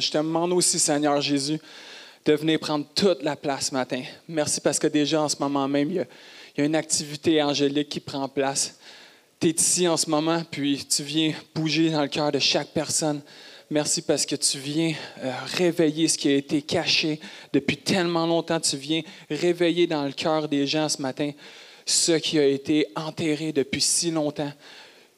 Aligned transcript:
Je 0.00 0.10
te 0.10 0.18
demande 0.18 0.52
aussi, 0.52 0.78
Seigneur 0.78 1.20
Jésus, 1.20 1.58
de 2.24 2.32
venir 2.32 2.58
prendre 2.58 2.86
toute 2.94 3.22
la 3.22 3.36
place 3.36 3.66
ce 3.66 3.74
matin. 3.74 4.02
Merci 4.26 4.60
parce 4.60 4.78
que 4.78 4.86
déjà 4.86 5.22
en 5.22 5.28
ce 5.28 5.36
moment 5.38 5.68
même, 5.68 5.90
il 5.90 5.96
y 5.96 6.00
a, 6.00 6.04
il 6.56 6.60
y 6.60 6.62
a 6.62 6.64
une 6.66 6.76
activité 6.76 7.42
angélique 7.42 7.88
qui 7.88 8.00
prend 8.00 8.28
place. 8.28 8.78
Tu 9.40 9.48
es 9.48 9.50
ici 9.50 9.86
en 9.86 9.96
ce 9.96 10.10
moment, 10.10 10.42
puis 10.50 10.84
tu 10.84 11.02
viens 11.02 11.32
bouger 11.54 11.90
dans 11.90 12.02
le 12.02 12.08
cœur 12.08 12.32
de 12.32 12.38
chaque 12.38 12.68
personne. 12.68 13.20
Merci 13.70 14.02
parce 14.02 14.26
que 14.26 14.34
tu 14.34 14.58
viens 14.58 14.94
euh, 15.22 15.32
réveiller 15.56 16.08
ce 16.08 16.18
qui 16.18 16.28
a 16.28 16.34
été 16.34 16.62
caché 16.62 17.20
depuis 17.52 17.76
tellement 17.76 18.26
longtemps. 18.26 18.58
Tu 18.58 18.76
viens 18.76 19.02
réveiller 19.30 19.86
dans 19.86 20.04
le 20.04 20.12
cœur 20.12 20.48
des 20.48 20.66
gens 20.66 20.88
ce 20.88 21.00
matin 21.00 21.30
ce 21.88 22.12
qui 22.12 22.38
a 22.38 22.46
été 22.46 22.86
enterré 22.96 23.52
depuis 23.52 23.80
si 23.80 24.10
longtemps. 24.10 24.52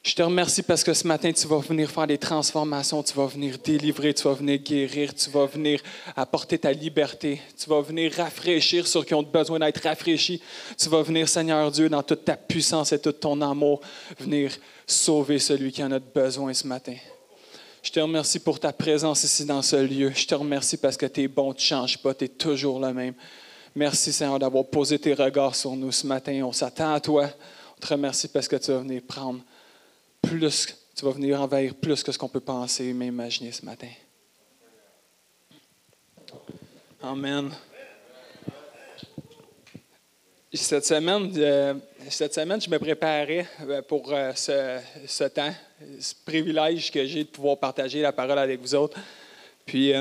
Je 0.02 0.14
te 0.14 0.22
remercie 0.22 0.62
parce 0.62 0.82
que 0.82 0.94
ce 0.94 1.06
matin, 1.06 1.30
tu 1.30 1.46
vas 1.46 1.58
venir 1.58 1.90
faire 1.90 2.06
des 2.06 2.16
transformations, 2.16 3.02
tu 3.02 3.12
vas 3.12 3.26
venir 3.26 3.58
délivrer, 3.62 4.14
tu 4.14 4.22
vas 4.22 4.32
venir 4.32 4.58
guérir, 4.58 5.14
tu 5.14 5.28
vas 5.28 5.44
venir 5.44 5.82
apporter 6.16 6.58
ta 6.58 6.72
liberté, 6.72 7.38
tu 7.58 7.68
vas 7.68 7.82
venir 7.82 8.10
rafraîchir 8.14 8.86
ceux 8.86 9.04
qui 9.04 9.12
ont 9.12 9.22
besoin 9.22 9.58
d'être 9.58 9.82
rafraîchis. 9.82 10.40
Tu 10.78 10.88
vas 10.88 11.02
venir, 11.02 11.28
Seigneur 11.28 11.70
Dieu, 11.70 11.90
dans 11.90 12.02
toute 12.02 12.24
ta 12.24 12.34
puissance 12.34 12.92
et 12.92 12.98
tout 12.98 13.12
ton 13.12 13.42
amour, 13.42 13.82
venir 14.18 14.52
sauver 14.86 15.38
celui 15.38 15.70
qui 15.70 15.84
en 15.84 15.92
a 15.92 15.98
besoin 15.98 16.54
ce 16.54 16.66
matin. 16.66 16.96
Je 17.82 17.90
te 17.90 18.00
remercie 18.00 18.38
pour 18.38 18.58
ta 18.58 18.72
présence 18.72 19.22
ici 19.24 19.44
dans 19.44 19.60
ce 19.60 19.76
lieu. 19.76 20.12
Je 20.14 20.26
te 20.26 20.34
remercie 20.34 20.78
parce 20.78 20.96
que 20.96 21.06
tu 21.06 21.24
es 21.24 21.28
bon, 21.28 21.52
tu 21.52 21.74
ne 21.74 21.78
changes 21.78 21.98
pas, 21.98 22.14
tu 22.14 22.24
es 22.24 22.28
toujours 22.28 22.80
le 22.80 22.94
même. 22.94 23.14
Merci, 23.74 24.14
Seigneur, 24.14 24.38
d'avoir 24.38 24.64
posé 24.64 24.98
tes 24.98 25.12
regards 25.12 25.54
sur 25.54 25.76
nous 25.76 25.92
ce 25.92 26.06
matin. 26.06 26.40
On 26.42 26.52
s'attend 26.52 26.94
à 26.94 27.00
toi. 27.00 27.28
On 27.76 27.80
te 27.80 27.92
remercie 27.92 28.28
parce 28.28 28.48
que 28.48 28.56
tu 28.56 28.72
vas 28.72 28.78
venir 28.78 29.02
prendre 29.06 29.40
plus, 30.22 30.76
tu 30.94 31.04
vas 31.04 31.12
venir 31.12 31.40
envahir 31.40 31.74
plus 31.74 32.02
que 32.02 32.12
ce 32.12 32.18
qu'on 32.18 32.28
peut 32.28 32.40
penser 32.40 32.84
et 32.84 32.90
imaginer 32.90 33.52
ce 33.52 33.64
matin. 33.64 33.88
Amen. 37.02 37.50
Cette 40.52 40.84
semaine, 40.84 41.32
euh, 41.36 41.74
cette 42.08 42.34
semaine, 42.34 42.60
je 42.60 42.68
me 42.68 42.78
préparais 42.78 43.46
euh, 43.62 43.82
pour 43.82 44.12
euh, 44.12 44.32
ce, 44.34 44.80
ce, 45.06 45.24
temps, 45.24 45.54
ce 46.00 46.12
privilège 46.24 46.90
que 46.90 47.06
j'ai 47.06 47.22
de 47.22 47.28
pouvoir 47.28 47.56
partager 47.56 48.02
la 48.02 48.12
parole 48.12 48.38
avec 48.38 48.60
vous 48.60 48.74
autres. 48.74 48.98
Puis, 49.64 49.92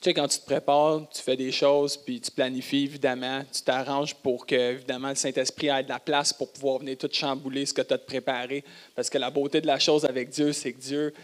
tu 0.00 0.10
sais, 0.10 0.14
quand 0.14 0.28
tu 0.28 0.38
te 0.38 0.44
prépares, 0.44 1.00
tu 1.12 1.20
fais 1.20 1.36
des 1.36 1.50
choses, 1.50 1.96
puis 1.96 2.20
tu 2.20 2.30
planifies, 2.30 2.84
évidemment, 2.84 3.42
tu 3.52 3.62
t'arranges 3.62 4.14
pour 4.14 4.46
que, 4.46 4.54
évidemment, 4.54 5.08
le 5.08 5.16
Saint-Esprit 5.16 5.66
ait 5.66 5.82
de 5.82 5.88
la 5.88 5.98
place 5.98 6.32
pour 6.32 6.52
pouvoir 6.52 6.78
venir 6.78 6.96
tout 6.96 7.08
chambouler 7.12 7.66
ce 7.66 7.74
que 7.74 7.82
tu 7.82 7.94
as 7.94 7.98
préparé. 7.98 8.62
Parce 8.94 9.10
que 9.10 9.18
la 9.18 9.28
beauté 9.28 9.60
de 9.60 9.66
la 9.66 9.80
chose 9.80 10.04
avec 10.04 10.28
Dieu, 10.28 10.52
c'est 10.52 10.72
que 10.72 10.80
Dieu. 10.80 11.14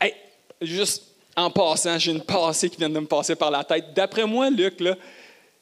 Hey, 0.00 0.12
juste 0.60 1.04
en 1.36 1.50
passant, 1.50 1.98
j'ai 2.00 2.10
une 2.10 2.22
passée 2.22 2.68
qui 2.68 2.78
vient 2.78 2.90
de 2.90 2.98
me 2.98 3.06
passer 3.06 3.36
par 3.36 3.52
la 3.52 3.62
tête. 3.62 3.94
D'après 3.94 4.26
moi, 4.26 4.50
Luc, 4.50 4.80
là, 4.80 4.96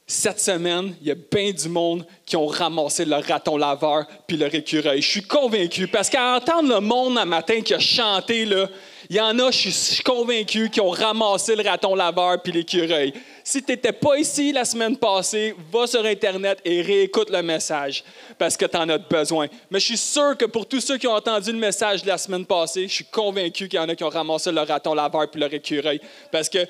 cette 0.06 0.40
semaine, 0.40 0.96
il 1.02 1.08
y 1.08 1.10
a 1.10 1.14
bien 1.14 1.50
du 1.50 1.68
monde 1.68 2.06
qui 2.24 2.34
ont 2.34 2.46
ramassé 2.46 3.04
leur 3.04 3.22
raton 3.24 3.58
laveur 3.58 4.06
puis 4.26 4.38
leur 4.38 4.54
écureuil. 4.54 5.02
Je 5.02 5.08
suis 5.08 5.22
convaincu 5.22 5.86
parce 5.86 6.08
qu'à 6.08 6.36
entendre 6.36 6.74
le 6.74 6.80
monde 6.80 7.18
un 7.18 7.26
matin 7.26 7.60
qui 7.60 7.74
a 7.74 7.78
chanté, 7.78 8.46
là, 8.46 8.70
il 9.10 9.16
y 9.16 9.20
en 9.20 9.38
a, 9.38 9.50
je 9.50 9.70
suis 9.70 10.02
convaincu, 10.02 10.68
qui 10.68 10.82
ont 10.82 10.90
ramassé 10.90 11.56
le 11.56 11.62
raton 11.62 11.94
laveur 11.94 12.42
puis 12.42 12.52
l'écureuil. 12.52 13.14
Si 13.42 13.62
tu 13.62 13.72
n'étais 13.72 13.92
pas 13.92 14.18
ici 14.18 14.52
la 14.52 14.66
semaine 14.66 14.98
passée, 14.98 15.54
va 15.72 15.86
sur 15.86 16.04
Internet 16.04 16.60
et 16.62 16.82
réécoute 16.82 17.30
le 17.30 17.42
message 17.42 18.04
parce 18.38 18.54
que 18.54 18.66
tu 18.66 18.76
en 18.76 18.86
as 18.90 18.98
besoin. 18.98 19.46
Mais 19.70 19.80
je 19.80 19.86
suis 19.86 19.96
sûr 19.96 20.36
que 20.36 20.44
pour 20.44 20.66
tous 20.66 20.82
ceux 20.82 20.98
qui 20.98 21.06
ont 21.06 21.14
entendu 21.14 21.52
le 21.52 21.58
message 21.58 22.04
la 22.04 22.18
semaine 22.18 22.44
passée, 22.44 22.86
je 22.86 22.94
suis 22.96 23.04
convaincu 23.06 23.66
qu'il 23.66 23.78
y 23.78 23.82
en 23.82 23.88
a 23.88 23.94
qui 23.94 24.04
ont 24.04 24.10
ramassé 24.10 24.52
le 24.52 24.60
raton 24.60 24.92
laveur 24.92 25.30
puis 25.30 25.40
leur 25.40 25.54
écureuil 25.54 26.00
parce 26.30 26.50
que 26.50 26.66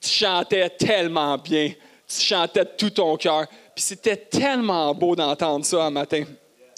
tu 0.00 0.10
chantais 0.10 0.70
tellement 0.70 1.36
bien. 1.38 1.72
Tu 2.06 2.20
chantais 2.20 2.64
de 2.64 2.70
tout 2.78 2.90
ton 2.90 3.16
cœur. 3.16 3.46
Puis 3.74 3.82
c'était 3.82 4.16
tellement 4.16 4.94
beau 4.94 5.16
d'entendre 5.16 5.64
ça 5.64 5.86
un 5.86 5.90
matin. 5.90 6.22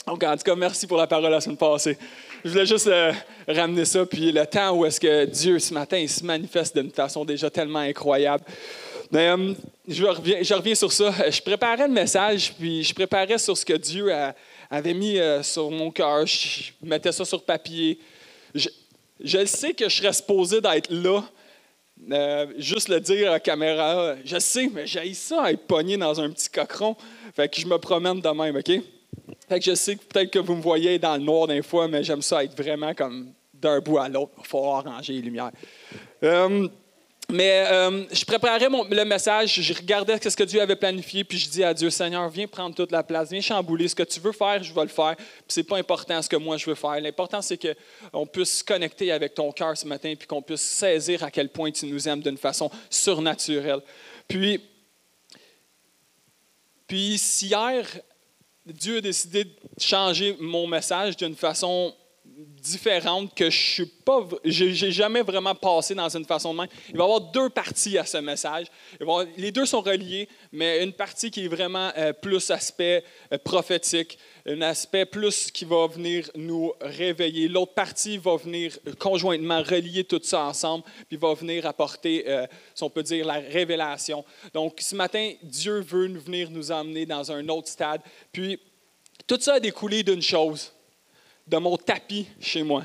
En 0.07 0.17
tout 0.17 0.19
cas, 0.19 0.55
merci 0.55 0.87
pour 0.87 0.97
la 0.97 1.07
parole 1.07 1.31
la 1.31 1.41
semaine 1.41 1.59
passée 1.59 1.99
je 2.47 2.53
voulais 2.53 2.67
juste 2.67 2.87
euh, 2.87 3.13
ramener 3.49 3.85
ça. 3.85 4.07
Puis 4.07 4.31
le 4.31 4.47
temps 4.47 4.71
où 4.71 4.87
est-ce 4.87 5.01
que 5.01 5.25
Dieu, 5.25 5.59
ce 5.59 5.75
matin, 5.75 5.99
il 5.99 6.09
se 6.09 6.25
manifeste 6.25 6.79
d'une 6.79 6.93
façon 6.93 7.25
déjà 7.25 7.51
tellement 7.51 7.81
incroyable. 7.81 8.45
Mais, 9.11 9.31
euh, 9.31 9.53
je, 9.89 10.05
reviens, 10.05 10.75
sur 10.77 10.93
ça. 10.93 11.13
Je 11.29 11.41
préparais 11.43 11.89
le 11.89 11.93
message, 11.93 12.55
puis 12.57 12.85
je 12.85 12.95
préparais 12.95 13.39
sur 13.39 13.57
ce 13.57 13.65
que 13.65 13.73
Dieu 13.73 14.13
avait 14.71 14.95
mis 14.95 15.19
euh, 15.19 15.43
sur 15.43 15.73
mon 15.73 15.91
cœur. 15.91 16.25
Je 16.25 16.71
mettais 16.83 17.11
ça 17.11 17.25
sur 17.25 17.43
papier. 17.43 17.99
Je, 18.55 19.45
sais 19.45 19.75
que 19.75 19.89
je 19.89 19.97
serais 19.97 20.13
supposé 20.13 20.61
d'être 20.61 20.91
là, 20.91 21.25
juste 22.59 22.89
le 22.89 23.01
dire 23.01 23.29
à 23.29 23.33
la 23.33 23.41
caméra. 23.41 24.15
Je 24.25 24.39
sais, 24.39 24.71
mais 24.73 24.87
j'ai 24.87 25.13
ça 25.15 25.51
être 25.51 25.67
pogné 25.67 25.97
dans 25.97 26.21
un 26.21 26.31
petit 26.31 26.49
cochon. 26.49 26.97
Fait 27.35 27.49
que 27.49 27.61
je 27.61 27.67
me 27.67 27.79
promène 27.79 28.21
de 28.21 28.29
même, 28.29 28.57
OK? 28.57 28.96
Fait 29.49 29.59
que 29.61 29.65
je 29.65 29.75
sais 29.75 29.97
que 29.97 30.05
peut-être 30.05 30.31
que 30.31 30.39
vous 30.39 30.57
me 30.57 30.63
voyez 30.63 30.99
dans 30.99 31.17
le 31.17 31.23
noir 31.23 31.47
d'un 31.47 31.63
fois, 31.63 31.87
mais 31.89 32.03
j'aime 32.03 32.23
ça 32.23 32.43
être 32.43 32.57
vraiment 32.61 32.95
comme 32.95 33.33
d'un 33.55 33.81
bout 33.81 33.99
à 33.99 34.09
l'autre. 34.09 34.33
Il 34.39 34.47
faut 34.47 34.65
arranger 34.65 35.15
les 35.15 35.23
lumières. 35.23 35.53
Euh, 36.23 36.69
mais 37.29 37.67
euh, 37.69 38.05
je 38.13 38.25
préparais 38.25 38.69
le 38.69 39.05
message, 39.05 39.61
je 39.61 39.75
regardais 39.75 40.17
ce 40.23 40.37
que 40.37 40.45
Dieu 40.45 40.61
avait 40.61 40.77
planifié, 40.77 41.25
puis 41.25 41.39
je 41.39 41.49
dis 41.49 41.65
à 41.65 41.75
Dieu, 41.75 41.91
Seigneur, 41.91 42.29
viens 42.29 42.47
prendre 42.47 42.75
toute 42.75 42.93
la 42.93 43.03
place, 43.03 43.31
viens 43.31 43.41
chambouler. 43.41 43.89
Ce 43.89 43.97
que 43.97 44.05
tu 44.05 44.21
veux 44.21 44.31
faire, 44.31 44.63
je 44.63 44.73
vais 44.73 44.83
le 44.83 44.89
faire. 44.89 45.17
Puis 45.17 45.27
c'est 45.49 45.65
pas 45.65 45.77
important 45.77 46.23
ce 46.23 46.29
que 46.29 46.37
moi 46.37 46.57
je 46.57 46.67
veux 46.67 46.77
faire. 46.77 47.01
L'important, 47.01 47.43
c'est 47.43 47.59
qu'on 47.59 48.27
puisse 48.27 48.59
se 48.59 48.65
connecter 48.65 49.11
avec 49.11 49.35
ton 49.35 49.51
cœur 49.51 49.77
ce 49.77 49.87
matin, 49.89 50.15
puis 50.17 50.29
qu'on 50.29 50.41
puisse 50.41 50.61
saisir 50.61 51.25
à 51.25 51.31
quel 51.33 51.49
point 51.49 51.73
tu 51.73 51.87
nous 51.87 52.09
aimes 52.09 52.21
d'une 52.21 52.39
façon 52.39 52.71
surnaturelle. 52.89 53.81
Puis, 54.29 54.61
puis 56.87 57.21
hier, 57.43 57.85
Dieu 58.67 58.97
a 58.97 59.01
décidé 59.01 59.45
de 59.45 59.51
changer 59.81 60.37
mon 60.41 60.67
message 60.67 61.17
d'une 61.17 61.37
façon 61.37 61.95
différente 62.37 63.35
que 63.35 63.49
je 63.49 63.59
suis 63.59 63.87
pas, 63.87 64.27
j'ai 64.45 64.93
jamais 64.93 65.23
vraiment 65.23 65.55
passé 65.55 65.95
dans 65.95 66.15
une 66.15 66.25
façon 66.25 66.53
de 66.53 66.61
même. 66.61 66.69
Il 66.91 66.97
va 66.97 67.05
y 67.05 67.07
avoir 67.07 67.21
deux 67.21 67.49
parties 67.49 67.97
à 67.97 68.05
ce 68.05 68.19
message. 68.19 68.67
les 69.39 69.51
deux 69.51 69.65
sont 69.65 69.81
reliés, 69.81 70.29
mais 70.53 70.83
une 70.83 70.93
partie 70.93 71.31
qui 71.31 71.47
est 71.47 71.49
vraiment 71.49 71.91
euh, 71.97 72.13
plus 72.13 72.51
aspect 72.51 73.05
euh, 73.33 73.39
prophétique, 73.39 74.19
un 74.45 74.61
aspect 74.61 75.07
plus 75.07 75.51
qui 75.51 75.65
va 75.65 75.87
venir 75.87 76.31
nous 76.35 76.73
réveiller. 76.81 77.49
L'autre 77.49 77.73
partie 77.73 78.19
va 78.19 78.37
venir 78.37 78.79
conjointement 78.99 79.63
relier 79.63 80.05
tout 80.05 80.21
ça 80.23 80.45
ensemble, 80.45 80.85
puis 81.09 81.17
va 81.17 81.33
venir 81.33 81.65
apporter, 81.65 82.25
euh, 82.29 82.47
si 82.75 82.83
on 82.83 82.91
peut 82.91 83.03
dire, 83.03 83.25
la 83.25 83.39
révélation. 83.39 84.25
Donc, 84.53 84.81
ce 84.81 84.95
matin, 84.95 85.33
Dieu 85.43 85.81
veut 85.81 86.09
venir 86.09 86.51
nous 86.51 86.71
emmener 86.71 87.07
dans 87.07 87.33
un 87.33 87.49
autre 87.49 87.69
stade. 87.69 88.03
Puis, 88.31 88.61
tout 89.27 89.41
ça 89.41 89.55
a 89.55 89.61
découlé 89.61 90.03
d'une 90.03 90.23
chose 90.23 90.76
de 91.47 91.57
mon 91.57 91.77
tapis 91.77 92.27
chez 92.41 92.63
moi. 92.63 92.85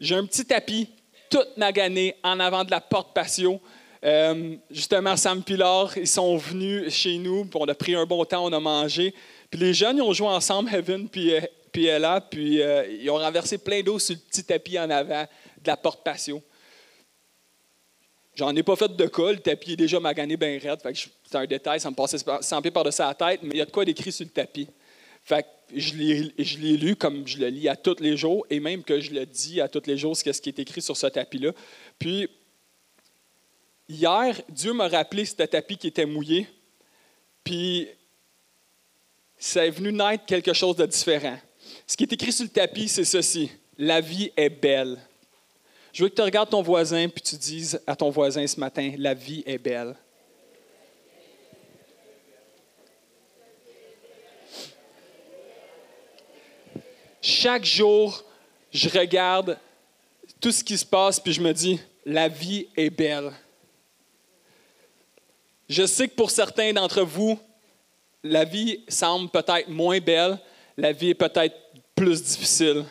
J'ai 0.00 0.16
un 0.16 0.26
petit 0.26 0.44
tapis, 0.44 0.88
tout 1.30 1.44
magané, 1.56 2.16
en 2.22 2.40
avant 2.40 2.64
de 2.64 2.70
la 2.70 2.80
porte 2.80 3.14
patio. 3.14 3.60
Euh, 4.04 4.56
justement, 4.70 5.16
Sam 5.16 5.42
Pilar, 5.42 5.96
ils 5.96 6.08
sont 6.08 6.36
venus 6.36 6.92
chez 6.92 7.18
nous, 7.18 7.44
puis 7.44 7.58
on 7.60 7.66
a 7.66 7.74
pris 7.74 7.94
un 7.94 8.04
bon 8.04 8.24
temps, 8.24 8.44
on 8.44 8.52
a 8.52 8.60
mangé. 8.60 9.14
Puis 9.50 9.60
les 9.60 9.72
jeunes, 9.72 9.98
ils 9.98 10.02
ont 10.02 10.12
joué 10.12 10.26
ensemble, 10.26 10.74
Heaven 10.74 11.08
puis, 11.08 11.34
euh, 11.34 11.40
puis 11.70 11.86
Ella, 11.86 12.20
puis 12.20 12.60
euh, 12.60 12.84
ils 13.00 13.08
ont 13.10 13.18
renversé 13.18 13.58
plein 13.58 13.80
d'eau 13.80 13.98
sur 13.98 14.16
le 14.16 14.20
petit 14.20 14.42
tapis 14.42 14.78
en 14.78 14.90
avant 14.90 15.22
de 15.22 15.66
la 15.66 15.76
porte 15.76 16.02
patio. 16.02 16.42
J'en 18.34 18.54
ai 18.56 18.62
pas 18.62 18.74
fait 18.76 18.96
de 18.96 19.06
cas, 19.06 19.30
le 19.30 19.38
tapis 19.38 19.74
est 19.74 19.76
déjà 19.76 20.00
magané 20.00 20.36
bien 20.36 20.58
raide, 20.58 20.80
c'est 20.94 21.36
un 21.36 21.46
détail, 21.46 21.78
ça 21.78 21.90
me 21.90 21.94
passait 21.94 22.18
sans 22.40 22.62
par-dessus 22.62 23.02
la 23.02 23.14
tête, 23.14 23.40
mais 23.42 23.50
il 23.52 23.58
y 23.58 23.60
a 23.60 23.66
de 23.66 23.70
quoi 23.70 23.84
d'écrit 23.84 24.10
sur 24.10 24.24
le 24.24 24.30
tapis. 24.30 24.68
Fait 25.22 25.46
je 25.74 25.94
l'ai 26.58 26.76
lu 26.76 26.96
comme 26.96 27.26
je 27.26 27.38
le 27.38 27.48
lis 27.48 27.68
à 27.68 27.76
tous 27.76 28.00
les 28.00 28.16
jours 28.16 28.46
et 28.50 28.60
même 28.60 28.82
que 28.82 29.00
je 29.00 29.12
le 29.12 29.26
dis 29.26 29.60
à 29.60 29.68
tous 29.68 29.86
les 29.86 29.96
jours, 29.96 30.16
ce 30.16 30.22
qui 30.22 30.48
est 30.48 30.58
écrit 30.58 30.82
sur 30.82 30.96
ce 30.96 31.06
tapis-là. 31.06 31.52
Puis, 31.98 32.28
hier, 33.88 34.40
Dieu 34.48 34.72
m'a 34.72 34.88
rappelé 34.88 35.24
ce 35.24 35.34
tapis 35.34 35.76
qui 35.76 35.88
était 35.88 36.06
mouillé. 36.06 36.46
Puis, 37.44 37.88
ça 39.38 39.66
est 39.66 39.70
venu 39.70 39.92
naître 39.92 40.24
quelque 40.26 40.52
chose 40.52 40.76
de 40.76 40.86
différent. 40.86 41.38
Ce 41.86 41.96
qui 41.96 42.04
est 42.04 42.12
écrit 42.12 42.32
sur 42.32 42.44
le 42.44 42.50
tapis, 42.50 42.88
c'est 42.88 43.04
ceci. 43.04 43.50
La 43.78 44.00
vie 44.00 44.30
est 44.36 44.50
belle. 44.50 44.98
Je 45.92 46.04
veux 46.04 46.08
que 46.08 46.14
tu 46.14 46.22
regardes 46.22 46.50
ton 46.50 46.62
voisin 46.62 47.08
puis 47.08 47.22
tu 47.22 47.36
dises 47.36 47.80
à 47.86 47.94
ton 47.96 48.10
voisin 48.10 48.46
ce 48.46 48.58
matin, 48.58 48.92
la 48.96 49.14
vie 49.14 49.42
est 49.44 49.58
belle. 49.58 49.94
Chaque 57.22 57.64
jour, 57.64 58.24
je 58.72 58.88
regarde 58.88 59.56
tout 60.40 60.50
ce 60.50 60.64
qui 60.64 60.76
se 60.76 60.84
passe, 60.84 61.20
puis 61.20 61.32
je 61.32 61.40
me 61.40 61.52
dis, 61.52 61.80
la 62.04 62.28
vie 62.28 62.66
est 62.76 62.90
belle. 62.90 63.32
Je 65.68 65.86
sais 65.86 66.08
que 66.08 66.14
pour 66.14 66.30
certains 66.30 66.72
d'entre 66.72 67.02
vous, 67.02 67.38
la 68.24 68.44
vie 68.44 68.80
semble 68.88 69.30
peut-être 69.30 69.68
moins 69.68 70.00
belle, 70.00 70.38
la 70.76 70.92
vie 70.92 71.10
est 71.10 71.14
peut-être 71.14 71.56
plus 71.94 72.22
difficile. 72.22 72.84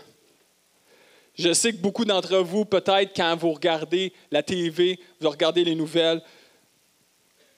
Je 1.35 1.53
sais 1.53 1.71
que 1.71 1.77
beaucoup 1.77 2.05
d'entre 2.05 2.37
vous, 2.37 2.65
peut-être 2.65 3.15
quand 3.15 3.35
vous 3.35 3.51
regardez 3.51 4.13
la 4.31 4.43
TV, 4.43 4.99
vous 5.19 5.29
regardez 5.29 5.63
les 5.63 5.75
nouvelles, 5.75 6.21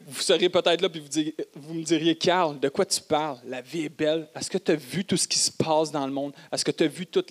vous 0.08 0.22
seriez 0.22 0.50
peut-être 0.50 0.82
là 0.82 0.90
et 0.94 1.36
vous, 1.56 1.74
me 1.74 1.84
diriez, 1.84 2.16
Carl, 2.16 2.60
de 2.60 2.70
quoi 2.70 2.86
tu 2.86 3.02
parles? 3.02 3.38
La 3.46 3.62
vie 3.62 3.86
est 3.86 3.90
belle. 3.90 4.28
Est-ce 4.36 4.50
que 4.50 4.58
tu 4.58 4.72
as 4.72 4.76
vu 4.76 5.06
tout 5.06 5.18
ce 5.18 5.28
qui 5.28 5.40
se 5.40 5.52
passe 5.52 5.92
dans 5.92 6.06
le 6.06 6.12
monde? 6.12 6.34
Est-ce 6.52 6.66
que 6.66 6.72
tu 6.72 6.84
as 6.84 6.88
vu 6.88 7.06
tout 7.06 7.24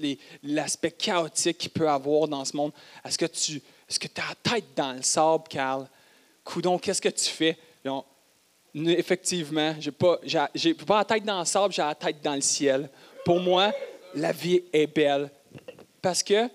l'aspect 0.42 0.90
chaotique 0.90 1.58
qu'il 1.58 1.70
peut 1.70 1.88
avoir 1.88 2.28
dans 2.28 2.44
ce 2.44 2.56
monde? 2.56 2.72
Est-ce 3.04 3.18
que 3.18 3.26
tu 3.26 3.62
as 4.16 4.28
la 4.28 4.50
tête 4.52 4.66
dans 4.74 4.92
le 4.92 5.02
sable, 5.02 5.44
Carl? 5.48 5.88
Coudon, 6.44 6.78
qu'est-ce 6.78 7.02
que 7.02 7.08
tu 7.08 7.28
fais? 7.28 7.58
Effectivement, 8.74 9.74
je 9.78 9.90
n'ai 10.68 10.74
pas, 10.74 10.84
pas 10.86 10.98
la 10.98 11.04
tête 11.04 11.24
dans 11.24 11.40
le 11.40 11.44
sable, 11.44 11.74
j'ai 11.74 11.82
la 11.82 11.94
tête 11.94 12.22
dans 12.22 12.34
le 12.34 12.40
ciel. 12.40 12.88
Pour 13.24 13.40
moi, 13.40 13.72
la 14.14 14.32
vie 14.32 14.62
est 14.72 14.86
belle. 14.86 15.30
Parce 16.00 16.22
que 16.22 16.48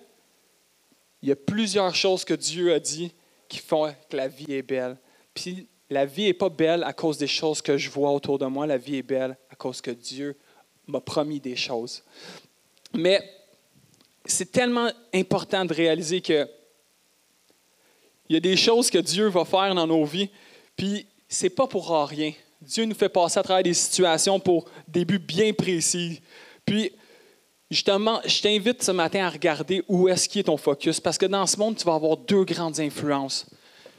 il 1.21 1.29
y 1.29 1.31
a 1.31 1.35
plusieurs 1.35 1.95
choses 1.95 2.23
que 2.23 2.33
Dieu 2.33 2.73
a 2.73 2.79
dit 2.79 3.11
qui 3.49 3.57
font 3.59 3.93
que 4.09 4.17
la 4.17 4.27
vie 4.27 4.53
est 4.53 4.61
belle. 4.61 4.97
Puis 5.33 5.67
la 5.89 6.05
vie 6.05 6.25
n'est 6.25 6.33
pas 6.33 6.49
belle 6.49 6.83
à 6.83 6.93
cause 6.93 7.17
des 7.17 7.27
choses 7.27 7.61
que 7.61 7.77
je 7.77 7.89
vois 7.89 8.11
autour 8.11 8.37
de 8.39 8.45
moi, 8.45 8.67
la 8.67 8.77
vie 8.77 8.97
est 8.97 9.03
belle 9.03 9.37
à 9.49 9.55
cause 9.55 9.81
que 9.81 9.91
Dieu 9.91 10.37
m'a 10.87 10.99
promis 10.99 11.39
des 11.39 11.55
choses. 11.55 12.03
Mais 12.93 13.21
c'est 14.25 14.51
tellement 14.51 14.91
important 15.13 15.65
de 15.65 15.73
réaliser 15.73 16.21
que 16.21 16.47
il 18.29 18.33
y 18.33 18.37
a 18.37 18.41
des 18.41 18.57
choses 18.57 18.89
que 18.89 18.97
Dieu 18.97 19.27
va 19.27 19.45
faire 19.45 19.73
dans 19.73 19.87
nos 19.87 20.03
vies, 20.03 20.29
puis 20.75 21.07
c'est 21.29 21.49
pas 21.49 21.65
pour 21.65 21.89
rien. 22.09 22.33
Dieu 22.61 22.83
nous 22.83 22.95
fait 22.95 23.07
passer 23.07 23.39
à 23.39 23.43
travers 23.43 23.63
des 23.63 23.73
situations 23.73 24.39
pour 24.39 24.65
des 24.87 25.05
buts 25.05 25.19
bien 25.19 25.53
précis. 25.53 26.21
Puis, 26.65 26.91
justement, 27.71 28.19
je 28.25 28.41
t'invite 28.41 28.83
ce 28.83 28.91
matin 28.91 29.25
à 29.25 29.29
regarder 29.29 29.81
où 29.87 30.09
est-ce 30.09 30.27
qui 30.27 30.39
est 30.39 30.43
ton 30.43 30.57
focus, 30.57 30.99
parce 30.99 31.17
que 31.17 31.25
dans 31.25 31.45
ce 31.45 31.57
monde, 31.57 31.77
tu 31.77 31.85
vas 31.85 31.93
avoir 31.93 32.17
deux 32.17 32.43
grandes 32.43 32.79
influences 32.81 33.45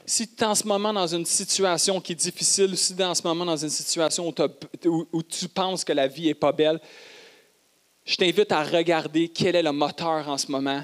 si 0.09 0.27
tu 0.27 0.43
es 0.43 0.47
en 0.47 0.55
ce 0.55 0.65
moment 0.65 0.91
dans 0.91 1.05
une 1.05 1.25
situation 1.25 2.01
qui 2.01 2.13
est 2.13 2.15
difficile, 2.15 2.75
si 2.75 2.95
tu 2.95 3.01
es 3.01 3.05
en 3.05 3.13
ce 3.13 3.21
moment 3.21 3.45
dans 3.45 3.55
une 3.55 3.69
situation 3.69 4.33
où, 5.13 5.21
tu 5.21 5.47
penses 5.47 5.85
que 5.85 5.93
la 5.93 6.07
vie 6.07 6.25
n'est 6.25 6.33
pas 6.33 6.51
belle, 6.51 6.79
je 8.05 8.15
t'invite 8.15 8.51
à 8.51 8.63
regarder 8.63 9.29
quel 9.29 9.55
est 9.55 9.61
le 9.61 9.71
moteur 9.71 10.27
en 10.27 10.35
ce 10.39 10.51
moment 10.51 10.83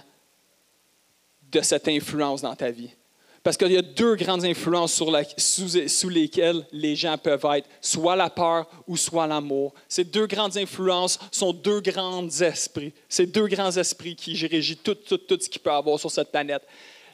de 1.51 1.61
cette 1.61 1.87
influence 1.87 2.43
dans 2.43 2.55
ta 2.55 2.69
vie. 2.69 2.91
Parce 3.41 3.57
qu'il 3.57 3.71
y 3.71 3.77
a 3.77 3.81
deux 3.81 4.15
grandes 4.15 4.45
influences 4.45 4.93
sous, 4.93 6.09
lesquelles 6.09 6.63
les 6.71 6.95
gens 6.95 7.17
peuvent 7.17 7.47
être, 7.55 7.67
soit 7.81 8.15
la 8.15 8.29
peur 8.29 8.69
ou 8.87 8.95
soit 8.95 9.25
l'amour. 9.25 9.73
Ces 9.89 10.03
deux 10.03 10.27
grandes 10.27 10.55
influences 10.55 11.17
sont 11.31 11.51
deux 11.51 11.81
grands 11.81 12.27
esprits. 12.41 12.93
Ces 13.09 13.25
deux 13.25 13.47
grands 13.47 13.75
esprits 13.75 14.15
qui 14.15 14.35
régissent 14.45 14.83
tout, 14.83 14.93
tout, 14.93 15.17
tout 15.17 15.39
ce 15.41 15.49
qu'il 15.49 15.61
peut 15.61 15.71
avoir 15.71 15.99
sur 15.99 16.11
cette 16.11 16.31
planète. 16.31 16.61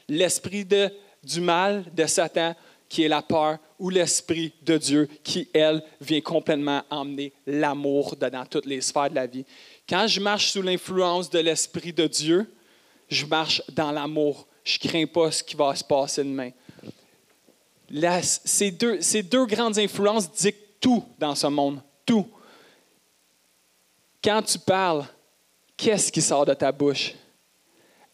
L'esprit 0.08 0.66
de 0.66 0.90
du 1.22 1.40
mal 1.40 1.84
de 1.94 2.06
Satan, 2.06 2.54
qui 2.88 3.04
est 3.04 3.08
la 3.08 3.22
peur, 3.22 3.58
ou 3.78 3.88
l'Esprit 3.90 4.52
de 4.62 4.76
Dieu, 4.76 5.08
qui, 5.24 5.48
elle, 5.54 5.82
vient 6.00 6.20
complètement 6.20 6.82
emmener 6.90 7.32
l'amour 7.46 8.16
dans 8.16 8.44
toutes 8.44 8.66
les 8.66 8.80
sphères 8.80 9.10
de 9.10 9.14
la 9.14 9.26
vie. 9.26 9.44
Quand 9.88 10.06
je 10.06 10.20
marche 10.20 10.50
sous 10.50 10.62
l'influence 10.62 11.30
de 11.30 11.38
l'Esprit 11.38 11.92
de 11.92 12.06
Dieu, 12.06 12.52
je 13.08 13.26
marche 13.26 13.62
dans 13.70 13.92
l'amour. 13.92 14.46
Je 14.64 14.78
ne 14.82 14.88
crains 14.88 15.06
pas 15.06 15.30
ce 15.30 15.42
qui 15.42 15.56
va 15.56 15.74
se 15.74 15.84
passer 15.84 16.22
demain. 16.22 16.50
ces, 18.22 18.70
deux, 18.70 19.00
ces 19.00 19.22
deux 19.22 19.46
grandes 19.46 19.78
influences 19.78 20.30
dictent 20.30 20.80
tout 20.80 21.04
dans 21.18 21.34
ce 21.34 21.46
monde. 21.46 21.80
Tout. 22.04 22.26
Quand 24.22 24.42
tu 24.42 24.58
parles, 24.58 25.04
qu'est-ce 25.76 26.12
qui 26.12 26.20
sort 26.22 26.46
de 26.46 26.54
ta 26.54 26.70
bouche? 26.70 27.14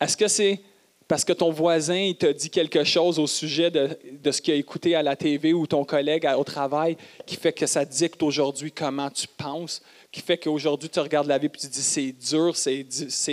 Est-ce 0.01 0.17
que 0.17 0.29
c'est 0.29 0.61
parce 1.09 1.25
que 1.25 1.33
ton 1.33 1.51
voisin 1.51 1.97
il 1.97 2.17
te 2.17 2.31
dit 2.31 2.51
quelque 2.51 2.85
chose 2.85 3.19
au 3.19 3.27
sujet 3.27 3.71
de, 3.71 4.31
ce 4.31 4.43
qu'il 4.43 4.53
a 4.53 4.57
écouté 4.59 4.95
à 4.95 5.03
la 5.03 5.17
TV 5.17 5.55
ou 5.55 5.67
ton 5.67 5.83
collègue 5.83 6.29
au 6.37 6.45
travail 6.45 6.99
qui 7.25 7.37
fait 7.37 7.55
que 7.55 7.67
ça 7.67 7.87
dicte 7.87 8.23
aujourd'hui 8.23 8.71
comment 8.71 9.11
tu 9.11 9.27
penses, 9.27 9.83
qui 10.13 10.21
fait 10.21 10.37
qu'aujourd'hui 10.37 10.91
tu 10.91 11.01
regardes 11.01 11.27
la 11.27 11.39
vie 11.39 11.47
et 11.47 11.51
tu 11.51 11.67
dis 11.67 11.83
c'est 11.83 12.13
dur, 12.13 12.55
c'est, 12.55 12.85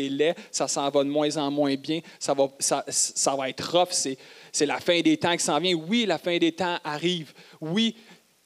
laid, 0.10 0.36
ça 0.52 0.70
s'en 0.70 0.90
va 0.90 1.04
de 1.04 1.10
moins 1.10 1.36
en 1.36 1.52
moins 1.52 1.76
bien, 1.76 2.00
ça 2.18 2.34
va, 2.34 2.48
ça, 2.60 2.86
ça 2.88 3.36
va 3.36 3.50
être 3.50 3.78
rough, 3.78 3.92
c'est, 3.92 4.18
c'est 4.54 4.66
la 4.66 4.80
fin 4.80 5.02
des 5.02 5.18
temps 5.18 5.36
qui 5.36 5.44
s'en 5.44 5.60
vient. 5.60 5.74
Oui, 5.74 6.06
la 6.06 6.18
fin 6.18 6.38
des 6.38 6.54
temps 6.54 6.80
arrive. 6.82 7.34
Oui, 7.60 7.96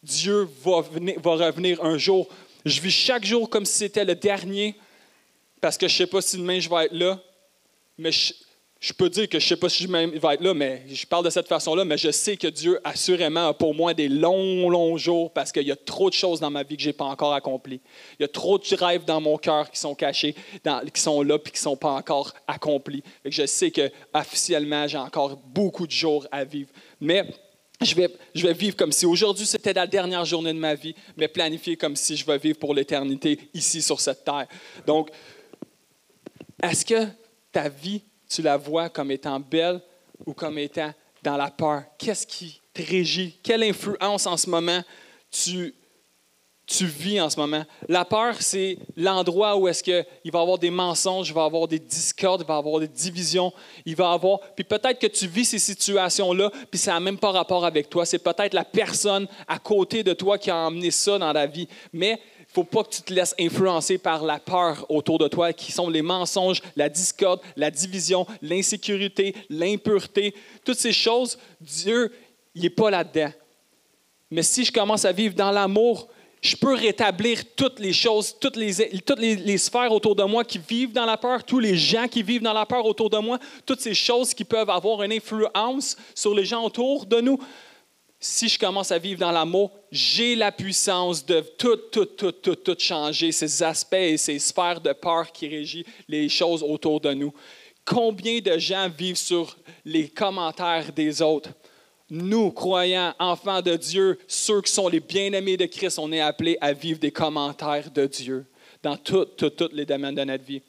Dieu 0.02 0.48
va, 0.64 0.82
venir, 0.82 1.20
va 1.20 1.36
revenir 1.36 1.84
un 1.84 2.00
jour. 2.00 2.28
Je 2.66 2.82
vis 2.82 2.92
chaque 2.92 3.26
jour 3.26 3.48
comme 3.48 3.66
si 3.66 3.78
c'était 3.78 4.06
le 4.06 4.16
dernier 4.16 4.76
parce 5.62 5.78
que 5.78 5.88
je 5.88 5.94
ne 5.94 5.98
sais 5.98 6.08
pas 6.08 6.22
si 6.22 6.38
demain 6.38 6.60
je 6.60 6.70
vais 6.70 6.86
être 6.86 6.94
là, 6.94 7.22
mais 7.98 8.12
je, 8.12 8.34
je 8.80 8.94
peux 8.94 9.10
dire 9.10 9.28
que 9.28 9.40
je 9.40 9.46
ne 9.46 9.50
sais 9.50 9.56
pas 9.58 9.68
si 9.68 9.84
je 9.84 9.90
vais 9.92 10.34
être 10.34 10.42
là, 10.42 10.54
mais 10.54 10.84
je 10.90 11.06
parle 11.06 11.26
de 11.26 11.30
cette 11.30 11.50
façon-là, 11.50 11.84
mais 11.84 11.98
je 11.98 12.12
sais 12.12 12.38
que 12.38 12.48
Dieu, 12.48 12.80
assurément, 12.86 13.50
a 13.50 13.54
pour 13.54 13.76
moi 13.76 13.94
des 13.94 14.08
longs, 14.08 14.70
longs 14.70 14.96
jours 14.98 15.34
parce 15.34 15.52
qu'il 15.52 15.68
y 15.68 15.72
a 15.72 15.76
trop 15.76 16.10
de 16.10 16.16
choses 16.16 16.40
dans 16.40 16.50
ma 16.50 16.64
vie 16.64 16.78
que 16.78 16.84
je 16.84 16.88
n'ai 16.88 16.94
pas 16.94 17.06
encore 17.06 17.34
accomplies. 17.34 17.82
Il 18.18 18.24
y 18.24 18.26
a 18.26 18.30
trop 18.30 18.58
de 18.58 18.76
rêves 18.76 19.04
dans 19.04 19.20
mon 19.20 19.38
cœur 19.38 19.70
qui 19.70 19.78
sont 19.78 19.96
cachés, 19.96 20.34
qui 20.94 21.02
sont 21.02 21.22
là 21.22 21.38
puis 21.38 21.52
qui 21.52 21.60
ne 21.60 21.64
sont 21.64 21.76
pas 21.76 21.92
encore 21.92 22.34
accomplis. 22.48 23.04
Je 23.26 23.46
sais 23.46 23.70
que 23.70 23.92
officiellement, 24.14 24.88
j'ai 24.88 24.98
encore 24.98 25.36
beaucoup 25.36 25.86
de 25.86 25.92
jours 25.92 26.26
à 26.32 26.46
vivre. 26.46 26.70
Mais 27.02 27.26
je 27.82 27.96
vais, 27.96 28.10
je 28.34 28.48
vais 28.48 28.54
vivre 28.54 28.78
comme 28.78 28.94
si 28.94 29.06
aujourd'hui 29.06 29.46
c'était 29.46 29.74
la 29.74 29.88
dernière 29.88 30.24
journée 30.24 30.54
de 30.54 30.60
ma 30.60 30.76
vie, 30.76 30.96
mais 31.18 31.28
planifier 31.28 31.76
comme 31.76 31.98
si 31.98 32.16
je 32.16 32.26
vais 32.26 32.38
vivre 32.38 32.58
pour 32.58 32.74
l'éternité 32.74 33.40
ici 33.54 33.82
sur 33.82 34.00
cette 34.00 34.24
terre. 34.24 34.48
Donc, 34.88 35.10
est-ce 36.64 36.86
que 36.86 37.08
ta 37.52 37.68
vie 37.68 38.04
tu 38.30 38.42
la 38.42 38.58
vois 38.58 38.90
comme 38.90 39.12
étant 39.12 39.40
belle 39.40 39.82
ou 40.26 40.34
comme 40.34 40.58
étant 40.58 40.94
dans 41.24 41.36
la 41.36 41.50
peur? 41.50 41.84
Qu'est-ce 41.98 42.26
qui 42.26 42.62
te 42.74 42.82
régit? 42.82 43.38
Quelle 43.44 43.64
influence 43.64 44.28
en 44.28 44.38
ce 44.38 44.50
moment 44.50 44.82
tu, 45.32 45.74
tu 46.66 46.86
vis 46.86 47.20
en 47.20 47.30
ce 47.30 47.40
moment? 47.40 47.66
La 47.88 48.06
peur, 48.06 48.36
c'est 48.40 48.78
l'endroit 48.96 49.58
où 49.58 49.68
est-ce 49.68 49.84
qu'il 49.84 50.32
va 50.32 50.40
y 50.40 50.42
avoir 50.42 50.60
des 50.60 50.70
mensonges, 50.70 51.30
il 51.30 51.34
va 51.34 51.42
y 51.42 51.46
avoir 51.46 51.68
des 51.68 51.80
discordes, 51.80 52.42
il 52.42 52.48
va 52.48 52.56
y 52.56 52.58
avoir 52.58 52.80
des 52.80 52.88
divisions, 52.88 53.52
il 53.86 53.96
va 53.96 54.12
y 54.12 54.14
avoir... 54.14 54.40
Puis 54.56 54.64
peut-être 54.64 55.00
que 55.00 55.08
tu 55.08 55.28
vis 55.28 55.46
ces 55.46 55.60
situations-là, 55.60 56.52
puis 56.70 56.80
ça 56.80 56.94
n'a 56.94 57.00
même 57.00 57.18
pas 57.18 57.32
rapport 57.32 57.66
avec 57.66 57.90
toi. 57.90 58.06
C'est 58.06 58.20
peut-être 58.20 58.54
la 58.54 58.66
personne 58.66 59.28
à 59.48 59.58
côté 59.58 60.04
de 60.04 60.14
toi 60.14 60.38
qui 60.38 60.52
a 60.52 60.56
emmené 60.56 60.92
ça 60.92 61.18
dans 61.18 61.34
la 61.34 61.48
vie. 61.48 61.68
Mais 61.92 62.22
faut 62.60 62.66
pas 62.66 62.84
que 62.84 62.90
tu 62.96 63.02
te 63.02 63.14
laisses 63.14 63.34
influencer 63.40 63.98
par 63.98 64.24
la 64.26 64.38
peur 64.38 64.86
autour 64.90 65.18
de 65.18 65.30
toi, 65.30 65.54
qui 65.54 65.72
sont 65.72 65.90
les 65.90 66.02
mensonges, 66.02 66.62
la 66.76 66.90
discorde, 66.90 67.40
la 67.56 67.72
division, 67.72 68.28
l'insécurité, 68.42 69.34
l'impureté. 69.50 70.34
Toutes 70.66 70.78
ces 70.78 70.92
choses, 70.92 71.38
Dieu, 71.62 72.12
il 72.54 72.64
n'est 72.64 72.70
pas 72.70 72.92
là-dedans. 72.92 73.32
Mais 74.30 74.44
si 74.44 74.66
je 74.66 74.74
commence 74.74 75.06
à 75.06 75.14
vivre 75.14 75.36
dans 75.36 75.52
l'amour, 75.52 76.10
je 76.42 76.56
peux 76.56 76.74
rétablir 76.74 77.44
toutes 77.56 77.80
les 77.80 77.94
choses, 77.94 78.36
toutes, 78.40 78.58
les, 78.58 78.90
toutes 79.06 79.20
les, 79.20 79.58
sphères 79.58 79.92
autour 79.94 80.16
de 80.16 80.24
moi 80.24 80.44
qui 80.44 80.60
vivent 80.60 80.94
dans 80.94 81.06
la 81.06 81.18
peur, 81.18 81.44
tous 81.46 81.60
les 81.60 81.78
gens 81.78 82.08
qui 82.10 82.24
vivent 82.24 82.42
dans 82.42 82.54
la 82.54 82.66
peur 82.66 82.86
autour 82.86 83.10
de 83.10 83.18
moi, 83.20 83.40
toutes 83.66 83.82
ces 83.82 83.94
choses 83.94 84.34
qui 84.34 84.44
peuvent 84.44 84.70
avoir 84.70 85.02
une 85.04 85.14
influence 85.14 85.96
sur 86.14 86.36
les 86.36 86.46
gens 86.46 86.64
autour 86.64 87.06
de 87.06 87.22
nous 87.22 87.40
si 88.20 88.50
je 88.50 88.60
commence 88.60 88.92
à 88.92 88.98
vivre 88.98 89.20
dans 89.20 89.32
l'amour, 89.32 89.72
j'ai 89.92 90.36
la 90.36 90.52
puissance 90.52 91.26
de 91.26 91.40
tout, 91.58 91.78
tout, 91.92 92.06
tout, 92.06 92.34
tout, 92.34 92.56
tout 92.56 92.76
changer, 92.78 93.32
ces 93.32 93.64
aspects 93.64 93.94
et 93.94 94.18
ces 94.18 94.40
sphères 94.40 94.82
de 94.82 94.92
peur 94.92 95.32
qui 95.32 95.48
régissent 95.48 95.86
les 96.08 96.28
choses 96.28 96.62
autour 96.62 97.00
de 97.00 97.14
nous. 97.14 97.34
Combien 97.86 98.40
de 98.40 98.58
gens 98.58 98.90
vivent 98.90 99.16
sur 99.16 99.58
les 99.86 100.10
commentaires 100.10 100.92
des 100.92 101.22
autres? 101.22 101.52
Nous, 102.10 102.52
croyants, 102.52 103.14
enfants 103.20 103.62
de 103.62 103.76
Dieu, 103.76 104.20
ceux 104.28 104.62
qui 104.62 104.72
sont 104.72 104.90
les 104.90 105.00
bien-aimés 105.00 105.58
de 105.58 105.66
Christ, 105.66 105.98
on 106.00 106.12
est 106.12 106.20
appelés 106.20 106.58
à 106.60 106.74
vivre 106.74 107.00
des 107.00 107.12
commentaires 107.12 107.90
de 107.90 108.06
Dieu 108.06 108.46
dans 108.84 108.98
tous 108.98 109.28
les 109.72 109.86
domaines 109.86 110.16
de 110.16 110.24
notre 110.24 110.44
vie. 110.44 110.62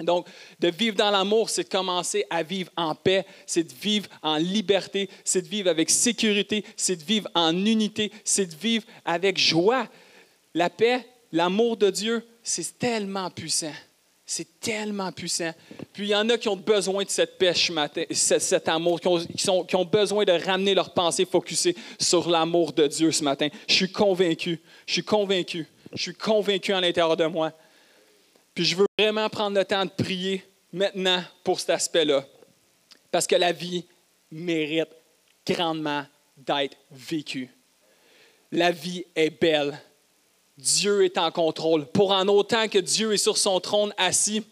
Donc, 0.00 0.26
de 0.60 0.68
vivre 0.68 0.96
dans 0.96 1.10
l'amour, 1.10 1.48
c'est 1.48 1.64
de 1.64 1.68
commencer 1.68 2.26
à 2.28 2.42
vivre 2.42 2.70
en 2.76 2.94
paix, 2.94 3.24
c'est 3.46 3.64
de 3.64 3.72
vivre 3.72 4.08
en 4.22 4.36
liberté, 4.36 5.08
c'est 5.24 5.40
de 5.40 5.48
vivre 5.48 5.70
avec 5.70 5.88
sécurité, 5.88 6.64
c'est 6.76 6.96
de 6.96 7.02
vivre 7.02 7.28
en 7.34 7.52
unité, 7.64 8.12
c'est 8.24 8.46
de 8.46 8.54
vivre 8.54 8.84
avec 9.06 9.38
joie. 9.38 9.88
La 10.52 10.68
paix, 10.68 11.06
l'amour 11.32 11.78
de 11.78 11.88
Dieu, 11.88 12.26
c'est 12.42 12.78
tellement 12.78 13.30
puissant. 13.30 13.72
C'est 14.28 14.60
tellement 14.60 15.12
puissant. 15.12 15.52
Puis 15.92 16.06
il 16.06 16.10
y 16.10 16.14
en 16.14 16.28
a 16.28 16.36
qui 16.36 16.48
ont 16.48 16.56
besoin 16.56 17.04
de 17.04 17.08
cette 17.08 17.38
paix 17.38 17.54
ce 17.54 17.72
matin, 17.72 18.02
cet 18.10 18.68
amour, 18.68 19.00
qui 19.00 19.08
ont, 19.48 19.64
qui 19.64 19.76
ont 19.76 19.84
besoin 19.84 20.24
de 20.24 20.32
ramener 20.32 20.74
leur 20.74 20.92
pensée 20.92 21.24
focusée 21.24 21.76
sur 21.98 22.28
l'amour 22.28 22.72
de 22.72 22.86
Dieu 22.86 23.12
ce 23.12 23.22
matin. 23.22 23.48
Je 23.68 23.74
suis 23.74 23.92
convaincu, 23.92 24.60
je 24.84 24.92
suis 24.94 25.04
convaincu, 25.04 25.66
je 25.92 26.02
suis 26.02 26.14
convaincu 26.14 26.72
à 26.72 26.80
l'intérieur 26.80 27.16
de 27.16 27.26
moi 27.26 27.52
puis 28.56 28.64
je 28.64 28.74
veux 28.74 28.86
vraiment 28.98 29.28
prendre 29.28 29.58
le 29.58 29.66
temps 29.66 29.84
de 29.84 29.90
prier 29.90 30.42
maintenant 30.72 31.22
pour 31.44 31.60
cet 31.60 31.70
aspect-là. 31.70 32.24
Parce 33.10 33.26
que 33.26 33.36
la 33.36 33.52
vie 33.52 33.84
mérite 34.30 34.88
grandement 35.46 36.06
d'être 36.38 36.74
vécue. 36.90 37.50
La 38.50 38.70
vie 38.70 39.04
est 39.14 39.28
belle. 39.28 39.78
Dieu 40.56 41.04
est 41.04 41.18
en 41.18 41.30
contrôle. 41.30 41.84
Pour 41.84 42.12
en 42.12 42.26
autant 42.28 42.66
que 42.66 42.78
Dieu 42.78 43.12
est 43.12 43.18
sur 43.18 43.36
son 43.36 43.60
trône 43.60 43.92
assis, 43.98 44.42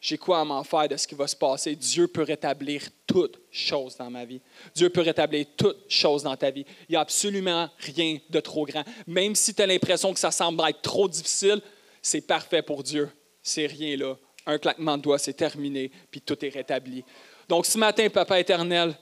j'ai 0.00 0.18
quoi 0.18 0.38
à 0.38 0.44
m'en 0.44 0.62
faire 0.62 0.86
de 0.86 0.96
ce 0.96 1.08
qui 1.08 1.16
va 1.16 1.26
se 1.26 1.34
passer? 1.34 1.74
Dieu 1.74 2.06
peut 2.06 2.22
rétablir 2.22 2.82
toutes 3.08 3.40
choses 3.50 3.96
dans 3.96 4.08
ma 4.08 4.24
vie. 4.24 4.40
Dieu 4.72 4.88
peut 4.88 5.00
rétablir 5.00 5.46
toutes 5.56 5.90
choses 5.90 6.22
dans 6.22 6.36
ta 6.36 6.52
vie. 6.52 6.64
Il 6.88 6.92
n'y 6.92 6.96
a 6.96 7.00
absolument 7.00 7.68
rien 7.78 8.18
de 8.30 8.38
trop 8.38 8.64
grand. 8.66 8.84
Même 9.08 9.34
si 9.34 9.52
tu 9.52 9.62
as 9.62 9.66
l'impression 9.66 10.14
que 10.14 10.20
ça 10.20 10.30
semble 10.30 10.62
être 10.68 10.80
trop 10.80 11.08
difficile, 11.08 11.60
c'est 12.06 12.20
parfait 12.20 12.62
pour 12.62 12.84
Dieu. 12.84 13.10
C'est 13.42 13.66
rien 13.66 13.96
là. 13.96 14.14
Un 14.46 14.58
claquement 14.58 14.96
de 14.96 15.02
doigts, 15.02 15.18
c'est 15.18 15.32
terminé, 15.32 15.90
puis 16.08 16.20
tout 16.20 16.44
est 16.44 16.50
rétabli. 16.50 17.04
Donc 17.48 17.66
ce 17.66 17.76
matin, 17.78 18.08
Papa 18.08 18.38
éternel, 18.38 18.96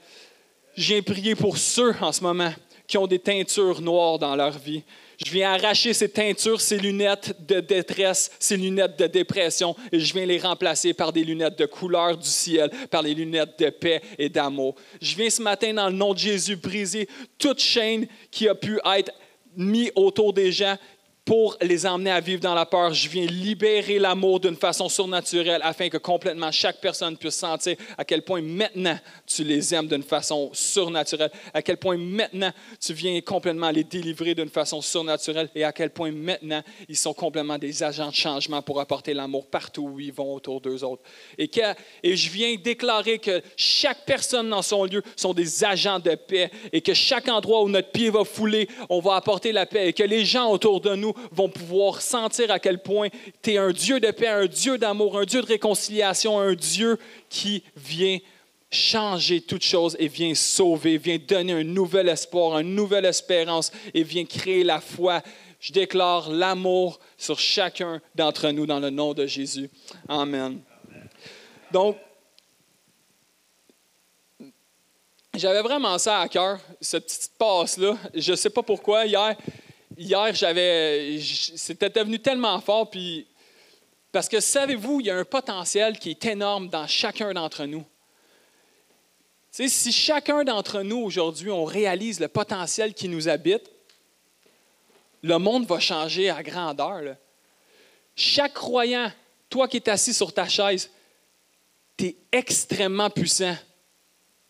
j'ai 0.74 1.02
prié 1.02 1.34
pour 1.34 1.58
ceux 1.58 1.94
en 2.00 2.12
ce 2.12 2.22
moment 2.22 2.52
qui 2.86 2.96
ont 2.96 3.06
des 3.06 3.18
teintures 3.18 3.82
noires 3.82 4.18
dans 4.18 4.34
leur 4.34 4.58
vie. 4.58 4.82
Je 5.22 5.30
viens 5.30 5.52
arracher 5.52 5.92
ces 5.92 6.08
teintures, 6.08 6.62
ces 6.62 6.78
lunettes 6.78 7.36
de 7.46 7.60
détresse, 7.60 8.30
ces 8.38 8.56
lunettes 8.56 8.98
de 8.98 9.06
dépression, 9.06 9.76
et 9.92 10.00
je 10.00 10.14
viens 10.14 10.24
les 10.24 10.38
remplacer 10.38 10.94
par 10.94 11.12
des 11.12 11.24
lunettes 11.24 11.58
de 11.58 11.66
couleur 11.66 12.16
du 12.16 12.28
ciel, 12.28 12.70
par 12.90 13.02
les 13.02 13.12
lunettes 13.12 13.58
de 13.58 13.68
paix 13.68 14.00
et 14.18 14.30
d'amour. 14.30 14.76
Je 15.02 15.14
viens 15.14 15.28
ce 15.28 15.42
matin, 15.42 15.74
dans 15.74 15.90
le 15.90 15.94
nom 15.94 16.14
de 16.14 16.18
Jésus, 16.18 16.56
briser 16.56 17.06
toute 17.36 17.60
chaîne 17.60 18.06
qui 18.30 18.48
a 18.48 18.54
pu 18.54 18.80
être 18.96 19.12
mise 19.56 19.92
autour 19.94 20.32
des 20.32 20.52
gens, 20.52 20.76
pour 21.24 21.56
les 21.62 21.86
emmener 21.86 22.10
à 22.10 22.20
vivre 22.20 22.40
dans 22.40 22.54
la 22.54 22.66
peur. 22.66 22.92
Je 22.92 23.08
viens 23.08 23.24
libérer 23.24 23.98
l'amour 23.98 24.40
d'une 24.40 24.56
façon 24.56 24.88
surnaturelle 24.88 25.60
afin 25.64 25.88
que 25.88 25.96
complètement 25.96 26.52
chaque 26.52 26.80
personne 26.80 27.16
puisse 27.16 27.36
sentir 27.36 27.76
à 27.96 28.04
quel 28.04 28.22
point 28.22 28.42
maintenant 28.42 28.98
tu 29.26 29.42
les 29.42 29.74
aimes 29.74 29.88
d'une 29.88 30.02
façon 30.02 30.50
surnaturelle, 30.52 31.30
à 31.54 31.62
quel 31.62 31.78
point 31.78 31.96
maintenant 31.96 32.50
tu 32.78 32.92
viens 32.92 33.18
complètement 33.22 33.70
les 33.70 33.84
délivrer 33.84 34.34
d'une 34.34 34.50
façon 34.50 34.82
surnaturelle 34.82 35.48
et 35.54 35.64
à 35.64 35.72
quel 35.72 35.90
point 35.90 36.12
maintenant 36.12 36.62
ils 36.88 36.96
sont 36.96 37.14
complètement 37.14 37.56
des 37.56 37.82
agents 37.82 38.10
de 38.10 38.14
changement 38.14 38.60
pour 38.60 38.80
apporter 38.80 39.14
l'amour 39.14 39.46
partout 39.46 39.88
où 39.94 40.00
ils 40.00 40.12
vont 40.12 40.34
autour 40.34 40.60
d'eux 40.60 40.84
autres. 40.84 41.02
Et, 41.38 41.48
que, 41.48 41.60
et 42.02 42.16
je 42.16 42.30
viens 42.30 42.54
déclarer 42.56 43.18
que 43.18 43.40
chaque 43.56 44.04
personne 44.04 44.50
dans 44.50 44.62
son 44.62 44.84
lieu 44.84 45.02
sont 45.16 45.32
des 45.32 45.64
agents 45.64 45.98
de 45.98 46.14
paix 46.16 46.50
et 46.70 46.82
que 46.82 46.92
chaque 46.92 47.28
endroit 47.28 47.62
où 47.62 47.68
notre 47.70 47.90
pied 47.90 48.10
va 48.10 48.24
fouler, 48.24 48.68
on 48.90 49.00
va 49.00 49.14
apporter 49.14 49.52
la 49.52 49.64
paix 49.64 49.88
et 49.88 49.92
que 49.94 50.02
les 50.02 50.26
gens 50.26 50.50
autour 50.50 50.82
de 50.82 50.94
nous 50.94 51.13
vont 51.30 51.48
pouvoir 51.48 52.02
sentir 52.02 52.50
à 52.50 52.58
quel 52.58 52.82
point 52.82 53.08
tu 53.42 53.52
es 53.52 53.58
un 53.58 53.70
Dieu 53.70 54.00
de 54.00 54.10
paix, 54.10 54.28
un 54.28 54.46
Dieu 54.46 54.78
d'amour, 54.78 55.18
un 55.18 55.24
Dieu 55.24 55.40
de 55.42 55.46
réconciliation, 55.46 56.38
un 56.38 56.54
Dieu 56.54 56.98
qui 57.28 57.62
vient 57.76 58.18
changer 58.70 59.40
toutes 59.40 59.64
choses 59.64 59.96
et 59.98 60.08
vient 60.08 60.34
sauver, 60.34 60.98
vient 60.98 61.18
donner 61.18 61.52
un 61.52 61.64
nouvel 61.64 62.08
espoir, 62.08 62.58
une 62.58 62.74
nouvelle 62.74 63.04
espérance 63.04 63.70
et 63.94 64.02
vient 64.02 64.24
créer 64.24 64.64
la 64.64 64.80
foi. 64.80 65.22
Je 65.60 65.72
déclare 65.72 66.30
l'amour 66.30 66.98
sur 67.16 67.38
chacun 67.38 68.02
d'entre 68.14 68.50
nous 68.50 68.66
dans 68.66 68.80
le 68.80 68.90
nom 68.90 69.14
de 69.14 69.26
Jésus. 69.26 69.70
Amen. 70.08 70.60
Donc, 71.72 71.96
j'avais 75.34 75.62
vraiment 75.62 75.98
ça 75.98 76.20
à 76.20 76.28
cœur, 76.28 76.60
cette 76.80 77.06
petite 77.06 77.32
passe-là. 77.38 77.96
Je 78.14 78.32
ne 78.32 78.36
sais 78.36 78.50
pas 78.50 78.62
pourquoi. 78.62 79.04
Hier, 79.06 79.36
hier, 79.96 80.34
j'avais, 80.34 81.18
c'était 81.20 81.90
devenu 81.90 82.18
tellement 82.18 82.60
fort, 82.60 82.90
puis 82.90 83.26
parce 84.12 84.28
que 84.28 84.40
savez-vous, 84.40 85.00
il 85.00 85.06
y 85.06 85.10
a 85.10 85.16
un 85.16 85.24
potentiel 85.24 85.98
qui 85.98 86.10
est 86.10 86.24
énorme 86.26 86.68
dans 86.68 86.86
chacun 86.86 87.32
d'entre 87.32 87.64
nous. 87.64 87.84
si 89.50 89.92
chacun 89.92 90.44
d'entre 90.44 90.82
nous 90.82 90.98
aujourd'hui, 90.98 91.50
on 91.50 91.64
réalise 91.64 92.20
le 92.20 92.28
potentiel 92.28 92.94
qui 92.94 93.08
nous 93.08 93.28
habite, 93.28 93.70
le 95.22 95.38
monde 95.38 95.66
va 95.66 95.80
changer 95.80 96.30
à 96.30 96.42
grandeur. 96.42 97.16
Chaque 98.14 98.54
croyant, 98.54 99.10
toi 99.50 99.66
qui 99.66 99.78
es 99.78 99.88
assis 99.88 100.14
sur 100.14 100.32
ta 100.32 100.48
chaise, 100.48 100.90
tu 101.96 102.06
es 102.06 102.16
extrêmement 102.30 103.10
puissant. 103.10 103.56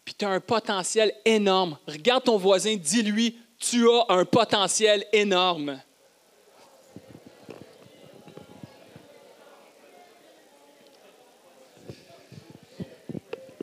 Puis 0.04 0.14
tu 0.14 0.24
as 0.24 0.30
un 0.30 0.40
potentiel 0.40 1.14
énorme. 1.24 1.78
Regarde 1.86 2.24
ton 2.24 2.36
voisin, 2.36 2.76
dis-lui, 2.76 3.38
tu 3.58 3.88
as 3.88 4.04
un 4.08 4.24
potentiel 4.24 5.04
énorme. 5.12 5.80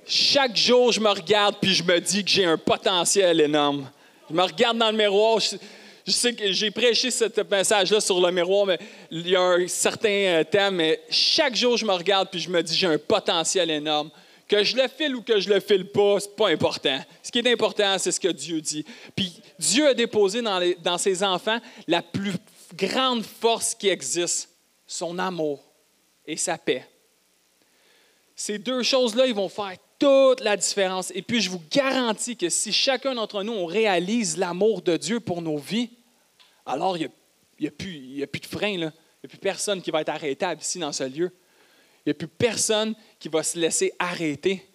Chaque 0.05 0.57
jour, 0.57 0.91
je 0.91 0.99
me 0.99 1.09
regarde 1.09 1.55
puis 1.61 1.73
je 1.73 1.83
me 1.83 1.97
dis 1.99 2.23
que 2.23 2.29
j'ai 2.29 2.43
un 2.43 2.57
potentiel 2.57 3.39
énorme. 3.39 3.89
Je 4.29 4.35
me 4.35 4.41
regarde 4.43 4.77
dans 4.77 4.91
le 4.91 4.97
miroir. 4.97 5.39
Je, 5.39 6.11
sais 6.11 6.33
que 6.33 6.51
j'ai 6.51 6.69
prêché 6.69 7.09
ce 7.11 7.25
message-là 7.49 8.01
sur 8.01 8.19
le 8.19 8.29
miroir, 8.31 8.65
mais 8.65 8.77
il 9.09 9.29
y 9.29 9.35
a 9.37 9.41
un 9.41 9.67
certain 9.67 10.09
euh, 10.09 10.43
thème. 10.43 10.75
Mais 10.75 11.01
chaque 11.09 11.55
jour, 11.55 11.77
je 11.77 11.85
me 11.85 11.93
regarde 11.93 12.27
puis 12.29 12.41
je 12.41 12.49
me 12.49 12.61
dis 12.61 12.73
que 12.73 12.79
j'ai 12.79 12.87
un 12.87 12.97
potentiel 12.97 13.69
énorme. 13.71 14.09
Que 14.51 14.65
je 14.65 14.75
le 14.75 14.89
file 14.89 15.15
ou 15.15 15.21
que 15.21 15.39
je 15.39 15.47
le 15.47 15.61
file 15.61 15.85
pas, 15.85 16.19
c'est 16.19 16.35
pas 16.35 16.49
important. 16.49 16.99
Ce 17.23 17.31
qui 17.31 17.39
est 17.39 17.49
important, 17.49 17.97
c'est 17.97 18.11
ce 18.11 18.19
que 18.19 18.27
Dieu 18.27 18.59
dit. 18.59 18.83
Puis 19.15 19.41
Dieu 19.57 19.87
a 19.87 19.93
déposé 19.93 20.41
dans, 20.41 20.97
ses 20.97 21.23
enfants 21.23 21.57
la 21.87 22.01
plus 22.01 22.33
grande 22.75 23.23
force 23.23 23.73
qui 23.73 23.87
existe, 23.87 24.49
son 24.85 25.17
amour 25.19 25.63
et 26.25 26.35
sa 26.35 26.57
paix. 26.57 26.85
Ces 28.35 28.59
deux 28.59 28.83
choses-là, 28.83 29.25
ils 29.25 29.33
vont 29.33 29.47
faire 29.47 29.77
toute 29.97 30.41
la 30.41 30.57
différence. 30.57 31.13
Et 31.15 31.21
puis, 31.21 31.39
je 31.39 31.49
vous 31.49 31.61
garantis 31.71 32.35
que 32.35 32.49
si 32.49 32.73
chacun 32.73 33.15
d'entre 33.15 33.43
nous, 33.43 33.53
on 33.53 33.65
réalise 33.65 34.35
l'amour 34.35 34.81
de 34.81 34.97
Dieu 34.97 35.21
pour 35.21 35.41
nos 35.41 35.57
vies, 35.57 35.91
alors 36.65 36.97
il 36.97 37.09
n'y 37.57 37.67
a, 37.67 37.71
plus, 37.71 38.41
de 38.41 38.45
frein, 38.45 38.67
il 38.67 38.79
n'y 38.79 38.83
a 38.83 38.91
plus 39.29 39.37
personne 39.37 39.81
qui 39.81 39.91
va 39.91 40.01
être 40.01 40.09
arrêtable 40.09 40.59
ici 40.59 40.77
dans 40.77 40.91
ce 40.91 41.05
lieu. 41.05 41.31
Il 42.05 42.09
n'y 42.09 42.11
a 42.11 42.15
plus 42.15 42.27
personne 42.27 42.95
qui 43.19 43.29
va 43.29 43.43
se 43.43 43.57
laisser 43.57 43.93
arrêter. 43.99 44.65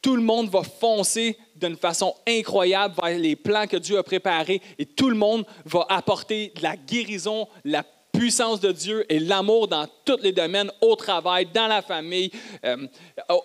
Tout 0.00 0.16
le 0.16 0.22
monde 0.22 0.50
va 0.50 0.62
foncer 0.62 1.36
d'une 1.56 1.76
façon 1.76 2.14
incroyable 2.26 2.94
vers 3.02 3.18
les 3.18 3.36
plans 3.36 3.66
que 3.66 3.76
Dieu 3.76 3.96
a 3.98 4.02
préparés 4.02 4.60
et 4.78 4.84
tout 4.84 5.08
le 5.08 5.16
monde 5.16 5.46
va 5.64 5.86
apporter 5.88 6.52
de 6.54 6.62
la 6.62 6.76
guérison, 6.76 7.48
la 7.64 7.84
puissance 8.12 8.60
de 8.60 8.70
Dieu 8.70 9.04
et 9.08 9.18
l'amour 9.18 9.66
dans 9.66 9.86
tous 10.04 10.18
les 10.22 10.32
domaines, 10.32 10.70
au 10.80 10.94
travail, 10.94 11.48
dans 11.52 11.66
la 11.66 11.82
famille, 11.82 12.30
euh, 12.64 12.86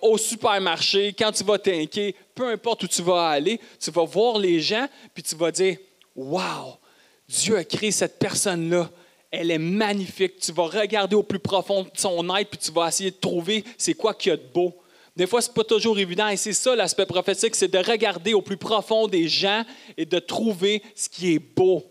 au 0.01 0.17
supermarché, 0.17 1.13
quand 1.17 1.31
tu 1.31 1.43
vas 1.43 1.57
t'inquiéter, 1.57 2.15
peu 2.35 2.49
importe 2.49 2.83
où 2.83 2.87
tu 2.87 3.01
vas 3.01 3.29
aller, 3.29 3.59
tu 3.79 3.89
vas 3.91 4.05
voir 4.05 4.37
les 4.37 4.59
gens, 4.59 4.87
puis 5.13 5.23
tu 5.23 5.35
vas 5.35 5.51
dire, 5.51 5.77
Wow, 6.15 6.77
Dieu 7.27 7.57
a 7.57 7.63
créé 7.63 7.91
cette 7.91 8.19
personne-là 8.19 8.89
elle 9.31 9.51
est 9.51 9.59
magnifique. 9.59 10.39
Tu 10.39 10.51
vas 10.51 10.63
regarder 10.63 11.15
au 11.15 11.23
plus 11.23 11.39
profond 11.39 11.83
de 11.83 11.89
son 11.93 12.35
être, 12.35 12.49
puis 12.49 12.59
tu 12.59 12.71
vas 12.71 12.87
essayer 12.87 13.11
de 13.11 13.17
trouver 13.17 13.63
c'est 13.77 13.93
quoi 13.93 14.13
qu'il 14.13 14.31
y 14.31 14.33
a 14.33 14.37
de 14.37 14.47
beau. 14.53 14.75
Des 15.15 15.27
fois, 15.27 15.41
ce 15.41 15.49
n'est 15.49 15.53
pas 15.53 15.63
toujours 15.63 15.99
évident, 15.99 16.29
et 16.29 16.37
c'est 16.37 16.53
ça 16.53 16.75
l'aspect 16.75 17.05
prophétique, 17.05 17.55
c'est 17.55 17.67
de 17.67 17.77
regarder 17.77 18.33
au 18.33 18.41
plus 18.41 18.57
profond 18.57 19.07
des 19.07 19.27
gens 19.27 19.63
et 19.97 20.05
de 20.05 20.19
trouver 20.19 20.81
ce 20.95 21.09
qui 21.09 21.33
est 21.33 21.39
beau. 21.39 21.83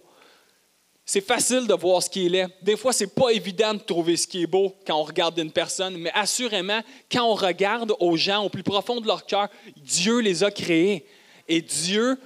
C'est 1.04 1.22
facile 1.22 1.66
de 1.66 1.74
voir 1.74 2.02
ce 2.02 2.10
qui 2.10 2.26
est 2.26 2.28
laid. 2.28 2.48
Des 2.60 2.76
fois, 2.76 2.92
ce 2.92 3.04
n'est 3.04 3.10
pas 3.10 3.30
évident 3.30 3.72
de 3.72 3.78
trouver 3.78 4.16
ce 4.16 4.26
qui 4.26 4.42
est 4.42 4.46
beau 4.46 4.74
quand 4.86 4.94
on 4.94 5.04
regarde 5.04 5.38
une 5.38 5.50
personne, 5.50 5.96
mais 5.96 6.10
assurément, 6.12 6.80
quand 7.10 7.24
on 7.24 7.34
regarde 7.34 7.94
aux 7.98 8.16
gens 8.16 8.44
au 8.44 8.50
plus 8.50 8.62
profond 8.62 9.00
de 9.00 9.06
leur 9.06 9.24
cœur, 9.24 9.48
Dieu 9.76 10.20
les 10.20 10.44
a 10.44 10.50
créés. 10.50 11.06
Et 11.48 11.62
Dieu 11.62 12.18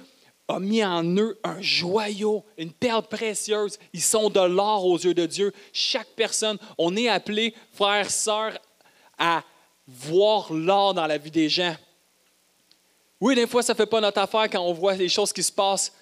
a 0.47 0.59
mis 0.59 0.83
en 0.83 1.03
eux 1.17 1.39
un 1.43 1.61
joyau, 1.61 2.43
une 2.57 2.71
perle 2.71 3.03
précieuse. 3.03 3.79
Ils 3.93 4.01
sont 4.01 4.29
de 4.29 4.41
l'or 4.41 4.85
aux 4.85 4.97
yeux 4.97 5.13
de 5.13 5.25
Dieu. 5.25 5.53
Chaque 5.71 6.09
personne, 6.09 6.57
on 6.77 6.95
est 6.95 7.07
appelé, 7.07 7.53
frères, 7.71 8.09
sœurs, 8.09 8.57
à 9.17 9.43
voir 9.87 10.51
l'or 10.51 10.93
dans 10.93 11.07
la 11.07 11.17
vie 11.17 11.31
des 11.31 11.49
gens. 11.49 11.75
Oui, 13.21 13.35
des 13.35 13.47
fois, 13.47 13.63
ça 13.63 13.73
ne 13.73 13.77
fait 13.77 13.85
pas 13.85 14.01
notre 14.01 14.19
affaire 14.19 14.49
quand 14.49 14.61
on 14.61 14.73
voit 14.73 14.95
les 14.95 15.07
choses 15.07 15.31
qui 15.31 15.43
se 15.43 15.51
passent. 15.51 15.93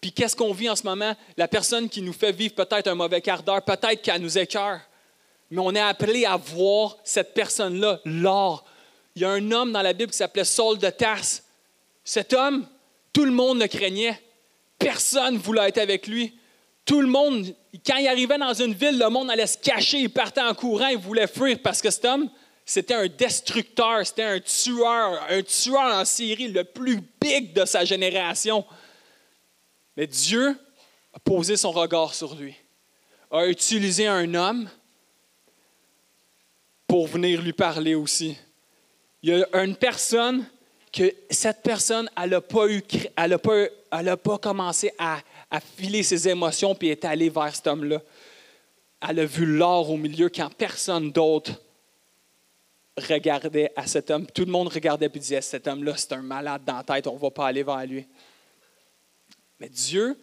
Puis 0.00 0.12
qu'est-ce 0.12 0.34
qu'on 0.34 0.52
vit 0.52 0.68
en 0.68 0.76
ce 0.76 0.82
moment? 0.82 1.14
La 1.36 1.46
personne 1.46 1.88
qui 1.88 2.02
nous 2.02 2.12
fait 2.12 2.32
vivre 2.32 2.54
peut-être 2.54 2.88
un 2.88 2.94
mauvais 2.94 3.20
quart 3.20 3.42
d'heure, 3.42 3.62
peut-être 3.62 4.02
qu'elle 4.02 4.20
nous 4.20 4.36
écœure. 4.36 4.80
Mais 5.50 5.60
on 5.60 5.74
est 5.74 5.80
appelé 5.80 6.24
à 6.24 6.36
voir 6.36 6.98
cette 7.04 7.32
personne-là, 7.32 8.00
l'or. 8.04 8.64
Il 9.14 9.22
y 9.22 9.24
a 9.24 9.30
un 9.30 9.52
homme 9.52 9.70
dans 9.70 9.82
la 9.82 9.92
Bible 9.92 10.10
qui 10.10 10.18
s'appelait 10.18 10.44
Saul 10.44 10.78
de 10.78 10.90
Tarse. 10.90 11.44
Cet 12.02 12.32
homme, 12.32 12.66
tout 13.14 13.24
le 13.24 13.30
monde 13.30 13.60
le 13.60 13.68
craignait. 13.68 14.20
Personne 14.78 15.34
ne 15.34 15.38
voulait 15.38 15.68
être 15.68 15.78
avec 15.78 16.06
lui. 16.06 16.36
Tout 16.84 17.00
le 17.00 17.06
monde, 17.06 17.54
quand 17.86 17.96
il 17.96 18.08
arrivait 18.08 18.36
dans 18.36 18.52
une 18.52 18.74
ville, 18.74 18.98
le 18.98 19.08
monde 19.08 19.30
allait 19.30 19.46
se 19.46 19.56
cacher, 19.56 20.00
il 20.00 20.10
partait 20.10 20.42
en 20.42 20.52
courant, 20.52 20.88
il 20.88 20.98
voulait 20.98 21.28
fuir 21.28 21.58
parce 21.62 21.80
que 21.80 21.90
cet 21.90 22.04
homme, 22.04 22.28
c'était 22.66 22.94
un 22.94 23.06
destructeur, 23.06 24.04
c'était 24.06 24.24
un 24.24 24.40
tueur, 24.40 25.24
un 25.30 25.42
tueur 25.42 25.94
en 25.94 26.04
Syrie, 26.04 26.48
le 26.48 26.64
plus 26.64 27.00
big 27.20 27.54
de 27.54 27.64
sa 27.64 27.86
génération. 27.86 28.66
Mais 29.96 30.06
Dieu 30.06 30.58
a 31.14 31.18
posé 31.20 31.56
son 31.56 31.70
regard 31.70 32.12
sur 32.12 32.34
lui, 32.34 32.54
a 33.30 33.46
utilisé 33.46 34.06
un 34.06 34.34
homme 34.34 34.68
pour 36.86 37.06
venir 37.06 37.40
lui 37.40 37.52
parler 37.52 37.94
aussi. 37.94 38.36
Il 39.22 39.30
y 39.30 39.42
a 39.42 39.62
une 39.62 39.76
personne 39.76 40.44
que 40.94 41.12
cette 41.28 41.62
personne, 41.62 42.08
elle 42.16 42.30
n'a 42.30 42.40
pas, 42.40 42.66
elle 43.16 43.38
pas, 43.38 43.64
elle 43.90 44.16
pas 44.16 44.38
commencé 44.38 44.92
à, 44.96 45.18
à, 45.50 45.58
filer 45.58 46.04
ses 46.04 46.28
émotions 46.28 46.72
puis 46.76 46.88
est 46.88 47.04
allée 47.04 47.28
vers 47.28 47.54
cet 47.54 47.66
homme-là. 47.66 48.00
Elle 49.06 49.18
a 49.18 49.26
vu 49.26 49.44
l'or 49.44 49.90
au 49.90 49.96
milieu 49.96 50.28
quand 50.28 50.54
personne 50.54 51.10
d'autre 51.10 51.60
regardait 52.96 53.72
à 53.74 53.88
cet 53.88 54.08
homme, 54.12 54.24
tout 54.24 54.44
le 54.44 54.52
monde 54.52 54.68
regardait 54.68 55.10
et 55.12 55.18
disait, 55.18 55.40
cet 55.40 55.66
homme-là, 55.66 55.94
c'est 55.96 56.12
un 56.12 56.22
malade 56.22 56.62
dans 56.64 56.76
la 56.76 56.84
tête, 56.84 57.08
on 57.08 57.14
ne 57.14 57.18
va 57.18 57.30
pas 57.32 57.48
aller 57.48 57.64
vers 57.64 57.84
lui. 57.84 58.06
Mais 59.58 59.68
Dieu, 59.68 60.16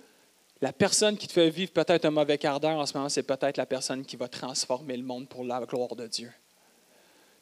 la 0.62 0.72
personne 0.72 1.18
qui 1.18 1.28
te 1.28 1.34
fait 1.34 1.50
vivre 1.50 1.74
peut-être 1.74 2.06
un 2.06 2.12
mauvais 2.12 2.38
quart 2.38 2.62
d'heure 2.62 2.80
en 2.80 2.86
ce 2.86 2.96
moment, 2.96 3.10
c'est 3.10 3.24
peut-être 3.24 3.58
la 3.58 3.66
personne 3.66 4.06
qui 4.06 4.16
va 4.16 4.30
transformer 4.30 4.96
le 4.96 5.04
monde 5.04 5.28
pour 5.28 5.44
la 5.44 5.60
gloire 5.66 5.98
de 5.98 6.08
Dieu. 6.08 6.32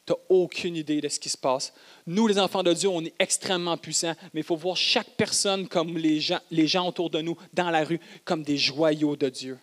Tu 0.06 0.12
n'as 0.12 0.18
aucune 0.28 0.76
idée 0.76 1.00
de 1.00 1.08
ce 1.08 1.20
qui 1.20 1.28
se 1.28 1.36
passe. 1.36 1.72
Nous, 2.06 2.26
les 2.26 2.38
enfants 2.38 2.62
de 2.62 2.72
Dieu, 2.72 2.88
on 2.88 3.04
est 3.04 3.14
extrêmement 3.18 3.76
puissants, 3.76 4.14
mais 4.32 4.40
il 4.40 4.46
faut 4.46 4.56
voir 4.56 4.76
chaque 4.76 5.10
personne 5.16 5.68
comme 5.68 5.96
les 5.96 6.20
gens, 6.20 6.40
les 6.50 6.66
gens 6.66 6.88
autour 6.88 7.10
de 7.10 7.20
nous, 7.20 7.36
dans 7.52 7.70
la 7.70 7.84
rue, 7.84 8.00
comme 8.24 8.42
des 8.42 8.56
joyaux 8.56 9.16
de 9.16 9.28
Dieu. 9.28 9.58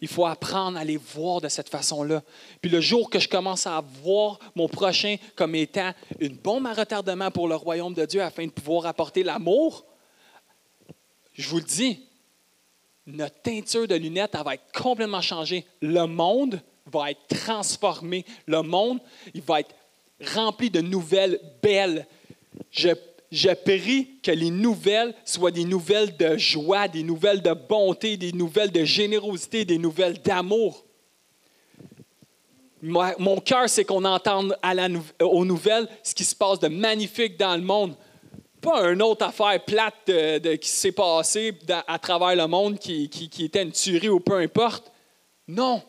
Il 0.00 0.08
faut 0.08 0.26
apprendre 0.26 0.76
à 0.78 0.84
les 0.84 0.96
voir 0.96 1.40
de 1.40 1.48
cette 1.48 1.68
façon-là. 1.68 2.22
Puis 2.60 2.70
le 2.70 2.80
jour 2.80 3.08
que 3.08 3.20
je 3.20 3.28
commence 3.28 3.68
à 3.68 3.80
voir 4.02 4.40
mon 4.56 4.68
prochain 4.68 5.14
comme 5.36 5.54
étant 5.54 5.92
une 6.18 6.36
bombe 6.36 6.66
à 6.66 6.72
retardement 6.72 7.30
pour 7.30 7.46
le 7.46 7.54
royaume 7.54 7.94
de 7.94 8.04
Dieu 8.04 8.20
afin 8.20 8.46
de 8.46 8.50
pouvoir 8.50 8.86
apporter 8.86 9.22
l'amour, 9.22 9.86
je 11.34 11.48
vous 11.48 11.58
le 11.58 11.62
dis, 11.62 12.08
notre 13.06 13.40
teinture 13.42 13.86
de 13.86 13.94
lunettes 13.94 14.36
va 14.44 14.54
être 14.54 14.72
complètement 14.72 15.20
changée. 15.20 15.64
Le 15.80 16.06
monde 16.06 16.60
va 16.86 17.10
être 17.10 17.26
transformé. 17.28 18.24
Le 18.46 18.62
monde, 18.62 19.00
il 19.34 19.42
va 19.42 19.60
être 19.60 19.74
rempli 20.34 20.70
de 20.70 20.80
nouvelles 20.80 21.40
belles. 21.62 22.06
Je 22.70 23.54
prie 23.54 24.20
que 24.22 24.30
les 24.30 24.50
nouvelles 24.50 25.14
soient 25.24 25.50
des 25.50 25.64
nouvelles 25.64 26.16
de 26.16 26.36
joie, 26.36 26.88
des 26.88 27.02
nouvelles 27.02 27.42
de 27.42 27.52
bonté, 27.52 28.16
des 28.16 28.32
nouvelles 28.32 28.70
de 28.70 28.84
générosité, 28.84 29.64
des 29.64 29.78
nouvelles 29.78 30.20
d'amour. 30.20 30.84
Mon 32.82 33.40
cœur, 33.40 33.68
c'est 33.68 33.84
qu'on 33.84 34.04
entende 34.04 34.58
à 34.60 34.74
aux 35.22 35.44
nouvelles 35.44 35.88
ce 36.02 36.14
qui 36.14 36.24
se 36.24 36.34
passe 36.34 36.58
de 36.58 36.68
magnifique 36.68 37.38
dans 37.38 37.56
le 37.56 37.62
monde. 37.62 37.94
Pas 38.60 38.90
une 38.90 39.02
autre 39.02 39.24
affaire 39.24 39.64
plate 39.64 40.10
qui 40.60 40.68
s'est 40.68 40.92
passée 40.92 41.56
à 41.86 41.98
travers 41.98 42.36
le 42.36 42.46
monde 42.46 42.78
qui, 42.78 43.08
qui 43.08 43.44
était 43.44 43.62
une 43.62 43.72
tuerie 43.72 44.08
ou 44.08 44.20
peu 44.20 44.36
importe. 44.36 44.90
Non. 45.46 45.82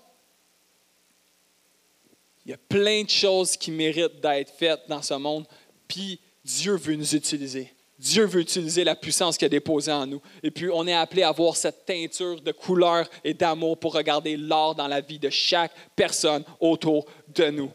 Il 2.46 2.52
y 2.52 2.54
a 2.54 2.58
plein 2.58 3.04
de 3.04 3.10
choses 3.10 3.56
qui 3.56 3.72
méritent 3.72 4.20
d'être 4.22 4.52
faites 4.52 4.82
dans 4.88 5.02
ce 5.02 5.14
monde. 5.14 5.46
Puis 5.88 6.20
Dieu 6.44 6.76
veut 6.76 6.96
nous 6.96 7.16
utiliser. 7.16 7.72
Dieu 7.98 8.26
veut 8.26 8.42
utiliser 8.42 8.84
la 8.84 8.96
puissance 8.96 9.38
qu'il 9.38 9.46
a 9.46 9.50
déposée 9.50 9.92
en 9.92 10.06
nous. 10.06 10.22
Et 10.42 10.52
puis, 10.52 10.70
on 10.70 10.86
est 10.88 10.94
appelé 10.94 11.24
à 11.24 11.30
avoir 11.30 11.56
cette 11.56 11.86
teinture 11.86 12.42
de 12.42 12.52
couleur 12.52 13.08
et 13.24 13.34
d'amour 13.34 13.78
pour 13.78 13.94
regarder 13.94 14.36
l'art 14.36 14.76
dans 14.76 14.88
la 14.88 15.00
vie 15.00 15.20
de 15.20 15.30
chaque 15.30 15.72
personne 15.96 16.44
autour 16.60 17.06
de 17.34 17.46
nous. 17.46 17.72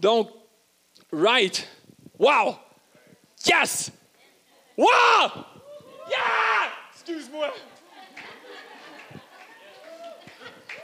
Donc, 0.00 0.30
right? 1.12 1.66
Wow! 2.18 2.56
Yes! 3.46 3.90
Wow! 4.78 4.86
Yeah! 6.08 6.70
Excuse-moi. 6.94 7.52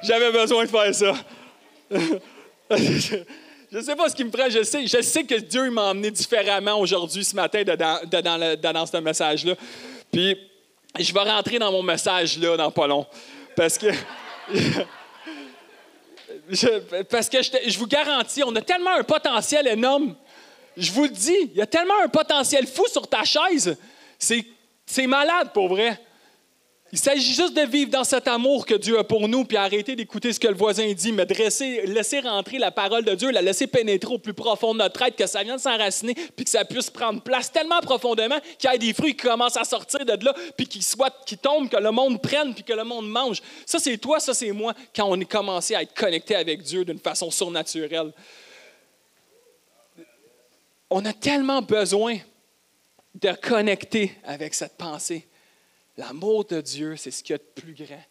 J'avais 0.03 0.33
besoin 0.33 0.65
de 0.65 0.71
faire 0.71 0.95
ça. 0.95 1.15
Je 2.71 3.79
ne 3.79 3.83
sais 3.83 3.95
pas 3.95 4.09
ce 4.09 4.17
qui 4.17 4.25
me 4.25 4.31
prend. 4.31 4.49
Je 4.49 4.63
sais, 4.63 4.87
je 4.87 5.01
sais 5.01 5.25
que 5.25 5.37
Dieu 5.37 5.71
m'a 5.71 5.91
emmené 5.91 6.11
différemment 6.11 6.81
aujourd'hui, 6.81 7.25
ce 7.25 7.37
matin, 7.37 7.63
dans, 7.63 8.87
ce 8.87 8.97
message-là. 8.97 9.55
Puis, 10.11 10.37
je 10.99 11.13
vais 11.13 11.21
rentrer 11.21 11.59
dans 11.59 11.71
mon 11.71 11.83
message-là 11.83 12.57
dans 12.57 12.71
pas 12.71 12.89
long. 12.89 13.07
Parce 13.55 13.79
que. 13.79 13.87
parce 17.11 17.29
que 17.29 17.39
je, 17.43 17.79
vous 17.79 17.87
garantis, 17.87 18.43
on 18.45 18.55
a 18.57 18.61
tellement 18.61 18.97
un 18.97 19.05
potentiel 19.05 19.69
énorme. 19.69 20.17
Je 20.77 20.91
vous 20.91 21.05
le 21.05 21.11
dis, 21.11 21.51
il 21.53 21.57
y 21.57 21.63
a 21.63 21.67
tellement 21.67 22.01
un 22.03 22.09
potentiel 22.09 22.67
fou 22.67 22.89
sur 22.89 23.07
ta 23.07 23.23
chaise. 23.23 23.77
C'est 24.19 25.07
malade 25.07 25.53
pour 25.53 25.69
vrai. 25.69 25.97
Il 26.93 26.99
s'agit 26.99 27.35
juste 27.35 27.55
de 27.55 27.63
vivre 27.63 27.89
dans 27.89 28.03
cet 28.03 28.27
amour 28.27 28.67
que 28.67 28.75
Dieu 28.75 28.99
a 28.99 29.05
pour 29.05 29.29
nous, 29.29 29.45
puis 29.45 29.57
arrêter 29.57 29.95
d'écouter 29.95 30.33
ce 30.33 30.41
que 30.41 30.49
le 30.49 30.57
voisin 30.57 30.93
dit, 30.93 31.13
mais 31.13 31.25
de 31.25 31.35
laisser 31.87 32.21
rentrer 32.21 32.59
la 32.59 32.73
parole 32.73 33.05
de 33.05 33.15
Dieu, 33.15 33.31
la 33.31 33.43
laisser 33.43 33.69
pénétrer 33.69 34.13
au 34.13 34.19
plus 34.19 34.35
profond 34.35 34.73
de 34.73 34.79
notre 34.79 35.01
être, 35.03 35.15
que 35.15 35.27
ça 35.29 35.45
vienne 35.45 35.59
s'enraciner, 35.59 36.15
puis 36.15 36.45
que 36.45 36.51
ça 36.51 36.65
puisse 36.65 36.91
prendre 36.91 37.23
place 37.23 37.53
tellement 37.53 37.81
profondément 37.81 38.39
qu'il 38.59 38.69
y 38.71 38.75
ait 38.75 38.79
des 38.79 38.93
fruits 38.93 39.15
qui 39.15 39.25
commencent 39.29 39.57
à 39.57 39.63
sortir 39.63 40.05
de 40.05 40.25
là, 40.25 40.35
puis 40.57 40.67
qui, 40.67 40.85
qui 41.27 41.39
tombent, 41.39 41.69
que 41.69 41.77
le 41.77 41.93
monde 41.93 42.21
prenne, 42.21 42.55
puis 42.55 42.65
que 42.65 42.73
le 42.73 42.83
monde 42.83 43.09
mange. 43.09 43.41
Ça, 43.67 43.79
c'est 43.79 43.97
toi, 43.99 44.19
ça, 44.19 44.35
c'est 44.35 44.51
moi, 44.51 44.75
quand 44.95 45.07
on 45.09 45.21
est 45.21 45.31
commencé 45.31 45.77
à 45.77 45.83
être 45.83 45.95
connecté 45.95 46.35
avec 46.35 46.63
Dieu 46.63 46.85
d'une 46.85 46.99
façon 46.99 47.31
surnaturelle. 47.31 48.13
On 50.91 51.05
a 51.05 51.13
tellement 51.13 51.63
besoin 51.63 52.19
de 53.15 53.31
connecter 53.31 54.13
avec 54.25 54.55
cette 54.55 54.77
pensée. 54.77 55.29
L'amour 55.97 56.45
de 56.45 56.61
Dieu, 56.61 56.97
c'est 56.97 57.11
ce 57.11 57.23
qu'il 57.23 57.35
y 57.35 57.35
a 57.35 57.39
de 57.39 57.61
plus 57.61 57.75
grand. 57.75 58.03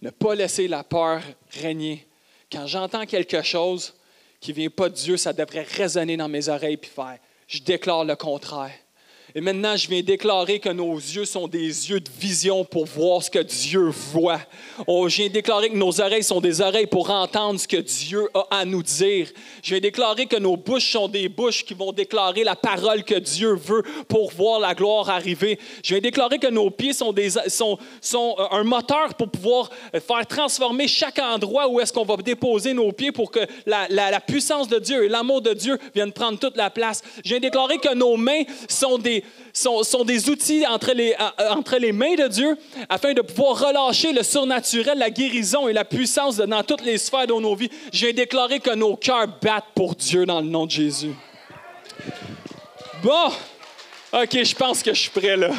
Ne 0.00 0.10
pas 0.10 0.34
laisser 0.34 0.68
la 0.68 0.84
peur 0.84 1.22
régner. 1.50 2.06
Quand 2.50 2.66
j'entends 2.66 3.06
quelque 3.06 3.42
chose 3.42 3.94
qui 4.40 4.50
ne 4.50 4.56
vient 4.56 4.70
pas 4.70 4.88
de 4.88 4.94
Dieu, 4.94 5.16
ça 5.16 5.32
devrait 5.32 5.62
résonner 5.62 6.16
dans 6.16 6.28
mes 6.28 6.48
oreilles 6.48 6.78
et 6.82 6.86
faire, 6.86 7.18
je 7.46 7.60
déclare 7.60 8.04
le 8.04 8.16
contraire. 8.16 8.74
Et 9.36 9.40
maintenant, 9.40 9.76
je 9.76 9.88
viens 9.88 10.00
déclarer 10.00 10.60
que 10.60 10.68
nos 10.68 10.94
yeux 10.94 11.24
sont 11.24 11.48
des 11.48 11.90
yeux 11.90 11.98
de 11.98 12.08
vision 12.20 12.64
pour 12.64 12.84
voir 12.84 13.20
ce 13.20 13.28
que 13.28 13.40
Dieu 13.40 13.90
voit. 14.12 14.38
Je 14.78 15.16
viens 15.16 15.28
déclarer 15.28 15.70
que 15.70 15.76
nos 15.76 16.00
oreilles 16.00 16.22
sont 16.22 16.40
des 16.40 16.60
oreilles 16.60 16.86
pour 16.86 17.10
entendre 17.10 17.58
ce 17.58 17.66
que 17.66 17.78
Dieu 17.78 18.28
a 18.32 18.46
à 18.60 18.64
nous 18.64 18.84
dire. 18.84 19.26
Je 19.60 19.70
viens 19.70 19.80
déclarer 19.80 20.26
que 20.26 20.36
nos 20.36 20.56
bouches 20.56 20.92
sont 20.92 21.08
des 21.08 21.28
bouches 21.28 21.64
qui 21.64 21.74
vont 21.74 21.90
déclarer 21.90 22.44
la 22.44 22.54
parole 22.54 23.02
que 23.02 23.16
Dieu 23.16 23.56
veut 23.56 23.82
pour 24.06 24.30
voir 24.30 24.60
la 24.60 24.72
gloire 24.72 25.10
arriver. 25.10 25.58
Je 25.82 25.94
viens 25.94 26.00
déclarer 26.00 26.38
que 26.38 26.46
nos 26.46 26.70
pieds 26.70 26.92
sont, 26.92 27.12
des, 27.12 27.30
sont, 27.48 27.76
sont 28.00 28.36
un 28.52 28.62
moteur 28.62 29.14
pour 29.14 29.32
pouvoir 29.32 29.68
faire 29.92 30.26
transformer 30.28 30.86
chaque 30.86 31.18
endroit 31.18 31.66
où 31.66 31.80
est-ce 31.80 31.92
qu'on 31.92 32.04
va 32.04 32.16
déposer 32.18 32.72
nos 32.72 32.92
pieds 32.92 33.10
pour 33.10 33.32
que 33.32 33.40
la, 33.66 33.88
la, 33.90 34.12
la 34.12 34.20
puissance 34.20 34.68
de 34.68 34.78
Dieu 34.78 35.06
et 35.06 35.08
l'amour 35.08 35.42
de 35.42 35.54
Dieu 35.54 35.76
viennent 35.92 36.12
prendre 36.12 36.38
toute 36.38 36.56
la 36.56 36.70
place. 36.70 37.02
Je 37.24 37.30
viens 37.30 37.40
déclarer 37.40 37.78
que 37.78 37.92
nos 37.96 38.16
mains 38.16 38.44
sont 38.68 38.96
des, 38.96 39.23
sont, 39.52 40.04
des 40.04 40.28
outils 40.28 40.66
entre 40.66 40.92
les, 40.92 41.14
entre 41.50 41.76
les 41.76 41.92
mains 41.92 42.14
de 42.14 42.28
Dieu 42.28 42.56
afin 42.88 43.12
de 43.12 43.22
pouvoir 43.22 43.58
relâcher 43.58 44.12
le 44.12 44.22
surnaturel, 44.22 44.98
la 44.98 45.10
guérison 45.10 45.68
et 45.68 45.72
la 45.72 45.84
puissance 45.84 46.36
dans 46.36 46.62
toutes 46.62 46.82
les 46.82 46.98
sphères 46.98 47.26
de 47.26 47.34
nos 47.34 47.54
vies. 47.54 47.70
Je 47.92 48.06
viens 48.06 48.12
déclarer 48.12 48.60
que 48.60 48.74
nos 48.74 48.96
cœurs 48.96 49.28
battent 49.40 49.72
pour 49.74 49.94
Dieu 49.94 50.26
dans 50.26 50.40
le 50.40 50.48
nom 50.48 50.66
de 50.66 50.70
Jésus. 50.70 51.14
Bon, 53.02 53.30
OK, 54.12 54.42
je 54.42 54.54
pense 54.54 54.82
que 54.82 54.92
je 54.92 55.00
suis 55.00 55.10
prêt 55.10 55.36
là. 55.36 55.50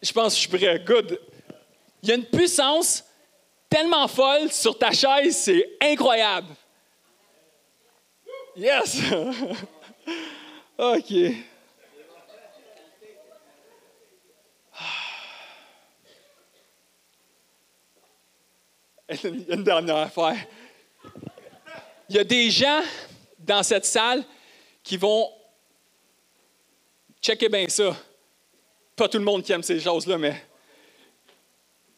Je 0.00 0.12
pense 0.12 0.34
que 0.34 0.40
je 0.42 0.48
suis 0.48 0.58
prêt. 0.58 0.82
Good. 0.84 1.18
Il 2.02 2.08
y 2.08 2.12
a 2.12 2.16
une 2.16 2.24
puissance 2.24 3.04
tellement 3.70 4.06
folle 4.06 4.50
sur 4.50 4.76
ta 4.76 4.90
chaise, 4.90 5.36
c'est 5.36 5.78
incroyable. 5.80 6.48
Yes! 8.56 9.00
OK. 10.82 11.10
Il 11.10 11.36
y 19.08 19.52
a 19.52 19.54
une 19.54 19.62
dernière 19.62 19.98
affaire. 19.98 20.36
Il 22.08 22.16
y 22.16 22.18
a 22.18 22.24
des 22.24 22.50
gens 22.50 22.82
dans 23.38 23.62
cette 23.62 23.84
salle 23.84 24.24
qui 24.82 24.96
vont 24.96 25.30
checker 27.20 27.48
bien 27.48 27.68
ça. 27.68 27.96
Pas 28.96 29.08
tout 29.08 29.18
le 29.18 29.24
monde 29.24 29.44
qui 29.44 29.52
aime 29.52 29.62
ces 29.62 29.78
choses-là, 29.78 30.18
mais 30.18 30.34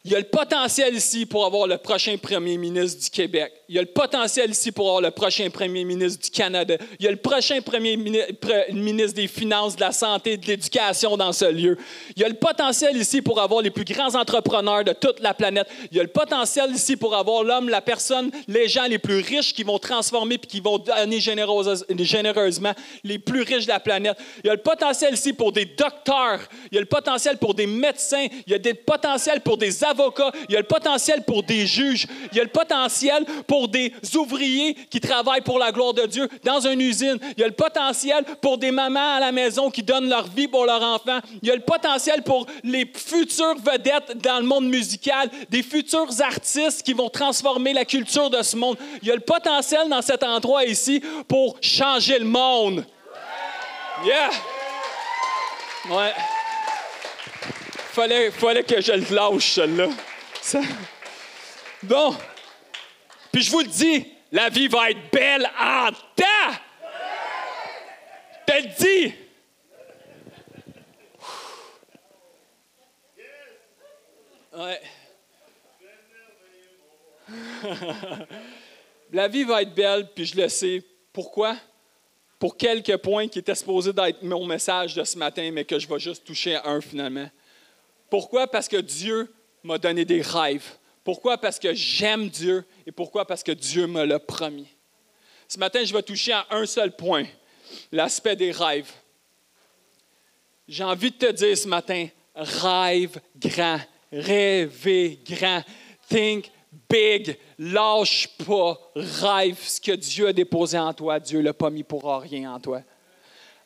il 0.05 0.11
y 0.11 0.15
a 0.15 0.19
le 0.19 0.25
potentiel 0.25 0.93
ici 0.93 1.25
pour 1.25 1.47
avoir 1.47 1.65
le 1.65 1.79
prochain 1.79 2.15
premier 2.21 2.57
ministre 2.59 3.01
du 3.01 3.09
Québec. 3.09 3.51
Il 3.67 3.73
y 3.73 3.79
a 3.79 3.81
le 3.81 3.87
potentiel 3.87 4.51
ici 4.51 4.71
pour 4.71 4.85
avoir 4.85 5.01
le 5.01 5.09
prochain 5.09 5.49
premier 5.49 5.83
ministre 5.83 6.21
du 6.21 6.29
Canada. 6.29 6.75
Il 6.99 7.05
y 7.05 7.07
a 7.07 7.11
le 7.11 7.17
prochain 7.17 7.59
premier 7.59 7.97
ministre 7.97 9.15
des 9.15 9.27
Finances, 9.27 9.75
de 9.75 9.81
la 9.81 9.91
Santé, 9.91 10.37
de 10.37 10.45
l'Éducation 10.45 11.17
dans 11.17 11.33
ce 11.33 11.45
lieu. 11.45 11.75
Il 12.15 12.21
y 12.21 12.23
a 12.23 12.29
le 12.29 12.35
potentiel 12.35 12.95
ici 12.95 13.23
pour 13.23 13.41
avoir 13.41 13.63
les 13.63 13.71
plus 13.71 13.83
grands 13.83 14.13
entrepreneurs 14.13 14.83
de 14.83 14.93
toute 14.93 15.21
la 15.21 15.33
planète. 15.33 15.67
Il 15.89 15.97
y 15.97 15.99
a 15.99 16.03
le 16.03 16.09
potentiel 16.09 16.69
ici 16.71 16.95
pour 16.95 17.15
avoir 17.15 17.43
l'homme, 17.43 17.67
la 17.67 17.81
personne, 17.81 18.29
les 18.47 18.67
gens 18.67 18.85
les 18.85 18.99
plus 18.99 19.21
riches 19.21 19.55
qui 19.55 19.63
vont 19.63 19.79
transformer 19.79 20.35
et 20.35 20.37
qui 20.37 20.59
vont 20.59 20.77
donner 20.77 21.19
généreusement 21.19 22.73
les 23.03 23.17
plus 23.17 23.41
riches 23.41 23.65
de 23.65 23.71
la 23.71 23.79
planète. 23.79 24.19
Il 24.43 24.47
y 24.47 24.49
a 24.51 24.53
le 24.53 24.61
potentiel 24.61 25.15
ici 25.15 25.33
pour 25.33 25.51
des 25.51 25.65
docteurs. 25.65 26.41
Il 26.71 26.75
y 26.75 26.77
a 26.77 26.81
le 26.81 26.85
potentiel 26.85 27.39
pour 27.39 27.55
des 27.55 27.65
médecins. 27.65 28.27
Il 28.45 28.51
y 28.51 28.53
a 28.53 28.59
le 28.59 28.73
potentiel 28.75 29.41
pour 29.41 29.57
des 29.57 29.83
avocats 29.83 29.94
il 30.49 30.53
y 30.53 30.55
a 30.55 30.59
le 30.59 30.65
potentiel 30.65 31.23
pour 31.23 31.43
des 31.43 31.65
juges, 31.65 32.07
il 32.31 32.37
y 32.37 32.41
a 32.41 32.43
le 32.43 32.49
potentiel 32.49 33.25
pour 33.47 33.67
des 33.67 33.93
ouvriers 34.15 34.75
qui 34.89 34.99
travaillent 34.99 35.41
pour 35.41 35.59
la 35.59 35.71
gloire 35.71 35.93
de 35.93 36.05
Dieu 36.05 36.27
dans 36.43 36.59
une 36.59 36.81
usine, 36.81 37.17
il 37.37 37.41
y 37.41 37.43
a 37.43 37.47
le 37.47 37.53
potentiel 37.53 38.23
pour 38.41 38.57
des 38.57 38.71
mamans 38.71 39.15
à 39.15 39.19
la 39.19 39.31
maison 39.31 39.69
qui 39.69 39.83
donnent 39.83 40.09
leur 40.09 40.27
vie 40.27 40.47
pour 40.47 40.65
leurs 40.65 40.83
enfants, 40.83 41.19
il 41.41 41.47
y 41.47 41.51
a 41.51 41.55
le 41.55 41.61
potentiel 41.61 42.23
pour 42.23 42.45
les 42.63 42.89
futures 42.93 43.55
vedettes 43.55 44.17
dans 44.21 44.39
le 44.39 44.45
monde 44.45 44.67
musical, 44.67 45.29
des 45.49 45.63
futurs 45.63 46.09
artistes 46.21 46.83
qui 46.83 46.93
vont 46.93 47.09
transformer 47.09 47.73
la 47.73 47.85
culture 47.85 48.29
de 48.29 48.41
ce 48.41 48.55
monde. 48.55 48.77
Il 49.01 49.07
y 49.07 49.11
a 49.11 49.15
le 49.15 49.21
potentiel 49.21 49.89
dans 49.89 50.01
cet 50.01 50.23
endroit 50.23 50.65
ici 50.65 51.01
pour 51.27 51.57
changer 51.61 52.19
le 52.19 52.25
monde. 52.25 52.85
Yeah! 54.03 54.29
Ouais. 55.89 56.13
Fallait, 57.95 58.29
fallait 58.29 58.63
que 58.63 58.81
je 58.81 58.91
le 58.91 59.15
lâche, 59.15 59.53
celle-là. 59.53 59.87
Ça... 60.41 60.59
Bon. 61.81 62.13
Puis 63.31 63.43
je 63.43 63.49
vous 63.49 63.61
le 63.61 63.67
dis, 63.67 64.05
la 64.33 64.49
vie 64.49 64.67
va 64.67 64.89
être 64.89 65.09
belle 65.09 65.49
en 65.57 65.91
temps. 66.13 66.51
Je 68.47 68.53
te 68.53 68.61
le 68.61 68.67
dis. 68.77 69.13
Ouais. 74.57 74.81
la 79.13 79.27
vie 79.29 79.45
va 79.45 79.61
être 79.61 79.73
belle, 79.73 80.09
puis 80.13 80.25
je 80.25 80.35
le 80.35 80.49
sais. 80.49 80.83
Pourquoi? 81.13 81.55
Pour 82.39 82.57
quelques 82.57 82.97
points 82.97 83.29
qui 83.29 83.39
étaient 83.39 83.55
supposés 83.55 83.93
d'être 83.93 84.21
mon 84.21 84.45
message 84.45 84.95
de 84.95 85.03
ce 85.05 85.17
matin, 85.17 85.49
mais 85.53 85.63
que 85.63 85.79
je 85.79 85.87
vais 85.87 85.99
juste 85.99 86.25
toucher 86.25 86.55
à 86.55 86.67
un 86.67 86.81
finalement. 86.81 87.29
Pourquoi? 88.09 88.47
Parce 88.47 88.67
que 88.67 88.77
Dieu 88.77 89.33
m'a 89.63 89.77
donné 89.77 90.05
des 90.05 90.21
rêves. 90.21 90.77
Pourquoi? 91.03 91.37
Parce 91.37 91.59
que 91.59 91.73
j'aime 91.73 92.29
Dieu. 92.29 92.65
Et 92.85 92.91
pourquoi? 92.91 93.25
Parce 93.25 93.43
que 93.43 93.51
Dieu 93.51 93.87
me 93.87 94.03
l'a 94.05 94.19
promis. 94.19 94.67
Ce 95.47 95.59
matin, 95.59 95.83
je 95.83 95.93
vais 95.93 96.01
toucher 96.01 96.33
à 96.33 96.47
un 96.49 96.65
seul 96.65 96.95
point, 96.95 97.25
l'aspect 97.91 98.35
des 98.35 98.51
rêves. 98.51 98.91
J'ai 100.67 100.83
envie 100.83 101.11
de 101.11 101.17
te 101.17 101.31
dire 101.31 101.55
ce 101.55 101.67
matin, 101.67 102.07
rêve 102.33 103.21
grand, 103.37 103.79
rêvez 104.11 105.19
grand, 105.23 105.63
think 106.09 106.49
big, 106.89 107.37
lâche 107.59 108.27
pas, 108.45 108.79
rêve 108.95 109.59
ce 109.61 109.79
que 109.79 109.91
Dieu 109.91 110.27
a 110.27 110.33
déposé 110.33 110.77
en 110.79 110.93
toi. 110.93 111.19
Dieu 111.19 111.41
l'a 111.41 111.53
pas 111.53 111.69
mis 111.69 111.83
pour 111.83 112.03
rien 112.19 112.53
en 112.53 112.59
toi. 112.59 112.81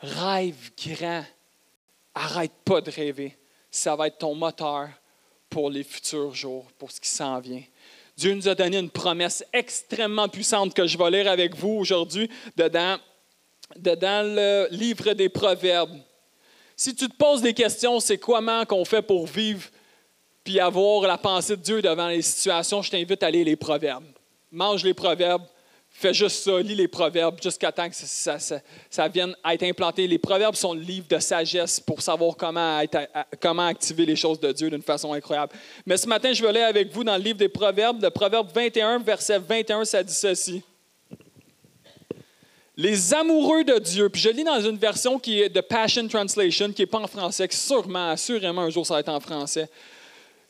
Rêve 0.01 0.71
grand, 0.77 1.23
arrête 2.13 2.51
pas 2.65 2.81
de 2.81 2.91
rêver. 2.91 3.37
Ça 3.71 3.95
va 3.95 4.07
être 4.07 4.17
ton 4.17 4.35
moteur 4.35 4.89
pour 5.49 5.69
les 5.69 5.83
futurs 5.83 6.33
jours, 6.33 6.65
pour 6.77 6.91
ce 6.91 6.99
qui 6.99 7.09
s'en 7.09 7.39
vient. 7.39 7.63
Dieu 8.15 8.33
nous 8.33 8.47
a 8.47 8.55
donné 8.55 8.77
une 8.77 8.89
promesse 8.89 9.43
extrêmement 9.53 10.27
puissante 10.27 10.73
que 10.73 10.85
je 10.85 10.97
vais 10.97 11.09
lire 11.09 11.31
avec 11.31 11.55
vous 11.55 11.69
aujourd'hui 11.69 12.29
dedans, 12.57 12.97
dedans 13.75 14.23
le 14.23 14.67
livre 14.71 15.13
des 15.13 15.29
Proverbes. 15.29 15.97
Si 16.75 16.93
tu 16.95 17.07
te 17.07 17.15
poses 17.15 17.41
des 17.41 17.53
questions, 17.53 17.99
c'est 17.99 18.17
comment 18.17 18.65
qu'on 18.65 18.85
fait 18.85 19.01
pour 19.01 19.25
vivre 19.25 19.69
puis 20.43 20.59
avoir 20.59 21.01
la 21.01 21.17
pensée 21.17 21.55
de 21.55 21.61
Dieu 21.61 21.81
devant 21.81 22.07
les 22.07 22.21
situations, 22.21 22.81
je 22.81 22.89
t'invite 22.89 23.21
à 23.23 23.29
lire 23.29 23.45
les 23.45 23.55
Proverbes. 23.55 24.07
Mange 24.51 24.83
les 24.83 24.93
Proverbes, 24.93 25.45
fais 25.99 26.13
juste 26.13 26.43
ça, 26.43 26.59
lis 26.61 26.75
les 26.75 26.87
Proverbes 26.87 27.37
jusqu'à 27.41 27.71
temps 27.71 27.89
que 27.89 27.95
ça, 27.95 29.07
vienne 29.09 29.35
à 29.43 29.53
être 29.53 29.63
implanté. 29.63 30.07
Les 30.07 30.17
Proverbes 30.17 30.55
sont 30.55 30.73
le 30.73 30.81
livre 30.81 31.07
de 31.09 31.19
sagesse 31.19 31.79
pour 31.79 32.01
savoir 32.01 32.37
comment, 32.37 32.81
comment 33.41 33.65
activer 33.65 34.05
les 34.05 34.15
choses 34.15 34.39
de 34.39 34.51
Dieu 34.51 34.69
d'une 34.69 34.81
façon 34.81 35.13
incroyable. 35.13 35.53
Mais 35.85 35.97
ce 35.97 36.07
matin, 36.07 36.31
je 36.31 36.41
vais 36.41 36.49
aller 36.49 36.61
avec 36.61 36.91
vous 36.91 37.03
dans 37.03 37.17
le 37.17 37.23
livre 37.23 37.37
des 37.37 37.49
Proverbes. 37.49 38.01
Le 38.01 38.09
Proverbe 38.09 38.49
21, 38.53 38.99
verset 38.99 39.39
21, 39.39 39.85
ça 39.85 40.01
dit 40.01 40.13
ceci. 40.13 40.63
Les 42.77 43.13
amoureux 43.13 43.65
de 43.65 43.77
Dieu, 43.77 44.07
puis 44.07 44.21
je 44.21 44.29
lis 44.29 44.45
dans 44.45 44.61
une 44.61 44.77
version 44.77 45.19
qui 45.19 45.41
est 45.41 45.49
de 45.49 45.59
Passion 45.59 46.07
Translation, 46.07 46.71
qui 46.71 46.83
n'est 46.83 46.87
pas 46.87 46.99
en 46.99 47.07
français, 47.07 47.45
qui 47.49 47.57
sûrement, 47.57 48.11
assurément 48.11 48.61
un 48.61 48.69
jour 48.69 48.87
ça 48.87 48.93
va 48.93 49.01
être 49.01 49.09
en 49.09 49.19
français. 49.19 49.69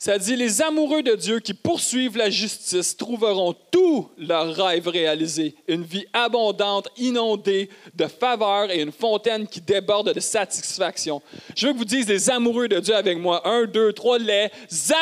Ça 0.02 0.16
dit, 0.16 0.34
les 0.34 0.62
amoureux 0.62 1.02
de 1.02 1.14
Dieu 1.14 1.40
qui 1.40 1.52
poursuivent 1.52 2.16
la 2.16 2.30
justice 2.30 2.96
trouveront 2.96 3.54
tous 3.70 4.08
leurs 4.16 4.54
rêves 4.54 4.88
réalisés, 4.88 5.54
une 5.68 5.82
vie 5.82 6.06
abondante, 6.14 6.88
inondée 6.96 7.68
de 7.94 8.06
faveur 8.06 8.70
et 8.70 8.80
une 8.80 8.92
fontaine 8.92 9.46
qui 9.46 9.60
déborde 9.60 10.14
de 10.14 10.20
satisfaction. 10.20 11.20
Je 11.54 11.66
veux 11.66 11.74
que 11.74 11.78
vous 11.78 11.84
disiez 11.84 12.14
les 12.14 12.30
amoureux 12.30 12.66
de 12.66 12.80
Dieu 12.80 12.96
avec 12.96 13.18
moi. 13.18 13.46
Un, 13.46 13.66
deux, 13.66 13.92
trois, 13.92 14.18
les 14.18 14.48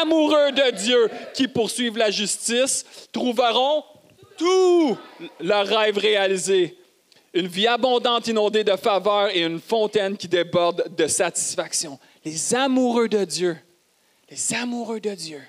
amoureux 0.02 0.50
de 0.50 0.72
Dieu 0.72 1.08
qui 1.32 1.46
poursuivent 1.46 1.96
la 1.96 2.10
justice 2.10 2.84
trouveront 3.12 3.84
tous 4.36 4.98
leurs 5.38 5.68
rêves 5.68 5.98
réalisés, 5.98 6.76
une 7.34 7.46
vie 7.46 7.68
abondante, 7.68 8.26
inondée 8.26 8.64
de 8.64 8.74
faveur 8.74 9.28
et 9.32 9.42
une 9.42 9.60
fontaine 9.60 10.16
qui 10.16 10.26
déborde 10.26 10.92
de 10.96 11.06
satisfaction. 11.06 12.00
Les 12.24 12.52
amoureux 12.52 13.08
de 13.08 13.24
Dieu 13.24 13.56
les 14.30 14.54
amoureux 14.54 15.00
de 15.00 15.14
Dieu. 15.14 15.42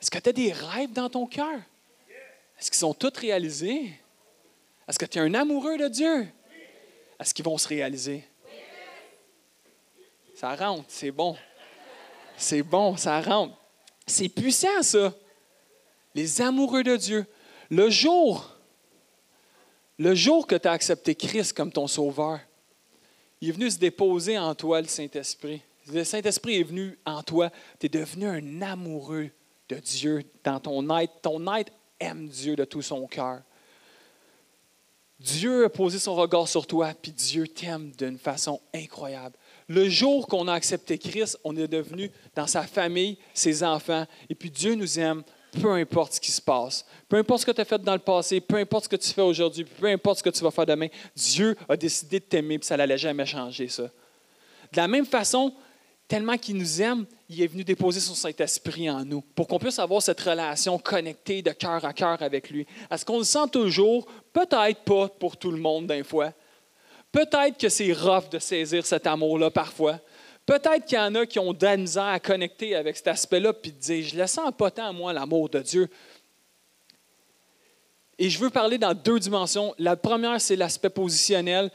Est-ce 0.00 0.10
que 0.10 0.18
tu 0.18 0.28
as 0.28 0.32
des 0.32 0.52
rêves 0.52 0.92
dans 0.92 1.08
ton 1.08 1.26
cœur? 1.26 1.60
Est-ce 2.58 2.70
qu'ils 2.70 2.80
sont 2.80 2.94
tous 2.94 3.16
réalisés? 3.18 3.92
Est-ce 4.88 4.98
que 4.98 5.06
tu 5.06 5.18
es 5.18 5.20
un 5.20 5.34
amoureux 5.34 5.78
de 5.78 5.88
Dieu? 5.88 6.28
Est-ce 7.18 7.32
qu'ils 7.32 7.44
vont 7.44 7.58
se 7.58 7.68
réaliser? 7.68 8.24
Ça 10.34 10.54
rentre, 10.54 10.86
c'est 10.88 11.10
bon. 11.10 11.36
C'est 12.36 12.62
bon, 12.62 12.96
ça 12.96 13.20
rentre. 13.20 13.54
C'est 14.06 14.28
puissant, 14.28 14.82
ça. 14.82 15.14
Les 16.14 16.40
amoureux 16.40 16.82
de 16.82 16.96
Dieu. 16.96 17.26
Le 17.68 17.90
jour, 17.90 18.56
le 19.98 20.14
jour 20.14 20.46
que 20.46 20.56
tu 20.56 20.66
as 20.66 20.72
accepté 20.72 21.14
Christ 21.14 21.52
comme 21.52 21.70
ton 21.70 21.86
sauveur, 21.86 22.40
il 23.40 23.50
est 23.50 23.52
venu 23.52 23.70
se 23.70 23.78
déposer 23.78 24.38
en 24.38 24.54
toi 24.54 24.80
le 24.80 24.88
Saint-Esprit. 24.88 25.62
Le 25.88 26.04
Saint-Esprit 26.04 26.60
est 26.60 26.64
venu 26.64 26.98
en 27.04 27.22
toi. 27.22 27.50
Tu 27.78 27.86
es 27.86 27.88
devenu 27.88 28.26
un 28.26 28.62
amoureux 28.62 29.30
de 29.68 29.76
Dieu 29.76 30.22
dans 30.44 30.60
ton 30.60 30.98
être. 30.98 31.20
Ton 31.22 31.54
être 31.54 31.72
aime 31.98 32.28
Dieu 32.28 32.56
de 32.56 32.64
tout 32.64 32.82
son 32.82 33.06
cœur. 33.06 33.40
Dieu 35.20 35.66
a 35.66 35.68
posé 35.68 35.98
son 35.98 36.14
regard 36.14 36.48
sur 36.48 36.66
toi, 36.66 36.94
puis 37.00 37.12
Dieu 37.12 37.46
t'aime 37.46 37.92
d'une 37.98 38.18
façon 38.18 38.58
incroyable. 38.74 39.36
Le 39.68 39.86
jour 39.86 40.26
qu'on 40.26 40.48
a 40.48 40.54
accepté 40.54 40.96
Christ, 40.96 41.38
on 41.44 41.54
est 41.58 41.68
devenu 41.68 42.10
dans 42.34 42.46
sa 42.46 42.62
famille, 42.62 43.18
ses 43.34 43.62
enfants, 43.62 44.06
et 44.30 44.34
puis 44.34 44.50
Dieu 44.50 44.74
nous 44.74 44.98
aime, 44.98 45.22
peu 45.60 45.72
importe 45.72 46.14
ce 46.14 46.20
qui 46.22 46.30
se 46.30 46.40
passe. 46.40 46.86
Peu 47.06 47.18
importe 47.18 47.42
ce 47.42 47.46
que 47.46 47.50
tu 47.50 47.60
as 47.60 47.66
fait 47.66 47.82
dans 47.82 47.92
le 47.92 47.98
passé, 47.98 48.40
peu 48.40 48.56
importe 48.56 48.84
ce 48.84 48.88
que 48.88 48.96
tu 48.96 49.10
fais 49.10 49.20
aujourd'hui, 49.20 49.64
peu 49.64 49.88
importe 49.88 50.18
ce 50.18 50.22
que 50.22 50.30
tu 50.30 50.42
vas 50.42 50.50
faire 50.50 50.64
demain, 50.64 50.88
Dieu 51.14 51.54
a 51.68 51.76
décidé 51.76 52.18
de 52.18 52.24
t'aimer, 52.24 52.58
puis 52.58 52.66
ça 52.66 52.78
n'allait 52.78 52.96
jamais 52.96 53.26
changer 53.26 53.68
ça. 53.68 53.82
De 53.82 54.76
la 54.76 54.88
même 54.88 55.04
façon, 55.04 55.52
tellement 56.10 56.36
qu'il 56.36 56.56
nous 56.56 56.82
aime, 56.82 57.06
il 57.28 57.40
est 57.40 57.46
venu 57.46 57.62
déposer 57.62 58.00
son 58.00 58.14
Saint-Esprit 58.14 58.90
en 58.90 59.04
nous 59.04 59.20
pour 59.20 59.46
qu'on 59.46 59.60
puisse 59.60 59.78
avoir 59.78 60.02
cette 60.02 60.20
relation 60.20 60.76
connectée 60.76 61.40
de 61.40 61.52
cœur 61.52 61.84
à 61.84 61.92
cœur 61.92 62.20
avec 62.20 62.50
lui. 62.50 62.66
Est-ce 62.90 63.04
qu'on 63.04 63.18
le 63.18 63.24
sent 63.24 63.46
toujours? 63.52 64.08
Peut-être 64.32 64.80
pas 64.80 65.06
pour 65.06 65.36
tout 65.36 65.52
le 65.52 65.58
monde 65.58 65.86
d'un 65.86 66.02
fois. 66.02 66.32
Peut-être 67.12 67.56
que 67.56 67.68
c'est 67.68 67.92
rough 67.92 68.28
de 68.28 68.40
saisir 68.40 68.84
cet 68.84 69.06
amour-là 69.06 69.52
parfois. 69.52 70.00
Peut-être 70.44 70.84
qu'il 70.84 70.98
y 70.98 71.00
en 71.00 71.14
a 71.14 71.26
qui 71.26 71.38
ont 71.38 71.52
de 71.52 71.64
la 71.64 71.76
misère 71.76 72.06
à 72.06 72.18
connecter 72.18 72.74
avec 72.74 72.96
cet 72.96 73.06
aspect-là 73.06 73.52
puis 73.52 73.70
de 73.70 73.78
dire 73.78 74.04
Je 74.04 74.18
le 74.18 74.26
sens 74.26 74.50
pas 74.58 74.72
tant, 74.72 74.92
moi, 74.92 75.12
l'amour 75.12 75.48
de 75.48 75.60
Dieu. 75.60 75.88
Et 78.18 78.28
je 78.28 78.38
veux 78.40 78.50
parler 78.50 78.78
dans 78.78 78.94
deux 78.94 79.20
dimensions. 79.20 79.76
La 79.78 79.94
première, 79.94 80.40
c'est 80.40 80.56
l'aspect 80.56 80.90
positionnel. 80.90 81.70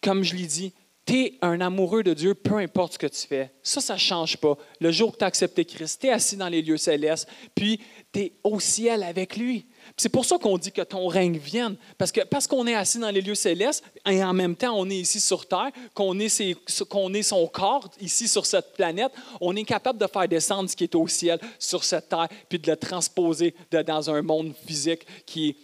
Comme 0.00 0.22
je 0.22 0.36
l'ai 0.36 0.46
dit, 0.46 0.72
tu 1.04 1.20
es 1.20 1.38
un 1.42 1.60
amoureux 1.60 2.04
de 2.04 2.14
Dieu, 2.14 2.34
peu 2.34 2.58
importe 2.58 2.94
ce 2.94 2.98
que 2.98 3.08
tu 3.08 3.26
fais. 3.26 3.50
Ça, 3.62 3.80
ça 3.80 3.94
ne 3.94 3.98
change 3.98 4.36
pas. 4.36 4.56
Le 4.80 4.92
jour 4.92 5.12
que 5.12 5.18
tu 5.18 5.24
as 5.24 5.26
accepté 5.26 5.64
Christ, 5.64 6.00
tu 6.00 6.06
es 6.06 6.10
assis 6.10 6.36
dans 6.36 6.48
les 6.48 6.62
lieux 6.62 6.76
célestes, 6.76 7.28
puis 7.56 7.80
tu 8.12 8.20
es 8.20 8.32
au 8.44 8.60
ciel 8.60 9.02
avec 9.02 9.36
lui. 9.36 9.66
C'est 9.96 10.10
pour 10.10 10.24
ça 10.24 10.38
qu'on 10.38 10.58
dit 10.58 10.70
que 10.70 10.82
ton 10.82 11.08
règne 11.08 11.38
vienne. 11.38 11.76
Parce 11.98 12.12
qu'on 12.12 12.24
parce 12.30 12.46
qu'on 12.46 12.68
est 12.68 12.74
assis 12.74 12.98
dans 12.98 13.10
les 13.10 13.20
lieux 13.20 13.34
célestes 13.34 13.82
et 14.08 14.22
en 14.22 14.32
même 14.32 14.54
temps, 14.54 14.74
on 14.76 14.88
est 14.88 14.96
ici 14.96 15.18
sur 15.18 15.46
Terre, 15.46 15.72
qu'on 15.92 16.20
est, 16.20 16.40
est 16.40 17.22
son 17.22 17.46
corps 17.48 17.90
ici 18.00 18.28
sur 18.28 18.46
cette 18.46 18.72
planète, 18.74 19.12
on 19.40 19.56
est 19.56 19.64
capable 19.64 19.98
de 19.98 20.06
faire 20.06 20.28
descendre 20.28 20.70
ce 20.70 20.76
qui 20.76 20.84
est 20.84 20.94
au 20.94 21.08
ciel 21.08 21.40
sur 21.58 21.82
cette 21.82 22.08
terre, 22.10 22.28
puis 22.48 22.60
de 22.60 22.70
le 22.70 22.76
transposer 22.76 23.56
dans 23.86 24.08
un 24.08 24.22
monde 24.22 24.54
physique 24.66 25.04
qui 25.26 25.48
est 25.48 25.56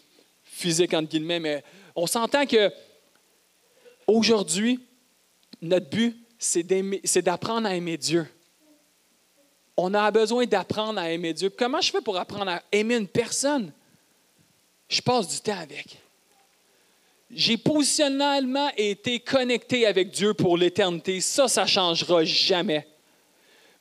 physique, 0.42 0.94
entre 0.94 1.08
guillemets. 1.08 1.38
Mais 1.38 1.62
on 1.94 2.08
s'entend 2.08 2.44
que 2.44 2.72
aujourd'hui, 4.08 4.80
notre 5.60 5.88
but, 5.88 6.16
c'est 6.38 7.22
d'apprendre 7.22 7.66
à 7.66 7.74
aimer 7.74 7.96
Dieu. 7.96 8.26
On 9.76 9.94
a 9.94 10.10
besoin 10.10 10.44
d'apprendre 10.44 10.98
à 10.98 11.10
aimer 11.10 11.32
Dieu. 11.32 11.50
Comment 11.50 11.80
je 11.80 11.90
fais 11.90 12.00
pour 12.00 12.16
apprendre 12.16 12.50
à 12.50 12.62
aimer 12.72 12.96
une 12.96 13.08
personne? 13.08 13.72
Je 14.88 15.00
passe 15.00 15.28
du 15.28 15.40
temps 15.40 15.58
avec. 15.58 15.98
J'ai 17.30 17.58
positionnellement 17.58 18.70
été 18.76 19.20
connecté 19.20 19.86
avec 19.86 20.10
Dieu 20.10 20.32
pour 20.32 20.56
l'éternité. 20.56 21.20
Ça, 21.20 21.46
ça 21.46 21.62
ne 21.62 21.68
changera 21.68 22.24
jamais. 22.24 22.86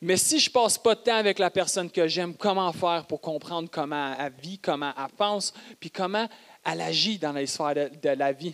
Mais 0.01 0.17
si 0.17 0.39
je 0.39 0.49
passe 0.49 0.77
pas 0.77 0.93
de 0.93 0.99
temps 0.99 1.15
avec 1.15 1.39
la 1.39 1.49
personne 1.49 1.89
que 1.89 2.07
j'aime, 2.07 2.35
comment 2.35 2.71
faire 2.71 3.05
pour 3.07 3.19
comprendre 3.19 3.69
comment 3.71 4.15
elle 4.19 4.33
vit, 4.41 4.59
comment 4.59 4.93
elle 4.95 5.11
pense, 5.17 5.53
puis 5.79 5.89
comment 5.89 6.27
elle 6.63 6.81
agit 6.81 7.17
dans 7.17 7.31
les 7.31 7.47
sphères 7.47 7.73
de, 7.73 8.09
la 8.09 8.31
vie? 8.31 8.53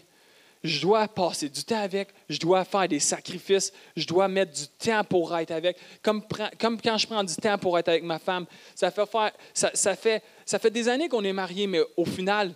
Je 0.63 0.81
dois 0.81 1.07
passer 1.07 1.49
du 1.49 1.63
temps 1.63 1.81
avec, 1.81 2.09
je 2.29 2.39
dois 2.39 2.63
faire 2.63 2.87
des 2.87 2.99
sacrifices, 2.99 3.73
je 3.97 4.07
dois 4.07 4.27
mettre 4.27 4.53
du 4.53 4.67
temps 4.67 5.03
pour 5.03 5.35
être 5.37 5.51
avec. 5.51 5.77
Comme, 6.01 6.23
quand 6.59 6.97
je 6.97 7.07
prends 7.07 7.23
du 7.23 7.35
temps 7.35 7.57
pour 7.57 7.77
être 7.77 7.89
avec 7.89 8.03
ma 8.03 8.19
femme, 8.19 8.45
ça 8.75 8.89
fait 8.91 10.71
des 10.71 10.87
années 10.87 11.09
qu'on 11.09 11.23
est 11.23 11.33
mariés, 11.33 11.67
mais 11.67 11.81
au 11.97 12.05
final, 12.05 12.53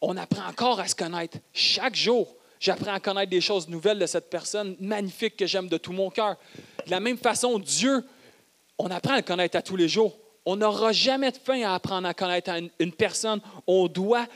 on 0.00 0.16
apprend 0.16 0.46
encore 0.48 0.78
à 0.78 0.86
se 0.86 0.94
connaître 0.94 1.38
chaque 1.52 1.96
jour. 1.96 2.36
J'apprends 2.60 2.94
à 2.94 3.00
connaître 3.00 3.30
des 3.30 3.40
choses 3.40 3.68
nouvelles 3.68 3.98
de 3.98 4.06
cette 4.06 4.30
personne 4.30 4.76
magnifique 4.78 5.36
que 5.36 5.46
j'aime 5.46 5.68
de 5.68 5.78
tout 5.78 5.92
mon 5.92 6.10
cœur. 6.10 6.36
De 6.86 6.90
la 6.90 7.00
même 7.00 7.18
façon, 7.18 7.58
Dieu 7.58 8.04
on 8.82 8.90
apprend 8.90 9.12
à 9.12 9.16
le 9.16 9.22
connaître 9.22 9.58
à 9.58 9.62
tous 9.62 9.76
les 9.76 9.88
jours. 9.88 10.16
On 10.46 10.56
n'aura 10.56 10.92
jamais 10.92 11.30
de 11.30 11.36
fin 11.36 11.60
à 11.62 11.74
apprendre 11.74 12.08
à 12.08 12.14
connaître 12.14 12.50
une, 12.78 12.92
personne. 12.92 13.40
On 13.66 13.88
doit 13.88 14.26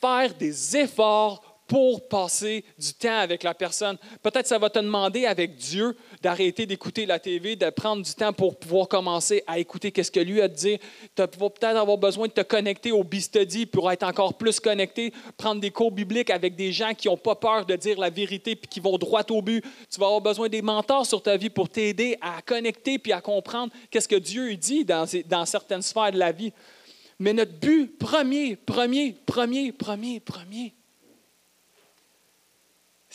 faire 0.00 0.32
des 0.34 0.76
efforts 0.76 1.42
pour 1.68 2.08
passer 2.08 2.64
du 2.78 2.94
temps 2.94 3.18
avec 3.18 3.42
la 3.42 3.52
personne. 3.52 3.98
Peut-être 4.22 4.46
ça 4.46 4.58
va 4.58 4.70
te 4.70 4.78
demander 4.78 5.26
avec 5.26 5.54
Dieu 5.56 5.94
d'arrêter 6.22 6.64
d'écouter 6.64 7.04
la 7.04 7.18
TV, 7.18 7.56
de 7.56 7.68
prendre 7.70 8.02
du 8.02 8.14
temps 8.14 8.32
pour 8.32 8.58
pouvoir 8.58 8.88
commencer 8.88 9.44
à 9.46 9.58
écouter 9.58 9.92
qu'est-ce 9.92 10.10
que 10.10 10.18
lui 10.18 10.40
a 10.40 10.44
à 10.44 10.48
dire. 10.48 10.78
Tu 11.14 11.22
vas 11.22 11.28
peut-être 11.28 11.76
avoir 11.76 11.98
besoin 11.98 12.26
de 12.26 12.32
te 12.32 12.40
connecter 12.40 12.90
au 12.90 13.04
B-Study 13.04 13.66
pour 13.66 13.92
être 13.92 14.02
encore 14.02 14.34
plus 14.34 14.58
connecté, 14.60 15.12
prendre 15.36 15.60
des 15.60 15.70
cours 15.70 15.92
bibliques 15.92 16.30
avec 16.30 16.56
des 16.56 16.72
gens 16.72 16.94
qui 16.94 17.08
n'ont 17.08 17.18
pas 17.18 17.34
peur 17.34 17.66
de 17.66 17.76
dire 17.76 17.98
la 17.98 18.08
vérité 18.08 18.56
puis 18.56 18.66
qui 18.66 18.80
vont 18.80 18.96
droit 18.96 19.22
au 19.28 19.42
but. 19.42 19.62
Tu 19.90 20.00
vas 20.00 20.06
avoir 20.06 20.22
besoin 20.22 20.48
des 20.48 20.62
mentors 20.62 21.04
sur 21.04 21.22
ta 21.22 21.36
vie 21.36 21.50
pour 21.50 21.68
t'aider 21.68 22.16
à 22.22 22.40
connecter 22.40 22.98
puis 22.98 23.12
à 23.12 23.20
comprendre 23.20 23.72
qu'est-ce 23.90 24.08
que 24.08 24.16
Dieu 24.16 24.56
dit 24.56 24.86
dans, 24.86 25.04
dans 25.26 25.44
certaines 25.44 25.82
sphères 25.82 26.12
de 26.12 26.18
la 26.18 26.32
vie. 26.32 26.52
Mais 27.18 27.32
notre 27.32 27.52
but 27.52 27.98
premier, 27.98 28.56
premier, 28.56 29.16
premier, 29.26 29.72
premier, 29.72 30.20
premier, 30.20 30.72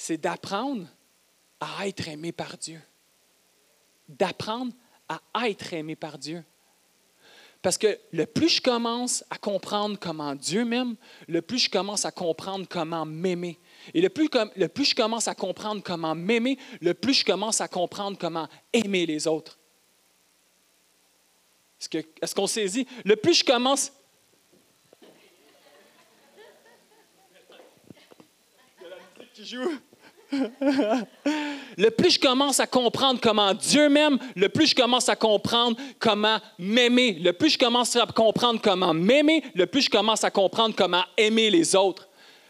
c'est 0.03 0.17
d'apprendre 0.17 0.85
à 1.61 1.87
être 1.87 2.09
aimé 2.09 2.33
par 2.33 2.57
Dieu. 2.57 2.81
D'apprendre 4.09 4.73
à 5.07 5.47
être 5.47 5.71
aimé 5.71 5.95
par 5.95 6.17
Dieu. 6.17 6.43
Parce 7.61 7.77
que 7.77 7.97
le 8.11 8.25
plus 8.25 8.49
je 8.49 8.61
commence 8.61 9.23
à 9.29 9.37
comprendre 9.37 9.97
comment 9.97 10.35
Dieu 10.35 10.65
m'aime, 10.65 10.97
le 11.29 11.41
plus 11.41 11.59
je 11.59 11.69
commence 11.69 12.03
à 12.03 12.11
comprendre 12.11 12.67
comment 12.69 13.05
m'aimer. 13.05 13.57
Et 13.93 14.01
le 14.01 14.09
plus, 14.09 14.27
le 14.57 14.67
plus 14.67 14.89
je 14.89 14.95
commence 14.95 15.29
à 15.29 15.35
comprendre 15.35 15.81
comment 15.81 16.15
m'aimer, 16.15 16.59
le 16.81 16.93
plus 16.93 17.13
je 17.13 17.23
commence 17.23 17.61
à 17.61 17.69
comprendre 17.69 18.17
comment 18.17 18.49
aimer 18.73 19.05
les 19.05 19.25
autres. 19.25 19.57
Est-ce 22.21 22.35
qu'on 22.35 22.47
saisit? 22.47 22.85
Le 23.05 23.15
plus 23.15 23.35
je 23.35 23.45
commence 23.45 23.93
le 31.77 31.89
plus 31.89 32.11
je 32.11 32.19
commence 32.19 32.59
à 32.59 32.67
comprendre 32.67 33.19
comment 33.21 33.53
Dieu 33.53 33.89
m'aime, 33.89 34.17
le 34.35 34.49
plus 34.49 34.67
je 34.67 34.75
commence 34.75 35.09
à 35.09 35.15
comprendre 35.15 35.77
comment 35.99 36.39
m'aimer. 36.59 37.13
Le 37.13 37.31
plus 37.33 37.51
je 37.51 37.57
commence 37.57 37.95
à 37.95 38.05
comprendre 38.05 38.59
comment 38.61 38.93
m'aimer, 38.93 39.43
le 39.55 39.65
plus 39.65 39.81
je 39.81 39.89
commence 39.89 40.23
à 40.23 40.31
comprendre 40.31 40.75
comment 40.75 41.03
aimer 41.17 41.49
les 41.49 41.75
autres. 41.75 42.07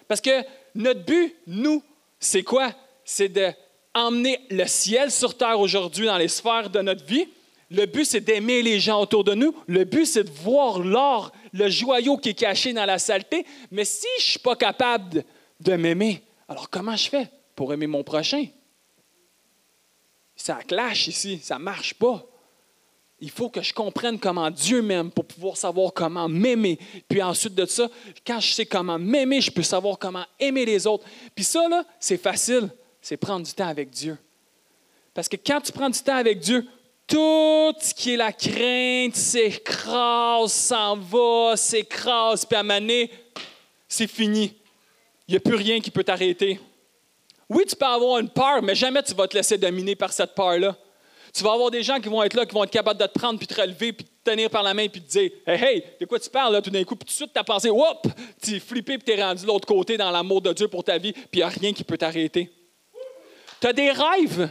Parce 0.08 0.22
que 0.22 0.43
notre 0.76 1.04
but, 1.06 1.36
nous, 1.48 1.84
c'est 2.19 2.43
quoi? 2.43 2.72
C'est 3.06 3.30
d'emmener 3.30 4.39
le 4.50 4.65
ciel 4.65 5.12
sur 5.12 5.38
terre 5.38 5.60
aujourd'hui 5.60 6.08
dans 6.08 6.17
les 6.17 6.28
sphères 6.28 6.69
de 6.69 6.82
notre 6.82 7.06
vie. 7.06 7.28
Le 7.69 7.86
but, 7.86 8.06
c'est 8.06 8.22
d'aimer 8.22 8.62
les 8.62 8.80
gens 8.80 9.02
autour 9.02 9.24
de 9.24 9.34
nous. 9.34 9.56
Le 9.67 9.84
but, 9.84 10.06
c'est 10.06 10.24
de 10.24 10.30
voir 10.30 10.80
l'or, 10.80 11.32
le 11.54 11.69
joyau 11.69 12.17
qui 12.17 12.30
est 12.30 12.34
caché 12.34 12.72
dans 12.74 12.86
la 12.86 13.00
saleté. 13.00 13.46
Mais 13.72 13.86
si 13.86 14.08
je 14.19 14.24
ne 14.24 14.30
suis 14.32 14.39
pas 14.39 14.56
capable 14.56 15.24
de 15.60 15.76
m'aimer, 15.76 16.22
alors 16.48 16.69
comment 16.69 16.96
je 16.96 17.10
fais? 17.10 17.30
Pour 17.55 17.73
aimer 17.73 17.87
mon 17.87 18.03
prochain? 18.03 18.45
Ça 20.35 20.55
clash 20.67 21.07
ici, 21.07 21.39
ça 21.39 21.57
ne 21.57 21.63
marche 21.63 21.93
pas. 21.93 22.25
Il 23.19 23.29
faut 23.29 23.49
que 23.49 23.61
je 23.61 23.73
comprenne 23.73 24.19
comment 24.19 24.51
Dieu 24.51 24.81
m'aime 24.81 25.09
pour 25.09 25.25
pouvoir 25.25 25.55
savoir 25.55 25.93
comment 25.93 26.27
m'aimer. 26.27 26.77
Puis 27.07 27.21
ensuite 27.21 27.55
de 27.55 27.65
ça, 27.65 27.87
quand 28.25 28.39
je 28.39 28.51
sais 28.51 28.65
comment 28.65 28.99
m'aimer, 28.99 29.39
je 29.39 29.51
peux 29.51 29.63
savoir 29.63 29.97
comment 29.97 30.25
aimer 30.39 30.65
les 30.65 30.85
autres. 30.85 31.05
Puis 31.33 31.45
ça, 31.45 31.69
là, 31.69 31.85
c'est 31.99 32.17
facile, 32.17 32.69
c'est 33.01 33.15
prendre 33.15 33.45
du 33.45 33.53
temps 33.53 33.67
avec 33.67 33.91
Dieu. 33.91 34.17
Parce 35.13 35.29
que 35.29 35.37
quand 35.37 35.61
tu 35.61 35.71
prends 35.71 35.89
du 35.89 35.99
temps 35.99 36.17
avec 36.17 36.39
Dieu, 36.39 36.67
tout 37.07 37.73
ce 37.79 37.93
qui 37.93 38.13
est 38.13 38.17
la 38.17 38.33
crainte 38.33 39.15
s'écrase, 39.15 40.51
s'en 40.51 40.97
va, 40.97 41.55
s'écrase, 41.55 42.45
puis 42.45 42.57
à 42.57 42.63
maner, 42.63 43.11
c'est 43.87 44.07
fini. 44.07 44.53
Il 45.27 45.31
n'y 45.31 45.37
a 45.37 45.39
plus 45.39 45.55
rien 45.55 45.79
qui 45.79 45.91
peut 45.91 46.03
t'arrêter. 46.03 46.59
Oui, 47.49 47.65
tu 47.67 47.75
peux 47.75 47.86
avoir 47.86 48.19
une 48.19 48.29
peur, 48.29 48.62
mais 48.62 48.75
jamais 48.75 49.03
tu 49.03 49.13
vas 49.13 49.27
te 49.27 49.36
laisser 49.36 49.58
dominer 49.58 49.95
par 49.95 50.12
cette 50.12 50.34
peur-là. 50.34 50.75
Tu 51.34 51.43
vas 51.43 51.53
avoir 51.53 51.71
des 51.71 51.82
gens 51.82 51.99
qui 51.99 52.10
vont 52.10 52.21
être 52.21 52.36
là, 52.36 52.45
qui 52.45 52.53
vont 52.53 52.63
être 52.63 52.69
capables 52.69 52.99
de 52.99 53.06
te 53.08 53.19
prendre, 53.19 53.39
puis 53.39 53.47
te 53.47 53.60
relever, 53.60 53.91
puis 53.91 54.06
te 54.06 54.29
tenir 54.29 54.49
par 54.49 54.62
la 54.62 54.73
main, 54.73 54.88
puis 54.88 55.01
te 55.01 55.10
dire 55.10 55.32
Hey, 55.47 55.63
hey, 55.63 55.84
de 55.99 56.06
quoi 56.06 56.19
tu 56.19 56.29
parles 56.29 56.53
là, 56.53 56.62
tout 56.62 56.69
d'un 56.69 56.84
coup? 56.84 56.95
Puis 56.95 57.08
tout 57.08 57.12
de 57.12 57.15
suite, 57.15 57.34
tu 57.34 57.39
as 57.39 57.43
pensé 57.43 57.69
Whoop! 57.69 58.08
Tu 58.41 58.56
es 58.56 58.60
flippé, 58.60 58.97
puis 58.97 59.06
tu 59.06 59.19
es 59.19 59.23
rendu 59.23 59.41
de 59.41 59.47
l'autre 59.47 59.67
côté 59.67 59.97
dans 59.97 60.12
l'amour 60.12 60.41
de 60.41 60.53
Dieu 60.53 60.67
pour 60.67 60.84
ta 60.84 60.97
vie, 60.97 61.12
puis 61.12 61.27
il 61.34 61.38
n'y 61.38 61.43
a 61.43 61.47
rien 61.47 61.73
qui 61.73 61.84
peut 61.84 61.97
t'arrêter. 61.97 62.51
Tu 63.60 63.67
as 63.67 63.73
des 63.73 63.91
rêves? 63.91 64.49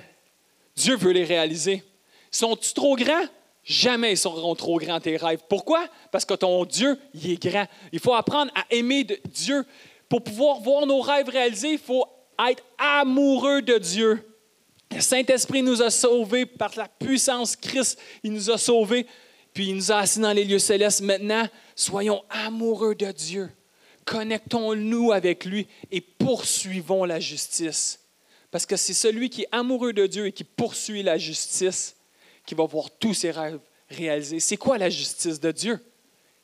Dieu 0.75 0.97
veut 0.97 1.13
les 1.13 1.25
réaliser. 1.25 1.85
Sont-ils 2.31 2.75
trop 2.75 2.97
grands? 2.97 3.27
Jamais 3.63 4.13
ils 4.13 4.19
seront 4.19 4.55
trop 4.57 4.79
grands 4.79 4.99
tes 4.99 5.17
rêves. 5.17 5.41
Pourquoi? 5.49 5.87
Parce 6.11 6.25
que 6.25 6.35
ton 6.35 6.65
Dieu, 6.65 6.99
il 7.15 7.33
est 7.33 7.43
grand. 7.43 7.67
Il 7.93 8.01
faut 8.01 8.15
apprendre 8.15 8.51
à 8.57 8.65
aimer 8.71 9.07
Dieu. 9.27 9.65
Pour 10.09 10.25
pouvoir 10.25 10.61
voir 10.61 10.85
nos 10.85 11.01
rêves 11.01 11.29
réalisés, 11.29 11.73
il 11.73 11.79
faut 11.79 12.07
être 12.51 12.65
amoureux 12.79 13.63
de 13.63 13.79
Dieu. 13.79 14.23
Le 14.95 15.01
Saint-Esprit 15.01 15.63
nous 15.63 15.83
a 15.83 15.91
sauvés 15.91 16.47
par 16.47 16.73
la 16.77 16.89
puissance 16.89 17.57
Christ. 17.57 17.99
Il 18.23 18.33
nous 18.33 18.51
a 18.51 18.59
sauvés, 18.59 19.07
puis 19.55 19.69
il 19.69 19.77
nous 19.77 19.93
a 19.93 19.99
assis 19.99 20.21
dans 20.21 20.33
les 20.33 20.45
lieux 20.45 20.59
célestes. 20.59 21.01
Maintenant, 21.01 21.49
soyons 21.75 22.23
amoureux 22.29 22.95
de 22.95 23.11
Dieu. 23.11 23.51
Connectons-nous 24.05 25.13
avec 25.13 25.45
lui 25.45 25.67
et 25.91 26.01
poursuivons 26.01 27.05
la 27.05 27.21
justice. 27.21 28.01
Parce 28.51 28.67
que 28.67 28.77
c'est 28.77 28.93
celui 28.93 29.31
qui 29.31 29.43
est 29.43 29.49
amoureux 29.53 29.93
de 29.93 30.07
Dieu 30.07 30.27
et 30.27 30.33
qui 30.33 30.45
poursuit 30.45 31.03
la 31.03 31.17
justice 31.17 31.97
qui 32.45 32.55
va 32.55 32.67
voir 32.67 32.91
tous 32.91 33.15
ses 33.15 33.31
rêves 33.31 33.61
réalisés. 33.89 34.41
C'est 34.41 34.57
quoi 34.57 34.77
la 34.77 34.91
justice 34.91 35.41
de 35.41 35.53
Dieu? 35.53 35.81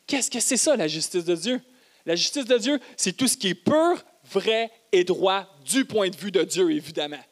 Qu'est-ce 0.07 0.31
que 0.31 0.41
c'est 0.41 0.57
ça, 0.57 0.77
la 0.77 0.89
justice 0.89 1.25
de 1.25 1.35
Dieu? 1.35 1.61
La 2.07 2.15
justice 2.15 2.47
de 2.47 2.57
Dieu, 2.57 2.81
c'est 2.97 3.13
tout 3.13 3.29
ce 3.29 3.37
qui 3.37 3.49
est 3.49 3.55
pur, 3.55 4.03
vrai 4.31 4.71
et 4.93 5.05
droit 5.05 5.47
du 5.71 5.85
point 5.85 6.09
de 6.09 6.17
vue 6.17 6.31
de 6.31 6.43
Dieu, 6.43 6.71
évidemment. 6.71 7.23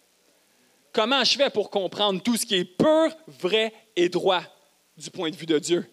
Comment 0.92 1.24
je 1.24 1.36
fais 1.36 1.50
pour 1.50 1.70
comprendre 1.70 2.22
tout 2.22 2.36
ce 2.36 2.46
qui 2.46 2.56
est 2.56 2.64
pur, 2.64 3.08
vrai 3.26 3.72
et 3.94 4.08
droit 4.08 4.42
du 4.96 5.10
point 5.10 5.30
de 5.30 5.36
vue 5.36 5.46
de 5.46 5.58
Dieu? 5.58 5.86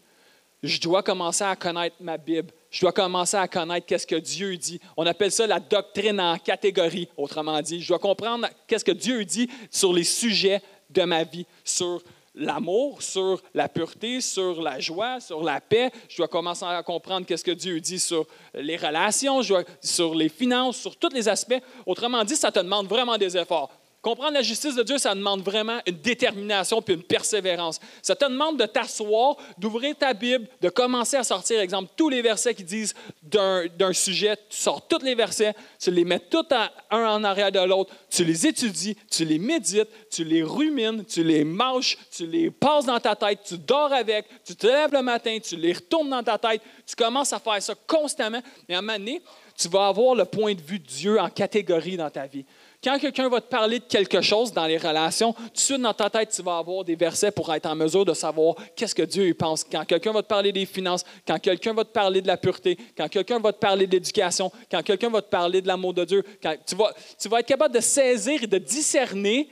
Je 0.62 0.80
dois 0.80 1.04
commencer 1.04 1.44
à 1.44 1.58
connaître 1.58 1.98
ma 2.00 2.18
Bible. 2.18 2.50
Je 2.72 2.80
dois 2.80 2.94
commencer 2.94 3.36
à 3.36 3.48
connaître 3.50 3.86
qu'est-ce 3.86 4.08
que 4.08 4.16
Dieu 4.16 4.56
dit. 4.56 4.80
On 4.96 5.06
appelle 5.06 5.32
ça 5.32 5.46
la 5.46 5.60
doctrine 5.60 6.22
en 6.22 6.38
catégorie, 6.38 7.10
autrement 7.18 7.62
dit. 7.62 7.82
Je 7.82 7.90
dois 7.90 8.00
comprendre 8.00 8.48
qu'est-ce 8.66 8.86
que 8.86 8.94
Dieu 8.94 9.26
dit 9.26 9.50
sur 9.70 9.92
les 9.92 10.06
sujets 10.06 10.62
de 10.90 11.04
ma 11.04 11.26
vie, 11.26 11.46
sur 11.66 12.02
l'amour, 12.36 13.02
sur 13.02 13.42
la 13.54 13.70
pureté, 13.70 14.22
sur 14.22 14.62
la 14.62 14.80
joie, 14.80 15.20
sur 15.20 15.44
la 15.44 15.62
paix. 15.62 15.92
Je 16.10 16.18
dois 16.18 16.28
commencer 16.28 16.66
à 16.66 16.82
comprendre 16.84 17.26
qu'est-ce 17.26 17.44
que 17.44 17.52
Dieu 17.52 17.80
dit 17.80 18.00
sur 18.00 18.26
les 18.54 18.78
relations, 18.78 19.42
sur 19.82 20.16
les 20.16 20.30
finances, 20.30 20.78
sur 20.78 20.96
tous 20.96 21.14
les 21.14 21.30
aspects. 21.30 21.62
Autrement 21.86 22.24
dit, 22.24 22.36
ça 22.36 22.52
te 22.52 22.60
demande 22.60 22.88
vraiment 22.88 23.18
des 23.18 23.38
efforts. 23.38 23.72
Comprendre 24.04 24.34
la 24.34 24.42
justice 24.42 24.76
de 24.76 24.84
Dieu, 24.84 24.98
ça 24.98 25.16
demande 25.16 25.42
vraiment 25.44 25.80
une 25.88 25.96
détermination 25.96 26.82
puis 26.82 26.94
une 26.94 27.04
persévérance. 27.04 27.80
Ça 28.02 28.18
te 28.18 28.26
demande 28.26 28.60
de 28.60 28.66
t'asseoir, 28.66 29.38
d'ouvrir 29.58 29.96
ta 29.98 30.14
Bible, 30.14 30.46
de 30.60 30.68
commencer 30.68 31.16
à 31.16 31.24
sortir, 31.24 31.62
exemple, 31.62 31.90
tous 31.96 32.10
les 32.10 32.22
versets 32.22 32.54
qui 32.54 32.66
disent 32.66 32.94
d'un 33.22 33.94
sujet. 33.94 34.36
Tu 34.50 34.58
sors 34.58 34.86
tous 34.90 35.02
les 35.06 35.16
versets, 35.16 35.54
tu 35.80 35.90
les 35.90 36.04
mets 36.04 36.20
tous 36.20 36.44
un 36.92 37.08
en 37.08 37.24
arrière 37.24 37.50
de 37.50 37.62
l'autre, 37.62 37.94
tu 38.10 38.26
les 38.26 38.46
étudies, 38.46 38.98
tu 39.10 39.24
les 39.24 39.40
médites, 39.40 39.88
tu 40.12 40.26
les 40.26 40.44
rumines, 40.44 41.06
tu 41.06 41.24
les 41.24 41.46
mâches, 41.46 41.98
tu 42.12 42.28
les 42.28 42.52
passes 42.52 42.86
dans 42.86 43.00
ta 43.00 43.16
tête, 43.16 43.40
tu 43.46 43.58
dors 43.58 43.94
avec, 43.94 44.26
tu 44.44 44.54
te 44.54 44.68
lèves 44.68 44.92
le 44.92 45.02
matin, 45.02 45.38
tu 45.42 45.56
les 45.56 45.72
retournes 45.72 46.10
dans 46.10 46.24
ta 46.24 46.38
tête, 46.38 46.62
tu 46.86 46.94
commences 46.98 47.32
à 47.32 47.40
faire 47.40 47.64
ça 47.64 47.74
constamment. 47.88 48.42
Et 48.68 48.76
à 48.76 48.80
un 48.80 48.82
moment 48.82 49.00
donné, 49.00 49.22
tu 49.58 49.70
vas 49.70 49.88
avoir 49.88 50.14
le 50.14 50.26
point 50.26 50.54
de 50.56 50.62
vue 50.62 50.80
de 50.80 50.88
Dieu 50.88 51.22
en 51.22 51.30
catégorie 51.30 51.96
dans 51.96 52.10
ta 52.10 52.28
vie. 52.28 52.44
Quand 52.84 53.00
quelqu'un 53.00 53.30
va 53.30 53.40
te 53.40 53.48
parler 53.48 53.80
de 53.80 53.86
quelque 53.86 54.22
chose 54.22 54.52
dans 54.52 54.66
les 54.66 54.78
relations, 54.78 55.34
tout 55.34 55.78
de 55.78 55.82
dans 55.82 55.94
ta 55.94 56.10
tête, 56.10 56.32
tu 56.32 56.42
vas 56.42 56.58
avoir 56.58 56.84
des 56.84 56.96
versets 56.96 57.32
pour 57.32 57.54
être 57.54 57.66
en 57.66 57.76
mesure 57.76 58.04
de 58.04 58.14
savoir 58.14 58.56
qu'est-ce 58.76 58.94
que 58.94 59.04
Dieu 59.04 59.34
pense. 59.34 59.64
Quand 59.64 59.86
quelqu'un 59.86 60.12
va 60.12 60.22
te 60.22 60.28
parler 60.28 60.52
des 60.52 60.66
finances, 60.66 61.06
quand 61.26 61.40
quelqu'un 61.40 61.74
va 61.74 61.86
te 61.86 61.92
parler 61.92 62.22
de 62.22 62.28
la 62.28 62.36
pureté, 62.36 62.78
quand 62.98 63.08
quelqu'un 63.08 63.40
va 63.40 63.54
te 63.54 63.60
parler 63.60 63.88
de 63.88 63.92
l'éducation, 63.94 64.52
quand 64.70 64.84
quelqu'un 64.84 65.10
va 65.10 65.22
te 65.22 65.30
parler 65.30 65.62
de 65.62 65.68
l'amour 65.68 65.94
de 65.94 66.04
Dieu, 66.04 66.26
tu, 66.66 66.76
vas, 66.76 66.94
tu 67.18 67.30
vas 67.30 67.40
être 67.40 67.48
capable 67.48 67.74
de 67.74 67.80
saisir 67.80 68.44
et 68.44 68.48
de 68.48 68.58
discerner 68.58 69.50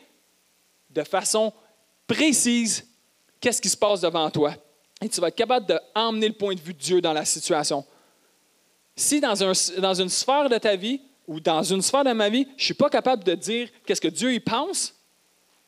de 0.90 1.04
façon 1.04 1.54
précise 2.06 2.86
qu'est-ce 3.40 3.62
qui 3.62 3.70
se 3.70 3.78
passe 3.78 4.02
devant 4.02 4.30
toi. 4.30 4.54
Et 5.02 5.08
tu 5.08 5.22
vas 5.22 5.30
être 5.30 5.36
capable 5.36 5.66
d'emmener 5.68 6.28
le 6.28 6.34
point 6.34 6.54
de 6.54 6.60
vue 6.60 6.74
de 6.74 6.80
Dieu 6.80 7.00
dans 7.00 7.14
la 7.14 7.24
situation. 7.24 7.86
Si 8.94 9.22
dans, 9.22 9.42
un, 9.42 9.54
dans 9.80 9.94
une 9.94 10.10
sphère 10.10 10.50
de 10.50 10.58
ta 10.58 10.76
vie 10.76 11.00
ou 11.32 11.40
dans 11.40 11.64
une 11.64 11.82
sphère 11.82 12.04
de 12.04 12.12
ma 12.12 12.28
vie, 12.28 12.46
je 12.58 12.62
ne 12.64 12.66
suis 12.66 12.74
pas 12.74 12.90
capable 12.90 13.24
de 13.24 13.34
dire 13.36 13.70
qu'est-ce 13.86 14.02
que 14.02 14.10
Dieu 14.10 14.34
y 14.34 14.42
pense, 14.42 14.94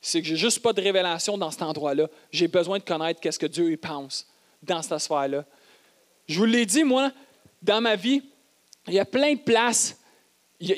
c'est 0.01 0.21
que 0.21 0.27
j'ai 0.27 0.35
juste 0.35 0.59
pas 0.59 0.73
de 0.73 0.81
révélation 0.81 1.37
dans 1.37 1.51
cet 1.51 1.61
endroit-là. 1.61 2.09
J'ai 2.33 2.49
besoin 2.49 2.79
de 2.79 2.83
connaître 2.83 3.21
qu'est-ce 3.21 3.39
que 3.39 3.45
Dieu 3.45 3.71
y 3.71 3.77
pense 3.77 4.27
dans 4.61 4.81
cette 4.81 4.99
sphère-là. 4.99 5.45
Je 6.27 6.37
vous 6.37 6.43
l'ai 6.43 6.65
dit, 6.65 6.83
moi, 6.83 7.13
dans 7.61 7.79
ma 7.79 7.95
vie, 7.95 8.21
il 8.87 8.95
y 8.95 8.99
a 8.99 9.05
plein 9.05 9.35
de 9.35 9.39
places. 9.39 9.97
Je 10.59 10.73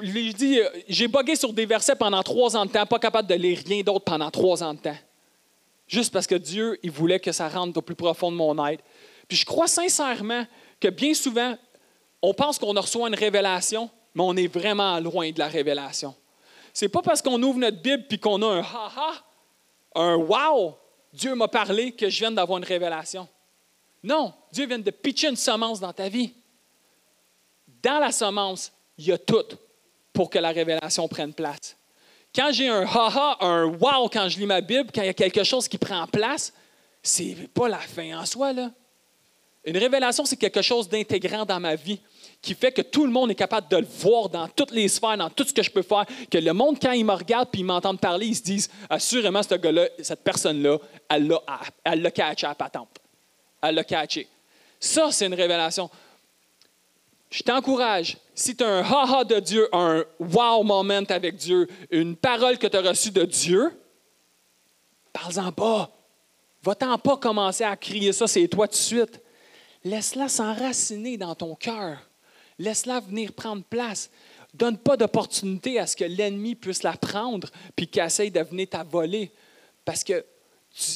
l'ai 0.00 0.32
dit, 0.32 0.58
j'ai 0.88 1.06
bugué 1.06 1.36
sur 1.36 1.52
des 1.52 1.64
versets 1.64 1.94
pendant 1.94 2.24
trois 2.24 2.56
ans 2.56 2.66
de 2.66 2.72
temps, 2.72 2.86
pas 2.86 2.98
capable 2.98 3.28
de 3.28 3.34
lire 3.36 3.60
rien 3.64 3.84
d'autre 3.84 4.04
pendant 4.04 4.32
trois 4.32 4.64
ans 4.64 4.74
de 4.74 4.80
temps. 4.80 4.98
Juste 5.86 6.12
parce 6.12 6.26
que 6.26 6.34
Dieu, 6.34 6.76
il 6.82 6.90
voulait 6.90 7.20
que 7.20 7.30
ça 7.30 7.48
rentre 7.48 7.78
au 7.78 7.82
plus 7.82 7.94
profond 7.94 8.32
de 8.32 8.36
mon 8.36 8.66
être. 8.66 8.82
Puis 9.28 9.36
je 9.36 9.46
crois 9.46 9.68
sincèrement 9.68 10.44
que 10.80 10.88
bien 10.88 11.14
souvent, 11.14 11.56
on 12.20 12.34
pense 12.34 12.58
qu'on 12.58 12.72
reçoit 12.72 13.06
une 13.06 13.14
révélation, 13.14 13.88
mais 14.14 14.22
on 14.22 14.36
est 14.36 14.46
vraiment 14.46 14.98
loin 15.00 15.30
de 15.30 15.38
la 15.38 15.48
révélation. 15.48 16.14
C'est 16.72 16.88
pas 16.88 17.02
parce 17.02 17.22
qu'on 17.22 17.42
ouvre 17.42 17.58
notre 17.58 17.80
Bible 17.80 18.04
puis 18.08 18.18
qu'on 18.18 18.40
a 18.42 18.46
un 18.46 18.60
ha-ha, 18.60 19.12
un 19.94 20.16
wow, 20.16 20.76
Dieu 21.12 21.34
m'a 21.34 21.48
parlé 21.48 21.92
que 21.92 22.08
je 22.08 22.18
viens 22.18 22.32
d'avoir 22.32 22.58
une 22.58 22.64
révélation. 22.64 23.28
Non, 24.02 24.34
Dieu 24.52 24.66
vient 24.66 24.78
de 24.78 24.90
pitcher 24.90 25.28
une 25.28 25.36
semence 25.36 25.80
dans 25.80 25.92
ta 25.92 26.08
vie. 26.08 26.34
Dans 27.82 27.98
la 27.98 28.12
semence, 28.12 28.72
il 28.98 29.06
y 29.06 29.12
a 29.12 29.18
tout 29.18 29.44
pour 30.12 30.30
que 30.30 30.38
la 30.38 30.50
révélation 30.50 31.06
prenne 31.08 31.32
place. 31.32 31.76
Quand 32.34 32.50
j'ai 32.52 32.68
un 32.68 32.82
ha-ha, 32.82 33.36
un 33.40 33.64
wow 33.66 34.08
quand 34.08 34.28
je 34.28 34.38
lis 34.38 34.46
ma 34.46 34.60
Bible, 34.60 34.90
quand 34.92 35.02
il 35.02 35.06
y 35.06 35.10
a 35.10 35.14
quelque 35.14 35.44
chose 35.44 35.68
qui 35.68 35.78
prend 35.78 36.06
place, 36.06 36.52
c'est 37.02 37.48
pas 37.54 37.68
la 37.68 37.78
fin 37.78 38.18
en 38.18 38.26
soi. 38.26 38.52
Une 39.64 39.76
révélation, 39.76 40.24
c'est 40.24 40.36
quelque 40.36 40.62
chose 40.62 40.88
d'intégrant 40.88 41.44
dans 41.44 41.60
ma 41.60 41.76
vie 41.76 42.00
qui 42.44 42.54
fait 42.54 42.72
que 42.72 42.82
tout 42.82 43.06
le 43.06 43.10
monde 43.10 43.30
est 43.30 43.34
capable 43.34 43.68
de 43.68 43.78
le 43.78 43.86
voir 43.86 44.28
dans 44.28 44.46
toutes 44.48 44.70
les 44.70 44.86
sphères, 44.86 45.16
dans 45.16 45.30
tout 45.30 45.44
ce 45.44 45.52
que 45.52 45.62
je 45.62 45.70
peux 45.70 45.82
faire, 45.82 46.04
que 46.30 46.36
le 46.36 46.52
monde, 46.52 46.76
quand 46.80 46.92
il 46.92 47.04
me 47.04 47.14
regarde 47.14 47.48
puis 47.50 47.62
il 47.62 47.64
m'entend 47.64 47.96
parler, 47.96 48.26
ils 48.26 48.36
se 48.36 48.42
disent 48.42 48.70
assurément, 48.90 49.42
ce 49.42 49.54
gars-là, 49.54 49.88
cette 50.02 50.22
personne-là, 50.22 50.78
elle 51.08 51.26
l'a, 51.26 51.40
elle 51.82 52.12
catché 52.12 52.46
à 52.46 52.54
patente. 52.54 52.98
Elle 53.62 53.76
l'a 53.76 53.84
catché. 53.84 54.28
Ça, 54.78 55.10
c'est 55.10 55.26
une 55.26 55.34
révélation. 55.34 55.90
Je 57.30 57.42
t'encourage, 57.42 58.18
si 58.34 58.54
tu 58.54 58.62
as 58.62 58.68
un 58.68 58.82
ha-ha 58.82 59.24
de 59.24 59.40
Dieu, 59.40 59.66
un 59.72 60.04
wow 60.20 60.62
moment 60.62 61.02
avec 61.08 61.36
Dieu, 61.36 61.66
une 61.90 62.14
parole 62.14 62.58
que 62.58 62.66
tu 62.66 62.76
as 62.76 62.82
reçue 62.82 63.10
de 63.10 63.24
Dieu, 63.24 63.72
parle-en 65.14 65.50
pas. 65.50 65.90
Va-t'en 66.62 66.98
pas 66.98 67.16
commencer 67.16 67.64
à 67.64 67.74
crier 67.74 68.12
ça, 68.12 68.26
c'est 68.26 68.46
toi 68.48 68.68
tout 68.68 68.74
de 68.74 68.78
suite. 68.78 69.20
Laisse-la 69.82 70.28
s'enraciner 70.28 71.16
dans 71.16 71.34
ton 71.34 71.54
cœur. 71.54 71.98
Laisse-la 72.58 73.00
venir 73.00 73.32
prendre 73.32 73.64
place. 73.64 74.10
Donne 74.52 74.78
pas 74.78 74.96
d'opportunité 74.96 75.78
à 75.78 75.86
ce 75.86 75.96
que 75.96 76.04
l'ennemi 76.04 76.54
puisse 76.54 76.82
la 76.82 76.96
prendre 76.96 77.50
puis 77.74 77.88
qu'il 77.88 78.02
essaye 78.02 78.30
de 78.30 78.40
venir 78.40 78.68
t'avoler. 78.68 79.32
Parce 79.84 80.04
que 80.04 80.24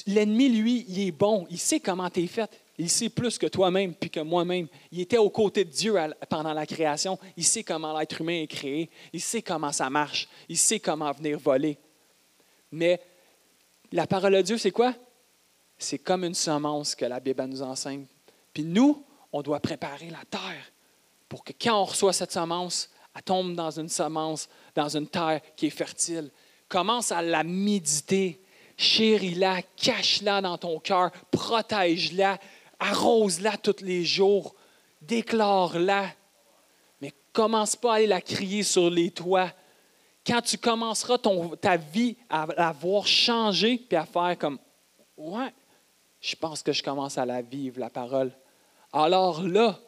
l'ennemi, 0.07 0.49
lui, 0.49 0.85
il 0.89 1.09
est 1.09 1.13
bon. 1.13 1.47
Il 1.51 1.59
sait 1.59 1.81
comment 1.81 2.09
tu 2.09 2.23
es 2.23 2.27
fait. 2.27 2.51
Il 2.79 2.89
sait 2.89 3.09
plus 3.09 3.39
que 3.39 3.47
toi-même 3.47 3.95
puis 3.95 4.09
que 4.09 4.21
moi-même. 4.21 4.69
Il 4.93 5.01
était 5.01 5.19
aux 5.19 5.31
côtés 5.31 5.65
de 5.65 5.71
Dieu 5.71 5.97
pendant 6.29 6.53
la 6.53 6.65
création. 6.65 7.19
Il 7.37 7.45
sait 7.45 7.65
comment 7.65 7.99
l'être 7.99 8.21
humain 8.21 8.43
est 8.43 8.47
créé. 8.47 8.89
Il 9.13 9.21
sait 9.21 9.43
comment 9.43 9.73
ça 9.73 9.91
marche. 9.91 10.29
Il 10.49 10.57
sait 10.57 10.79
comment 10.79 11.11
venir 11.11 11.41
voler. 11.41 11.77
Mais 12.71 13.01
la 13.91 14.07
parole 14.07 14.35
de 14.35 14.43
Dieu, 14.43 14.59
c'est 14.59 14.71
quoi? 14.71 14.95
C'est 15.77 15.99
comme 15.99 16.23
une 16.23 16.35
semence 16.35 16.95
que 16.95 17.05
la 17.05 17.19
Bible 17.19 17.45
nous 17.47 17.63
enseigne. 17.63 18.07
Puis 18.53 18.63
nous, 18.63 19.05
on 19.33 19.43
doit 19.43 19.61
préparer 19.61 20.11
la 20.11 20.25
terre 20.31 20.73
pour 21.29 21.45
que 21.45 21.53
quand 21.53 21.83
on 21.83 21.85
reçoit 21.85 22.13
cette 22.13 22.33
semence, 22.33 22.91
elle 23.15 23.23
tombe 23.23 23.55
dans 23.55 23.71
une 23.71 23.89
semence, 23.89 24.49
dans 24.75 24.97
une 24.97 25.07
terre 25.07 25.41
qui 25.57 25.67
est 25.67 25.71
fertile. 25.71 26.31
Commence 26.69 27.13
à 27.13 27.23
la 27.23 27.45
méditer. 27.45 28.41
Chéris-la, 28.77 29.63
cache-la 29.77 30.41
dans 30.41 30.57
ton 30.57 30.79
cœur, 30.79 31.11
protège-la, 31.33 32.39
arrose-la 32.79 33.57
tous 33.57 33.83
les 33.83 34.05
jours, 34.05 34.55
déclare-la. 35.03 36.07
Mais 37.01 37.13
commence 37.33 37.75
pas 37.75 37.95
à 37.95 37.97
aller 37.97 38.07
la 38.07 38.21
crier 38.21 38.63
sur 38.63 38.89
les 38.89 39.11
toits. 39.11 39.51
Quand 40.25 40.43
tu 40.43 40.59
commenceras 40.59 41.19
ton, 41.19 41.57
ta 41.57 41.77
vie 41.77 42.17
à 42.31 42.47
la 42.57 42.71
voir 42.71 43.07
changer 43.07 43.79
puis 43.79 43.97
à 43.97 44.07
faire 44.07 44.37
comme 44.39 44.61
Ouais, 45.17 45.53
je 46.21 46.37
pense 46.37 46.63
que 46.63 46.73
je 46.73 46.83
commence 46.83 47.19
à 47.19 47.27
la 47.27 47.43
vivre, 47.43 47.81
la 47.81 47.91
parole. 47.91 48.31
Alors 48.93 49.43
là, 49.43 49.81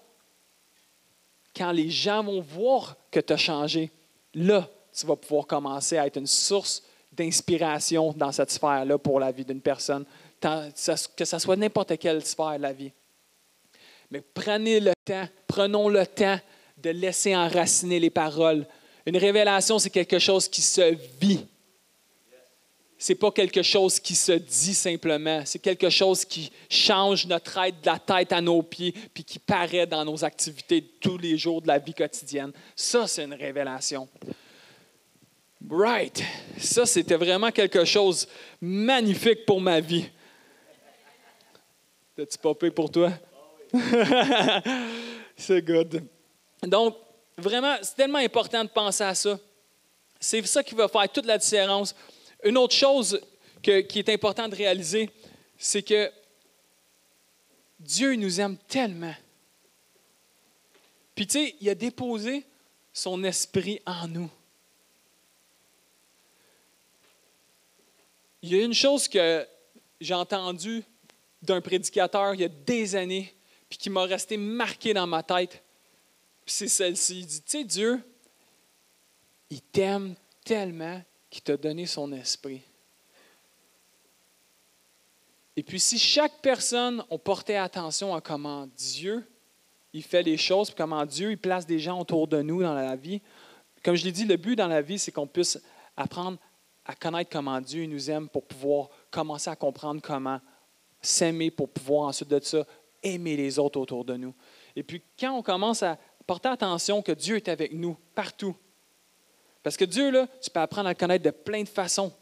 quand 1.57 1.73
les 1.73 1.91
gens 1.91 2.23
vont 2.23 2.41
voir 2.41 2.97
que 3.11 3.21
tu 3.21 3.33
as 3.33 3.37
changé, 3.37 3.91
là, 4.35 4.69
tu 4.93 5.07
vas 5.07 5.17
pouvoir 5.17 5.47
commencer 5.47 5.99
à 5.99 6.07
être 6.07 6.17
une 6.17 6.27
source 6.27 6.83
d'inspiration 7.13 8.13
dans 8.17 8.33
cette 8.33 8.51
sphère-là 8.51 8.99
pour 8.99 9.21
la 9.21 9.33
vie 9.33 9.45
d'une 9.45 9.61
personne, 9.61 10.05
que 10.41 11.25
ce 11.25 11.39
soit 11.39 11.57
n'importe 11.57 11.99
quelle 11.99 12.25
sphère 12.25 12.57
de 12.57 12.63
la 12.63 12.73
vie. 12.73 12.93
Mais 14.11 14.21
prenez 14.21 14.81
le 14.81 14.93
temps, 15.05 15.27
prenons 15.47 15.89
le 15.89 16.07
temps 16.07 16.39
de 16.79 16.91
laisser 16.91 17.37
enraciner 17.37 18.01
les 18.01 18.11
paroles. 18.11 18.67
Une 19.07 19.17
révélation, 19.17 19.79
c'est 19.79 19.91
quelque 19.91 20.19
chose 20.19 20.49
qui 20.49 20.63
se 20.63 20.95
vit 21.21 21.47
c'est 23.03 23.15
pas 23.15 23.31
quelque 23.31 23.63
chose 23.63 23.99
qui 23.99 24.15
se 24.15 24.33
dit 24.33 24.75
simplement, 24.75 25.43
c'est 25.47 25.59
quelque 25.59 25.89
chose 25.89 26.23
qui 26.23 26.53
change 26.69 27.27
notre 27.27 27.57
être 27.57 27.81
de 27.81 27.87
la 27.87 27.99
tête 27.99 28.31
à 28.31 28.43
nos 28.43 28.63
pieds, 28.63 28.93
puis 29.15 29.25
qui 29.25 29.39
paraît 29.39 29.87
dans 29.87 30.05
nos 30.05 30.23
activités 30.23 30.83
de 30.83 30.87
tous 31.01 31.17
les 31.17 31.39
jours 31.39 31.63
de 31.63 31.69
la 31.69 31.79
vie 31.79 31.95
quotidienne. 31.95 32.53
Ça, 32.77 33.07
c'est 33.07 33.25
une 33.25 33.33
révélation. 33.33 34.07
Right. 35.67 36.23
Ça, 36.59 36.85
c'était 36.85 37.17
vraiment 37.17 37.51
quelque 37.51 37.87
chose 37.87 38.29
magnifique 38.61 39.47
pour 39.47 39.63
ma 39.63 39.81
vie. 39.81 40.05
T'as-tu 42.15 42.37
popé 42.37 42.71
pour 42.71 42.91
toi? 42.91 43.13
c'est 45.39 45.63
good. 45.63 46.03
Donc, 46.65 46.99
vraiment, 47.39 47.77
c'est 47.81 47.97
tellement 47.97 48.19
important 48.19 48.63
de 48.63 48.69
penser 48.69 49.05
à 49.05 49.15
ça. 49.15 49.39
C'est 50.23 50.47
ça 50.47 50.63
qui 50.63 50.75
va 50.75 50.87
faire 50.87 51.09
toute 51.09 51.25
la 51.25 51.39
différence. 51.39 51.95
Une 52.45 52.57
autre 52.59 52.75
chose 52.75 53.21
qui 53.63 53.71
est 53.71 54.09
importante 54.09 54.51
de 54.53 54.57
réaliser, 54.57 55.11
c'est 55.59 55.83
que 55.83 56.11
Dieu 57.79 58.15
nous 58.15 58.41
aime 58.41 58.57
tellement. 58.69 59.15
Puis 61.15 61.27
tu 61.27 61.39
sais, 61.39 61.57
il 61.61 61.69
a 61.69 61.75
déposé 61.75 62.45
son 62.93 63.23
esprit 63.25 63.81
en 63.85 64.09
nous. 64.09 64.31
Il 68.43 68.55
y 68.55 68.61
a 68.61 68.65
une 68.65 68.75
chose 68.75 69.07
que 69.07 69.47
j'ai 70.01 70.15
entendue 70.15 70.83
d'un 71.43 71.61
prédicateur 71.61 72.35
il 72.35 72.41
y 72.41 72.45
a 72.45 72.49
des 72.49 72.95
années, 72.97 73.35
puis 73.69 73.79
qui 73.79 73.91
m'a 73.91 74.05
resté 74.05 74.37
marqué 74.37 74.95
dans 74.95 75.07
ma 75.07 75.23
tête. 75.23 75.63
C'est 76.47 76.69
celle-ci. 76.69 77.21
Il 77.21 77.27
dit, 77.27 77.43
tu 77.43 77.51
sais, 77.51 77.65
Dieu, 77.65 78.03
il 79.51 79.61
t'aime 79.61 80.15
tellement 80.45 81.03
qui 81.31 81.41
t'a 81.41 81.57
donné 81.57 81.87
son 81.87 82.13
esprit. 82.13 82.63
Et 85.57 85.63
puis 85.63 85.81
si 85.81 85.99
chaque 85.99 86.41
personne, 86.43 87.05
on 87.11 87.19
portait 87.19 87.57
attention 87.57 88.15
à 88.15 88.21
comment 88.21 88.67
Dieu, 88.77 89.25
il 89.93 90.03
fait 90.03 90.23
les 90.23 90.37
choses, 90.37 90.73
comment 90.75 91.05
Dieu, 91.07 91.33
il 91.33 91.39
place 91.39 91.67
des 91.67 91.79
gens 91.79 92.01
autour 92.01 92.29
de 92.29 92.43
nous 92.43 92.63
dans 92.63 92.75
la 92.75 92.97
vie, 92.97 93.21
comme 93.83 93.95
je 93.95 94.05
l'ai 94.05 94.13
dit, 94.13 94.25
le 94.25 94.37
but 94.37 94.57
dans 94.57 94.69
la 94.69 94.83
vie, 94.83 94.99
c'est 94.99 95.13
qu'on 95.13 95.27
puisse 95.27 95.59
apprendre 95.97 96.39
à 96.85 96.95
connaître 96.95 97.31
comment 97.31 97.61
Dieu 97.61 97.87
nous 97.87 98.11
aime 98.11 98.29
pour 98.29 98.47
pouvoir 98.47 98.89
commencer 99.11 99.51
à 99.51 99.57
comprendre 99.57 100.01
comment 100.03 100.41
s'aimer, 101.01 101.51
pour 101.51 101.69
pouvoir 101.71 102.09
ensuite 102.09 102.29
de 102.29 102.41
ça 102.41 102.67
aimer 103.03 103.37
les 103.37 103.59
autres 103.59 103.81
autour 103.81 104.05
de 104.05 104.17
nous. 104.17 104.35
Et 104.77 104.83
puis 104.83 105.03
quand 105.19 105.33
on 105.33 105.43
commence 105.43 105.83
à 105.83 105.99
porter 106.27 106.49
attention 106.49 107.03
que 107.03 107.13
Dieu 107.13 107.37
est 107.37 107.49
avec 107.49 107.73
nous 107.73 107.97
partout, 108.15 108.55
parce 109.63 109.77
que 109.77 109.85
Dieu, 109.85 110.11
là, 110.11 110.27
tu 110.43 110.51
peux 110.51 110.61
apprendre 110.61 110.89
à 110.89 110.93
le 110.93 110.99
connaître 110.99 111.25
de 111.25 111.31
plein 111.31 111.63
de 111.63 111.69
façons. 111.69 112.13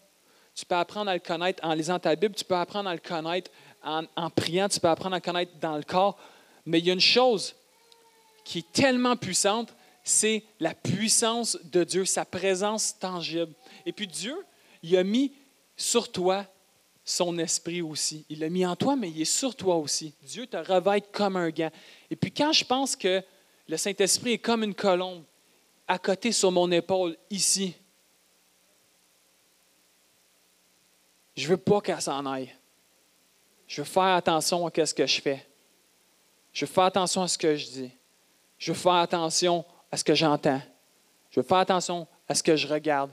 Tu 0.54 0.66
peux 0.66 0.74
apprendre 0.74 1.10
à 1.10 1.14
le 1.14 1.20
connaître 1.20 1.64
en 1.64 1.72
lisant 1.74 1.98
ta 1.98 2.16
Bible, 2.16 2.34
tu 2.34 2.44
peux 2.44 2.56
apprendre 2.56 2.88
à 2.88 2.94
le 2.94 3.00
connaître 3.00 3.50
en, 3.82 4.04
en 4.16 4.30
priant, 4.30 4.68
tu 4.68 4.80
peux 4.80 4.88
apprendre 4.88 5.14
à 5.14 5.18
le 5.18 5.24
connaître 5.24 5.52
dans 5.60 5.76
le 5.76 5.84
corps. 5.84 6.18
Mais 6.66 6.80
il 6.80 6.86
y 6.86 6.90
a 6.90 6.94
une 6.94 7.00
chose 7.00 7.54
qui 8.44 8.58
est 8.58 8.72
tellement 8.72 9.16
puissante, 9.16 9.74
c'est 10.02 10.42
la 10.58 10.74
puissance 10.74 11.58
de 11.64 11.84
Dieu, 11.84 12.04
sa 12.04 12.24
présence 12.24 12.98
tangible. 12.98 13.52
Et 13.86 13.92
puis 13.92 14.06
Dieu, 14.06 14.36
il 14.82 14.96
a 14.96 15.04
mis 15.04 15.32
sur 15.76 16.10
toi 16.10 16.44
son 17.04 17.38
esprit 17.38 17.80
aussi. 17.80 18.24
Il 18.28 18.40
l'a 18.40 18.48
mis 18.48 18.66
en 18.66 18.76
toi, 18.76 18.96
mais 18.96 19.10
il 19.10 19.20
est 19.20 19.24
sur 19.24 19.54
toi 19.54 19.76
aussi. 19.76 20.12
Dieu 20.22 20.46
te 20.46 20.56
revêt 20.56 21.00
comme 21.12 21.36
un 21.36 21.50
gant. 21.50 21.70
Et 22.10 22.16
puis 22.16 22.32
quand 22.32 22.52
je 22.52 22.64
pense 22.64 22.96
que 22.96 23.22
le 23.66 23.76
Saint-Esprit 23.76 24.32
est 24.32 24.38
comme 24.38 24.62
une 24.62 24.74
colombe, 24.74 25.24
à 25.88 25.98
côté 25.98 26.32
sur 26.32 26.52
mon 26.52 26.70
épaule, 26.70 27.16
ici. 27.30 27.74
Je 31.34 31.44
ne 31.44 31.48
veux 31.48 31.56
pas 31.56 31.80
qu'elle 31.80 32.02
s'en 32.02 32.26
aille. 32.26 32.54
Je 33.66 33.80
veux 33.80 33.86
faire 33.86 34.14
attention 34.14 34.66
à 34.66 34.86
ce 34.86 34.92
que 34.92 35.06
je 35.06 35.20
fais. 35.20 35.46
Je 36.52 36.66
veux 36.66 36.70
faire 36.70 36.84
attention 36.84 37.22
à 37.22 37.28
ce 37.28 37.38
que 37.38 37.56
je 37.56 37.66
dis. 37.66 37.90
Je 38.58 38.72
veux 38.72 38.78
faire 38.78 38.94
attention 38.94 39.64
à 39.90 39.96
ce 39.96 40.04
que 40.04 40.14
j'entends. 40.14 40.60
Je 41.30 41.40
veux 41.40 41.46
faire 41.46 41.58
attention 41.58 42.06
à 42.28 42.34
ce 42.34 42.42
que 42.42 42.56
je 42.56 42.66
regarde. 42.66 43.10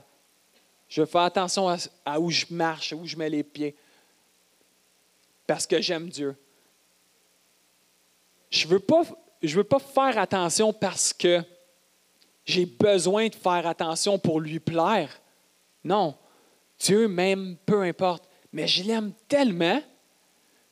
Je 0.88 1.00
veux 1.00 1.06
faire 1.06 1.22
attention 1.22 1.68
à, 2.04 2.20
où 2.20 2.30
je 2.30 2.46
marche, 2.50 2.92
où 2.92 3.06
je 3.06 3.16
mets 3.16 3.30
les 3.30 3.42
pieds. 3.42 3.74
Parce 5.46 5.66
que 5.66 5.80
j'aime 5.80 6.08
Dieu. 6.08 6.36
Je 8.50 8.66
ne 8.66 8.72
veux, 8.72 8.84
veux 9.42 9.64
pas 9.64 9.78
faire 9.78 10.18
attention 10.18 10.72
parce 10.72 11.12
que 11.12 11.42
j'ai 12.46 12.64
besoin 12.64 13.26
de 13.26 13.34
faire 13.34 13.66
attention 13.66 14.18
pour 14.18 14.40
lui 14.40 14.60
plaire. 14.60 15.20
Non. 15.82 16.16
Dieu 16.78 17.08
m'aime, 17.08 17.56
peu 17.66 17.82
importe. 17.82 18.28
Mais 18.52 18.68
je 18.68 18.84
l'aime 18.84 19.12
tellement 19.28 19.82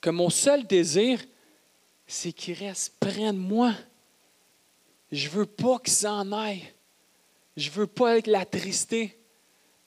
que 0.01 0.11
mon 0.11 0.31
seul 0.31 0.67
désir, 0.67 1.21
c'est 2.07 2.33
qu'il 2.33 2.55
reste 2.55 2.95
près 3.01 3.33
de 3.33 3.39
moi. 3.39 3.75
Je 5.11 5.29
ne 5.29 5.33
veux 5.33 5.47
pas 5.47 5.79
qu'il 5.81 5.93
s'en 5.93 6.31
aille. 6.33 6.63
Je 7.57 7.69
ne 7.71 7.75
veux 7.75 7.87
pas 7.89 8.19
l'attrister. 8.25 9.19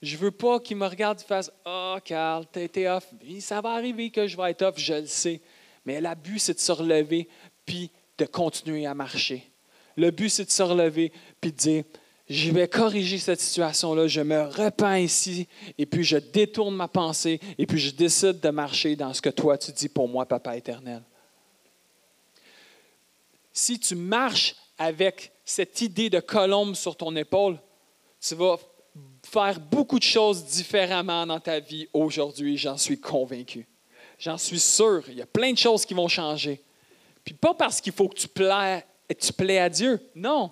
Je 0.01 0.15
ne 0.15 0.21
veux 0.21 0.31
pas 0.31 0.59
qu'il 0.59 0.77
me 0.77 0.85
regarde 0.85 1.21
et 1.21 1.23
fasse 1.23 1.51
Ah, 1.63 1.95
oh, 1.95 2.01
Carl, 2.03 2.45
t'as 2.51 2.61
été 2.61 2.87
off. 2.89 3.07
Ça 3.39 3.61
va 3.61 3.71
arriver 3.71 4.11
que 4.11 4.27
je 4.27 4.35
vais 4.35 4.51
être 4.51 4.61
off, 4.63 4.75
je 4.77 4.93
le 4.93 5.07
sais. 5.07 5.41
Mais 5.85 6.01
le 6.01 6.15
but, 6.15 6.39
c'est 6.39 6.53
de 6.53 6.59
se 6.59 6.71
relever 6.71 7.29
puis 7.65 7.91
de 8.17 8.25
continuer 8.25 8.85
à 8.85 8.93
marcher. 8.93 9.49
Le 9.97 10.11
but, 10.11 10.29
c'est 10.29 10.45
de 10.45 10.51
se 10.51 10.63
relever 10.63 11.11
puis 11.41 11.51
de 11.51 11.57
dire 11.57 11.83
je 12.29 12.51
vais 12.51 12.67
corriger 12.67 13.19
cette 13.19 13.39
situation-là, 13.39 14.07
je 14.07 14.19
me 14.19 14.43
repens 14.43 14.97
ici, 14.97 15.47
et 15.77 15.85
puis 15.85 16.03
je 16.03 16.17
détourne 16.17 16.75
ma 16.75 16.89
pensée, 16.89 17.39
et 17.57 17.65
puis 17.65 17.79
je 17.79 17.91
décide 17.91 18.41
de 18.41 18.49
marcher 18.49 18.97
dans 18.97 19.13
ce 19.13 19.21
que 19.21 19.29
toi 19.29 19.57
tu 19.57 19.71
dis 19.71 19.87
pour 19.87 20.09
moi, 20.09 20.25
Papa 20.25 20.57
éternel. 20.57 21.01
Si 23.53 23.79
tu 23.79 23.95
marches 23.95 24.55
avec 24.77 25.31
cette 25.45 25.81
idée 25.81 26.09
de 26.09 26.19
colombe 26.19 26.75
sur 26.75 26.95
ton 26.95 27.15
épaule, 27.15 27.57
tu 28.19 28.35
vas 28.35 28.57
faire 29.23 29.59
beaucoup 29.59 29.97
de 29.97 30.03
choses 30.03 30.43
différemment 30.45 31.25
dans 31.25 31.39
ta 31.39 31.59
vie 31.59 31.87
aujourd'hui, 31.93 32.57
j'en 32.57 32.77
suis 32.77 32.99
convaincu. 32.99 33.67
J'en 34.19 34.37
suis 34.37 34.59
sûr, 34.59 35.03
il 35.07 35.15
y 35.15 35.21
a 35.21 35.27
plein 35.27 35.53
de 35.53 35.57
choses 35.57 35.85
qui 35.85 35.93
vont 35.93 36.07
changer. 36.07 36.61
Puis 37.23 37.33
pas 37.33 37.53
parce 37.53 37.79
qu'il 37.79 37.93
faut 37.93 38.07
que 38.09 38.17
tu 38.17 38.27
plais, 38.27 38.83
tu 39.13 39.33
plais 39.33 39.59
à 39.59 39.69
Dieu, 39.69 39.99
non, 40.15 40.51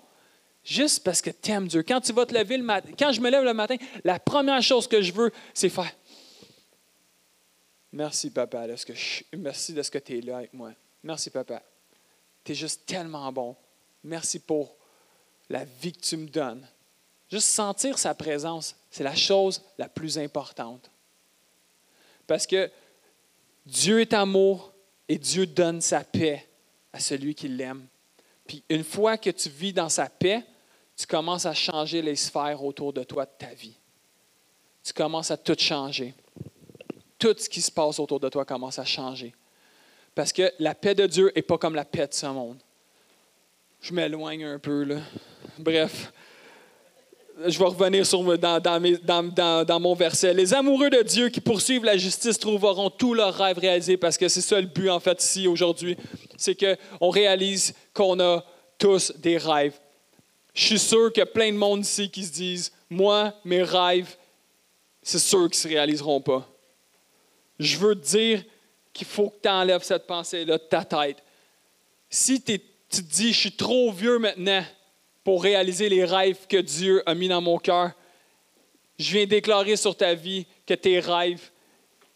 juste 0.64 1.04
parce 1.04 1.22
que 1.22 1.30
tu 1.30 1.52
aimes 1.52 1.68
Dieu. 1.68 1.84
Quand 1.84 2.02
tu 2.02 2.14
vas 2.14 2.26
te 2.26 2.34
lever 2.34 2.58
le 2.58 2.66
quand 2.98 3.12
je 3.12 3.22
me 3.22 3.30
lève 3.30 3.44
le 3.44 3.54
matin, 3.54 3.76
la 4.04 4.20
première 4.20 4.62
chose 4.62 4.88
que 4.88 5.02
je 5.02 5.12
veux, 5.12 5.32
c'est 5.54 5.70
faire 5.70 5.92
Merci, 7.92 8.30
papa, 8.30 8.68
de 8.68 8.76
ce 8.76 8.86
que 8.86 8.94
merci 9.38 9.72
de 9.72 9.82
ce 9.82 9.90
que 9.90 10.00
tu 10.00 10.18
es 10.18 10.22
là 10.22 10.38
avec 10.38 10.54
moi. 10.54 10.74
Merci, 11.02 11.30
papa. 11.30 11.62
Tu 12.44 12.52
es 12.52 12.56
juste 12.56 12.86
tellement 12.86 13.32
bon. 13.32 13.56
Merci 14.04 14.40
pour 14.40 14.76
la 15.50 15.64
vie 15.64 15.94
que 15.94 16.02
tu 16.02 16.18
me 16.18 16.28
donnes. 16.28 16.68
Juste 17.32 17.48
sentir 17.48 17.98
sa 17.98 18.14
présence, 18.14 18.76
c'est 18.92 19.04
la 19.04 19.16
chose 19.16 19.64
la 19.78 19.88
plus 19.88 20.20
importante. 20.20 20.92
Parce 22.28 22.46
que 22.46 22.70
Dieu 23.66 24.02
est 24.02 24.14
amour 24.14 24.74
et 25.08 25.18
Dieu 25.18 25.46
donne 25.46 25.82
sa 25.82 26.04
paix 26.04 26.48
à 26.92 27.00
celui 27.00 27.34
qui 27.34 27.48
l'aime. 27.48 27.88
Puis 28.48 28.64
une 28.70 28.84
fois 28.84 29.18
que 29.18 29.30
tu 29.30 29.50
vis 29.50 29.74
dans 29.74 29.90
sa 29.90 30.08
paix, 30.08 30.44
tu 30.96 31.06
commences 31.06 31.46
à 31.46 31.54
changer 31.54 32.02
les 32.02 32.16
sphères 32.16 32.64
autour 32.64 32.94
de 32.94 33.04
toi 33.04 33.26
de 33.26 33.32
ta 33.38 33.54
vie. 33.54 33.78
Tu 34.84 34.94
commences 34.94 35.32
à 35.32 35.38
tout 35.38 35.56
changer. 35.58 36.14
Tout 37.18 37.36
ce 37.38 37.50
qui 37.50 37.62
se 37.62 37.72
passe 37.72 38.00
autour 38.00 38.20
de 38.20 38.30
toi 38.30 38.46
commence 38.46 38.78
à 38.80 38.86
changer. 38.86 39.34
Parce 40.14 40.32
que 40.32 40.52
la 40.60 40.76
paix 40.76 40.96
de 40.96 41.08
Dieu 41.08 41.32
n'est 41.36 41.42
pas 41.42 41.58
comme 41.58 41.76
la 41.76 41.86
paix 41.86 42.08
de 42.08 42.14
ce 42.14 42.28
monde. 42.28 42.60
Je 43.82 43.94
m'éloigne 43.94 44.46
un 44.46 44.60
peu, 44.60 44.84
là. 44.84 45.02
Bref, 45.58 46.12
je 47.46 47.60
vais 47.60 47.66
revenir 47.66 48.06
sur, 48.06 48.38
dans, 48.38 48.60
dans, 48.60 49.66
dans, 49.66 49.80
mon 49.80 49.94
verset. 49.94 50.34
Les 50.34 50.54
amoureux 50.54 50.90
de 50.90 51.02
Dieu 51.02 51.30
qui 51.30 51.42
poursuivent 51.42 51.84
la 51.84 51.98
justice 51.98 52.40
trouveront 52.40 52.90
tous 52.90 53.14
leurs 53.14 53.34
rêves 53.34 53.58
réalisés 53.58 53.98
parce 53.98 54.18
que 54.18 54.28
c'est 54.28 54.42
ça 54.42 54.60
le 54.60 54.68
but, 54.68 54.90
en 54.90 55.00
fait, 55.00 55.22
ici, 55.22 55.48
aujourd'hui. 55.48 55.98
C'est 56.38 56.56
qu'on 56.56 57.10
réalise 57.10 57.74
qu'on 57.94 58.20
a 58.20 58.44
tous 58.78 59.12
des 59.18 59.38
rêves. 59.38 59.78
Je 60.54 60.64
suis 60.64 60.80
sûr 60.80 61.12
qu'il 61.12 61.22
y 61.22 61.24
a 61.24 61.28
plein 61.28 61.52
de 61.52 61.58
monde 61.58 61.82
ici 61.82 62.10
qui 62.10 62.24
se 62.24 62.32
disent 62.32 62.72
Moi, 62.90 63.34
mes 63.44 63.64
rêves, 63.64 64.16
c'est 65.02 65.20
sûr 65.20 65.50
qu'ils 65.50 65.50
ne 65.50 65.54
se 65.56 65.68
réaliseront 65.68 66.22
pas. 66.22 66.48
Je 67.60 67.78
veux 67.78 67.96
te 67.96 68.08
dire 68.08 68.44
qu'il 68.94 69.08
faut 69.08 69.30
que 69.30 69.42
tu 69.44 69.50
enlèves 69.50 69.84
cette 69.84 70.08
pensée-là 70.08 70.58
de 70.58 70.64
ta 70.64 70.86
tête. 70.86 71.18
Si 72.10 72.42
tu 72.42 72.60
te 72.60 73.02
dis 73.02 73.34
Je 73.34 73.40
suis 73.40 73.52
trop 73.52 73.92
vieux 73.92 74.20
maintenant 74.20 74.64
pour 75.26 75.44
réaliser 75.44 75.90
les 75.90 76.06
rêves 76.06 76.48
que 76.48 76.58
Dieu 76.58 77.04
a 77.06 77.14
mis 77.14 77.28
dans 77.28 77.42
mon 77.42 77.58
cœur, 77.58 77.92
je 78.98 79.12
viens 79.12 79.26
déclarer 79.26 79.76
sur 79.76 79.98
ta 79.98 80.14
vie 80.14 80.46
que 80.66 80.76
tes 80.76 81.02
rêves 81.02 81.52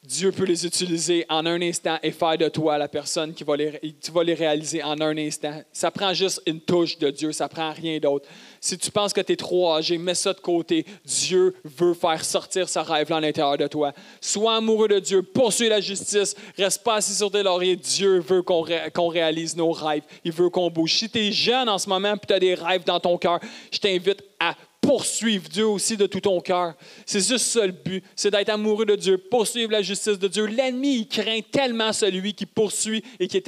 Dieu 0.03 0.32
peut 0.32 0.45
les 0.45 0.66
utiliser 0.66 1.26
en 1.28 1.45
un 1.45 1.62
instant 1.62 1.99
et 2.01 2.12
faire 2.12 2.38
de 2.38 2.47
toi 2.47 2.78
la 2.78 2.88
personne 2.88 3.34
qui 3.34 3.43
va 3.43 3.57
les, 3.57 4.34
réaliser 4.34 4.82
en 4.82 4.99
un 5.01 5.18
instant. 5.18 5.62
Ça 5.74 5.91
prend 5.91 6.14
juste 6.14 6.41
une 6.45 6.62
touche 6.62 6.97
de 6.97 7.10
Dieu, 7.10 7.34
ça 7.34 7.49
prend 7.49 7.74
rien 7.74 7.99
d'autre. 7.99 8.28
Si 8.62 8.78
tu 8.78 8.91
penses 8.91 9.14
que 9.14 9.22
tu 9.22 9.34
es 9.34 9.36
trop 9.36 9.74
âgé, 9.74 9.97
mets 9.97 10.16
ça 10.16 10.34
de 10.34 10.39
côté. 10.39 10.86
Dieu 11.05 11.55
veut 11.64 11.93
faire 11.93 12.24
sortir 12.26 12.68
ce 12.68 12.80
rêve-là 12.80 13.18
à 13.18 13.22
l'intérieur 13.22 13.57
de 13.57 13.68
toi. 13.68 13.93
Sois 14.22 14.55
amoureux 14.55 14.88
de 14.88 14.99
Dieu, 14.99 15.24
poursuis 15.24 15.70
la 15.70 15.80
justice, 15.80 16.36
reste 16.57 16.84
pas 16.84 16.95
assis 16.95 17.16
sur 17.16 17.32
tes 17.32 17.43
lauriers. 17.43 17.76
Dieu 17.76 18.20
veut 18.20 18.41
qu'on, 18.41 18.62
réalise 19.07 19.55
nos 19.55 19.72
rêves. 19.72 20.03
Il 20.24 20.32
veut 20.32 20.49
qu'on 20.49 20.70
bouge. 20.70 20.93
Si 20.93 21.10
tu 21.10 21.20
es 21.20 21.32
jeune 21.32 21.70
en 21.70 21.78
ce 21.78 21.88
moment 21.88 22.16
et 22.16 22.28
tu 22.28 22.34
as 22.34 22.39
des 22.39 22.53
rêves 22.53 22.84
dans 22.84 22.99
ton 22.99 23.18
cœur, 23.18 23.39
je 23.72 23.80
t'invite 23.80 24.24
à 24.39 24.55
poursuivre 24.82 25.47
Dieu 25.49 25.68
aussi 25.68 25.97
de 25.97 26.05
tout 26.05 26.22
ton 26.22 26.39
cœur. 26.39 26.74
C'est 27.05 27.26
juste 27.26 27.45
ça 27.45 27.66
le 27.66 27.72
but, 27.72 28.03
c'est 28.16 28.32
d'être 28.32 28.49
amoureux 28.49 28.86
de 28.86 28.95
Dieu, 28.95 29.18
poursuivre 29.18 29.72
la 29.72 29.82
justice 29.82 30.18
de 30.18 30.28
Dieu. 30.28 30.45
L'ennemi, 30.45 30.99
il 30.99 31.07
craint 31.07 31.41
tellement 31.51 31.93
celui 31.93 32.34
qui 32.34 32.45
poursuit 32.45 33.03
et 33.20 33.28
qui 33.28 33.38
est 33.38 33.47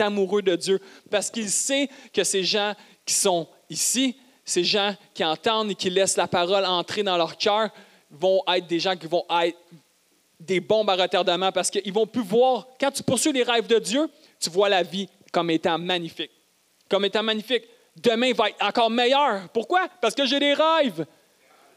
amoureux 0.00 0.42
de 0.42 0.56
Dieu 0.56 0.80
parce 1.10 1.30
qu'il 1.30 1.48
sait 1.48 1.88
que 2.12 2.24
ces 2.24 2.42
gens 2.42 2.74
qui 3.04 3.14
sont 3.14 3.46
ici, 3.70 4.16
ces 4.44 4.64
gens 4.64 4.94
qui 5.14 5.24
entendent 5.24 5.70
et 5.70 5.74
qui 5.74 5.88
laissent 5.88 6.16
la 6.16 6.26
parole 6.26 6.64
entrer 6.64 7.02
dans 7.02 7.16
leur 7.16 7.36
cœur, 7.36 7.70
vont 8.10 8.42
être 8.52 8.66
des 8.66 8.80
gens 8.80 8.96
qui 8.96 9.06
vont 9.06 9.24
être 9.42 9.56
des 10.38 10.60
bombes 10.60 10.90
à 10.90 10.96
retardement 10.96 11.52
parce 11.52 11.70
qu'ils 11.70 11.92
vont 11.92 12.06
plus 12.06 12.22
voir, 12.22 12.66
quand 12.78 12.90
tu 12.90 13.02
poursuis 13.02 13.32
les 13.32 13.42
rêves 13.42 13.66
de 13.66 13.78
Dieu, 13.78 14.08
tu 14.40 14.50
vois 14.50 14.68
la 14.68 14.82
vie 14.82 15.08
comme 15.32 15.50
étant 15.50 15.78
magnifique. 15.78 16.30
Comme 16.88 17.04
étant 17.04 17.22
magnifique 17.22 17.64
demain 17.96 18.32
va 18.32 18.48
être 18.48 18.64
encore 18.64 18.90
meilleur. 18.90 19.48
Pourquoi? 19.52 19.88
Parce 20.00 20.14
que 20.14 20.24
j'ai 20.24 20.38
des 20.38 20.54
rêves. 20.54 21.06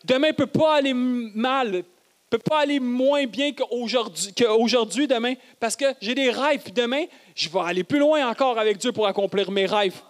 Demain 0.04 0.30
ne 0.30 0.34
peut 0.34 0.48
pas 0.48 0.76
aller 0.76 0.94
mal, 0.94 1.84
peut 2.30 2.38
pas 2.38 2.62
aller 2.62 2.80
moins 2.80 3.26
bien 3.26 3.52
qu'aujourd'hui, 3.54 5.08
demain, 5.08 5.34
parce 5.60 5.76
que 5.76 5.86
j'ai 6.02 6.16
des 6.16 6.30
rêves. 6.30 6.74
Demain, 6.74 7.06
je 7.36 7.50
vais 7.50 7.60
aller 7.60 7.84
plus 7.84 8.00
loin 8.00 8.28
encore 8.28 8.58
avec 8.58 8.78
Dieu 8.78 8.91
pour 8.91 9.08
accomplir 9.08 9.50
mes 9.52 9.66
rêves. 9.66 10.02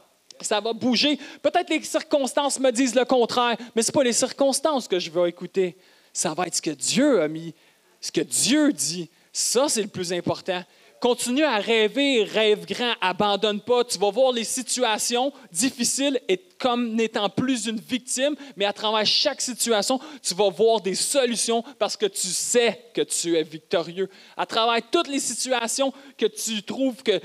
Ça 0.44 0.60
va 0.60 0.74
bouger. 0.74 1.18
Peut-être 1.41 1.70
les 1.70 1.82
circonstances 1.84 2.60
me 2.60 2.72
disent 2.72 2.96
le 2.96 3.06
contraire, 3.06 3.58
mais 3.76 3.82
ce 3.82 3.89
n'est 3.89 3.94
pas 3.94 4.04
les 4.04 4.14
circonstances 4.14 4.88
que 4.88 5.00
je 5.00 5.10
vais 5.10 5.30
écouter. 5.30 5.76
Ça 6.12 6.34
va 6.34 6.48
être 6.48 6.56
ce 6.56 6.62
que 6.62 6.72
Dieu 6.72 7.22
a 7.22 7.28
mis, 7.28 7.54
ce 8.00 8.12
que 8.12 8.22
Dieu 8.22 8.72
dit. 8.72 9.10
Ça, 9.32 9.68
c'est 9.68 9.82
le 9.82 9.88
plus 9.88 10.14
important. 10.14 10.64
Continue 11.04 11.43
à 11.43 11.58
rêver, 11.58 12.24
rêve 12.24 12.66
grand, 12.66 12.93
abandonne 13.01 13.60
pas. 13.60 13.84
Tu 13.84 13.99
vas 13.99 14.10
voir 14.10 14.32
les 14.32 14.45
situations 14.45 15.34
difficiles 15.51 16.18
et 16.30 16.38
comme 16.58 16.95
n'étant 16.95 17.28
plus 17.28 17.68
une 17.68 17.78
victime, 17.78 18.38
mais 18.56 18.64
à 18.64 18.72
travers 18.72 19.06
chaque 19.06 19.41
situation, 19.41 19.99
tu 20.22 20.34
vas 20.34 20.49
voir 20.49 20.80
des 20.80 20.95
solutions 20.95 21.62
parce 21.78 21.97
que 21.97 22.06
tu 22.06 22.28
sais 22.28 22.86
que 22.93 23.01
tu 23.01 23.36
es 23.36 23.43
victorieux. 23.43 24.10
À 24.38 24.45
travers 24.45 24.82
toutes 24.89 25.10
les 25.10 25.20
situations 25.20 25.91
que 26.18 26.26
tu 26.26 26.64
trouves 26.64 27.04
que 27.04 27.20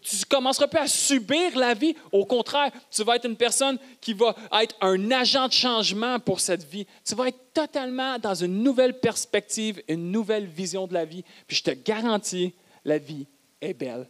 tu 0.00 0.24
commenceras 0.26 0.68
pas 0.68 0.84
à 0.84 0.88
subir 0.88 1.58
la 1.58 1.74
vie, 1.74 1.94
au 2.12 2.24
contraire, 2.24 2.72
tu 2.90 3.04
vas 3.04 3.16
être 3.16 3.26
une 3.26 3.36
personne 3.36 3.76
qui 4.00 4.14
va 4.14 4.34
être 4.62 4.76
un 4.80 5.10
agent 5.10 5.46
de 5.48 5.52
changement 5.52 6.18
pour 6.20 6.40
cette 6.40 6.64
vie. 6.64 6.86
Tu 7.04 7.14
vas 7.14 7.28
être 7.28 7.52
totalement 7.52 8.18
dans 8.18 8.34
une 8.34 8.62
nouvelle 8.62 8.98
perspective, 8.98 9.82
une 9.88 10.10
nouvelle 10.10 10.46
vision 10.46 10.86
de 10.86 10.94
la 10.94 11.04
vie. 11.04 11.22
Puis 11.46 11.58
je 11.58 11.64
te 11.64 11.70
garantis, 11.72 12.54
la 12.84 12.98
vie 12.98 13.26
est 13.60 13.74
belle. 13.74 14.08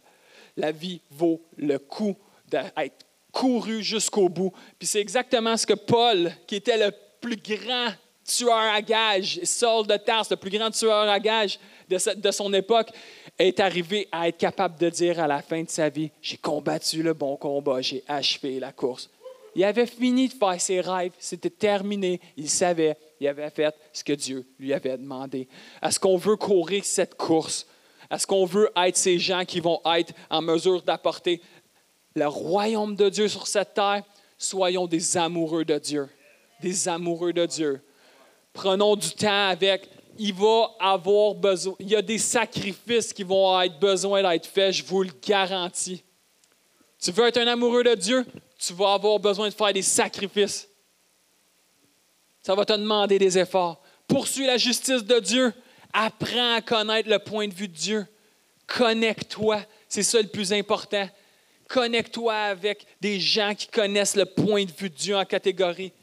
La 0.57 0.71
vie 0.71 1.01
vaut 1.09 1.41
le 1.57 1.77
coup 1.79 2.15
d'être 2.47 3.05
couru 3.31 3.81
jusqu'au 3.81 4.29
bout. 4.29 4.53
Puis 4.77 4.87
c'est 4.87 4.99
exactement 4.99 5.55
ce 5.57 5.65
que 5.65 5.73
Paul, 5.73 6.31
qui 6.45 6.55
était 6.55 6.77
le 6.77 6.91
plus 7.21 7.37
grand 7.37 7.89
tueur 8.25 8.53
à 8.53 8.81
gages, 8.81 9.39
Saul 9.43 9.87
de 9.87 9.97
Tarse, 9.97 10.29
le 10.29 10.37
plus 10.37 10.51
grand 10.51 10.71
tueur 10.71 11.09
à 11.09 11.19
gages 11.19 11.59
de, 11.89 12.15
de 12.15 12.31
son 12.31 12.53
époque, 12.53 12.89
est 13.37 13.59
arrivé 13.59 14.07
à 14.11 14.27
être 14.27 14.37
capable 14.37 14.77
de 14.79 14.89
dire 14.89 15.19
à 15.19 15.27
la 15.27 15.41
fin 15.41 15.63
de 15.63 15.69
sa 15.69 15.89
vie, 15.89 16.11
j'ai 16.21 16.37
combattu 16.37 17.03
le 17.03 17.13
bon 17.13 17.35
combat, 17.37 17.81
j'ai 17.81 18.03
achevé 18.07 18.59
la 18.59 18.71
course. 18.71 19.09
Il 19.55 19.63
avait 19.65 19.85
fini 19.85 20.29
de 20.29 20.33
faire 20.33 20.61
ses 20.61 20.79
rêves, 20.79 21.11
c'était 21.19 21.49
terminé, 21.49 22.21
il 22.37 22.49
savait, 22.49 22.95
il 23.19 23.27
avait 23.27 23.49
fait 23.49 23.75
ce 23.91 24.03
que 24.03 24.13
Dieu 24.13 24.45
lui 24.59 24.73
avait 24.73 24.97
demandé. 24.97 25.47
Est-ce 25.81 25.99
qu'on 25.99 26.17
veut 26.17 26.37
courir 26.37 26.85
cette 26.85 27.15
course? 27.15 27.67
Est-ce 28.11 28.27
qu'on 28.27 28.45
veut 28.45 28.69
être 28.75 28.97
ces 28.97 29.17
gens 29.17 29.45
qui 29.45 29.61
vont 29.61 29.79
être 29.95 30.13
en 30.29 30.41
mesure 30.41 30.81
d'apporter 30.81 31.41
le 32.13 32.27
royaume 32.27 32.95
de 32.95 33.07
Dieu 33.07 33.29
sur 33.29 33.47
cette 33.47 33.73
terre? 33.73 34.03
Soyons 34.37 34.85
des 34.85 35.15
amoureux 35.15 35.63
de 35.63 35.79
Dieu. 35.79 36.09
Des 36.61 36.89
amoureux 36.89 37.31
de 37.31 37.45
Dieu. 37.45 37.81
Prenons 38.51 38.97
du 38.97 39.11
temps 39.11 39.47
avec. 39.47 39.89
Il 40.17 40.33
va 40.33 40.71
avoir 40.79 41.35
besoin. 41.35 41.73
Il 41.79 41.89
y 41.89 41.95
a 41.95 42.01
des 42.01 42.17
sacrifices 42.17 43.13
qui 43.13 43.23
vont 43.23 43.59
être 43.61 43.79
besoin 43.79 44.21
d'être 44.21 44.45
faits, 44.45 44.73
je 44.73 44.83
vous 44.83 45.03
le 45.03 45.11
garantis. 45.25 46.03
Tu 47.01 47.11
veux 47.11 47.25
être 47.25 47.37
un 47.37 47.47
amoureux 47.47 47.83
de 47.83 47.95
Dieu? 47.95 48.25
Tu 48.59 48.73
vas 48.73 48.93
avoir 48.93 49.19
besoin 49.19 49.47
de 49.47 49.53
faire 49.53 49.71
des 49.71 49.81
sacrifices. 49.81 50.67
Ça 52.41 52.53
va 52.55 52.65
te 52.65 52.73
demander 52.73 53.17
des 53.17 53.37
efforts. 53.37 53.81
Poursuis 54.05 54.45
la 54.45 54.57
justice 54.57 55.03
de 55.03 55.19
Dieu. 55.19 55.53
Apprends 55.93 56.55
à 56.55 56.61
connaître 56.61 57.09
le 57.09 57.19
point 57.19 57.47
de 57.47 57.53
vue 57.53 57.67
de 57.67 57.75
Dieu. 57.75 58.07
Connecte-toi. 58.67 59.61
C'est 59.89 60.03
ça 60.03 60.21
le 60.21 60.27
plus 60.27 60.53
important. 60.53 61.07
Connecte-toi 61.67 62.33
avec 62.33 62.85
des 62.99 63.19
gens 63.19 63.53
qui 63.55 63.67
connaissent 63.67 64.15
le 64.15 64.25
point 64.25 64.65
de 64.65 64.71
vue 64.71 64.89
de 64.89 64.95
Dieu 64.95 65.15
en 65.15 65.25
catégorie. 65.25 65.93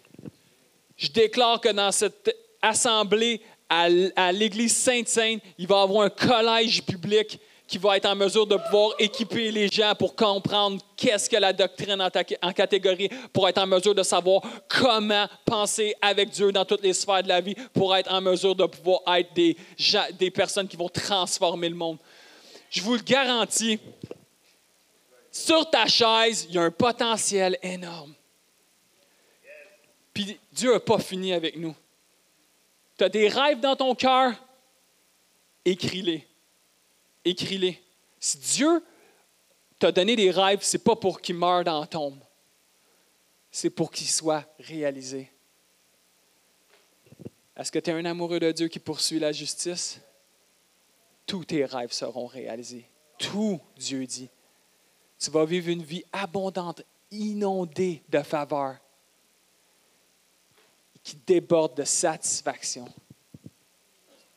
Je 0.97 1.09
déclare 1.09 1.61
que 1.61 1.69
dans 1.69 1.93
cette 1.93 2.35
assemblée 2.61 3.41
à 3.69 4.33
l'Église 4.33 4.77
Sainte-Sainte, 4.77 5.43
il 5.59 5.67
va 5.67 5.81
y 5.81 5.83
avoir 5.83 6.05
un 6.05 6.11
collège 6.11 6.83
public 6.83 7.39
qui 7.69 7.77
va 7.77 7.99
être 7.99 8.07
en 8.07 8.17
mesure 8.17 8.47
de 8.47 8.57
pouvoir 8.57 8.95
équiper 8.99 9.53
les 9.53 9.69
gens 9.69 9.95
pour 9.95 10.17
comprendre 10.17 10.81
qu'est-ce 10.97 11.29
que 11.29 11.37
la 11.37 11.53
doctrine 11.53 12.01
en, 12.01 12.53
catégorie, 12.53 13.11
pour 13.31 13.47
être 13.47 13.59
en 13.59 13.67
mesure 13.67 13.95
de 13.95 14.03
savoir 14.03 14.41
comment 14.67 15.29
penser 15.45 15.95
avec 16.01 16.31
Dieu 16.31 16.51
dans 16.51 16.65
toutes 16.65 16.83
les 16.83 16.95
sphères 16.95 17.23
de 17.23 17.29
la 17.29 17.43
vie, 17.43 17.55
pour 17.75 17.95
être 17.95 18.11
en 18.11 18.23
mesure 18.23 18.57
de 18.57 18.65
pouvoir 18.65 19.03
être 19.19 19.35
des, 19.35 19.55
des 20.19 20.31
personnes 20.31 20.67
qui 20.67 20.79
vont 20.79 20.89
transformer 20.89 21.69
le 21.69 21.75
monde. 21.75 21.99
Je 22.71 22.81
vous 22.81 22.95
le 22.95 23.03
garantis, 23.03 23.79
sur 25.31 25.69
ta 25.69 25.87
chaise, 25.87 26.47
il 26.49 26.55
y 26.55 26.59
a 26.59 26.63
un 26.63 26.71
potentiel 26.71 27.59
énorme. 27.63 28.15
Puis 30.15 30.41
Dieu 30.53 30.73
n'a 30.73 30.81
pas 30.81 30.99
fini 30.99 31.35
avec 31.35 31.57
nous. 31.57 31.77
Tu 32.97 33.05
as 33.05 33.11
des 33.11 33.29
rêves 33.29 33.61
dans 33.61 33.77
ton 33.77 33.95
cœur, 33.95 34.33
écris-les 35.67 36.27
écris-les. 37.31 37.83
Si 38.21 38.39
Dieu 38.39 38.85
t'a 39.79 39.93
donné 39.93 40.17
des 40.17 40.31
rêves, 40.31 40.63
ce 40.63 40.77
n'est 40.77 40.83
pas 40.83 40.97
pour 40.97 41.21
qu'ils 41.21 41.37
meurent 41.37 41.65
dans 41.65 41.81
la 41.81 41.87
tombe. 41.87 42.19
C'est 43.51 43.71
pour 43.71 43.91
qu'ils 43.91 44.09
soient 44.09 44.45
réalisés. 44.59 45.31
Est-ce 47.57 47.73
que 47.73 47.79
tu 47.79 47.91
es 47.91 47.93
un 47.93 48.05
amoureux 48.05 48.39
de 48.39 48.53
Dieu 48.53 48.69
qui 48.69 48.79
poursuit 48.79 49.19
la 49.19 49.33
justice? 49.33 50.01
Tous 51.27 51.45
tes 51.45 51.65
rêves 51.65 51.93
seront 51.93 52.27
réalisés. 52.27 52.89
Tout, 53.19 53.61
Dieu 53.77 54.07
dit. 54.07 54.31
Tu 55.19 55.31
vas 55.31 55.45
vivre 55.45 55.69
une 55.69 55.83
vie 55.83 56.05
abondante, 56.13 56.83
inondée 57.11 58.03
de 58.09 58.23
faveur, 58.23 58.77
qui 61.03 61.17
déborde 61.17 61.77
de 61.77 61.85
satisfaction. 61.85 62.87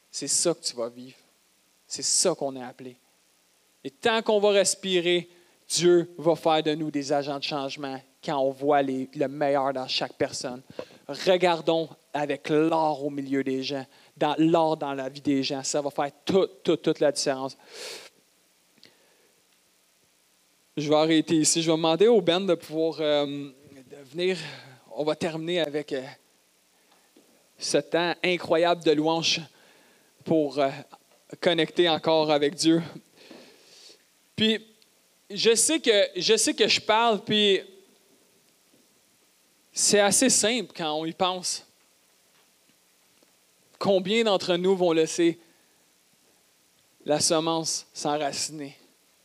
C'est 0.10 0.28
ça 0.28 0.54
que 0.54 0.64
tu 0.64 0.76
vas 0.76 0.90
vivre. 0.90 1.18
C'est 1.92 2.04
ça 2.04 2.34
qu'on 2.34 2.56
est 2.56 2.64
appelé. 2.64 2.96
Et 3.84 3.90
tant 3.90 4.22
qu'on 4.22 4.40
va 4.40 4.52
respirer, 4.52 5.28
Dieu 5.68 6.10
va 6.18 6.38
faire 6.38 6.64
de 6.64 6.74
nous 6.74 6.90
des 6.90 7.12
agents 7.12 7.38
de 7.38 7.44
changement 7.44 8.00
quand 8.24 8.38
on 8.38 8.50
voit 8.50 8.82
le 8.82 9.28
meilleur 9.28 9.74
dans 9.74 9.90
chaque 9.90 10.14
personne. 10.14 10.62
Regardons 11.10 11.90
avec 12.14 12.48
l'or 12.48 13.04
au 13.04 13.10
milieu 13.10 13.44
des 13.44 13.62
gens, 13.62 13.86
dans 14.16 14.36
l'or 14.38 14.78
dans 14.78 14.94
la 14.94 15.10
vie 15.10 15.20
des 15.20 15.44
gens. 15.44 15.64
Ça 15.64 15.82
va 15.82 15.90
faire 15.90 16.12
toute, 16.24 16.64
toute, 16.64 16.82
toute 16.82 17.02
la 17.02 17.12
différence. 17.12 17.58
Je 20.78 20.88
vais 20.88 20.96
arrêter 20.96 21.36
ici. 21.36 21.62
Je 21.62 21.70
vais 21.70 21.76
demander 21.76 22.08
au 22.08 22.22
Ben 22.22 22.40
de 22.40 22.56
pouvoir 22.56 23.02
euh, 23.02 23.50
venir. 24.06 24.38
On 24.96 25.04
va 25.04 25.18
terminer 25.18 25.60
avec 25.60 25.92
euh, 25.92 26.04
ce 27.58 27.80
temps 27.80 28.16
incroyable 28.24 28.82
de 28.82 28.92
louange 28.92 29.42
pour 30.24 30.58
euh, 30.58 30.70
connecté 31.40 31.88
encore 31.88 32.32
avec 32.32 32.56
Dieu. 32.56 32.82
Puis, 34.36 34.66
je 35.30 35.56
sais 35.56 35.80
que 35.80 36.08
je, 36.16 36.36
sais 36.36 36.54
que 36.54 36.68
je 36.68 36.82
parle, 36.82 37.24
puis 37.24 37.62
c'est 39.72 40.00
assez 40.00 40.30
simple 40.30 40.74
quand 40.76 40.94
on 40.94 41.06
y 41.06 41.14
pense. 41.14 41.66
Combien 43.80 44.24
d'entre 44.24 44.58
nous 44.58 44.76
vont 44.76 44.92
laisser 44.92 45.40
la 47.06 47.20
semence 47.20 47.88
s'enraciner? 47.94 48.78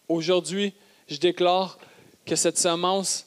Aujourd'hui, 0.08 0.72
je 1.08 1.16
déclare 1.16 1.78
que 2.24 2.36
cette 2.36 2.58
semence 2.58 3.26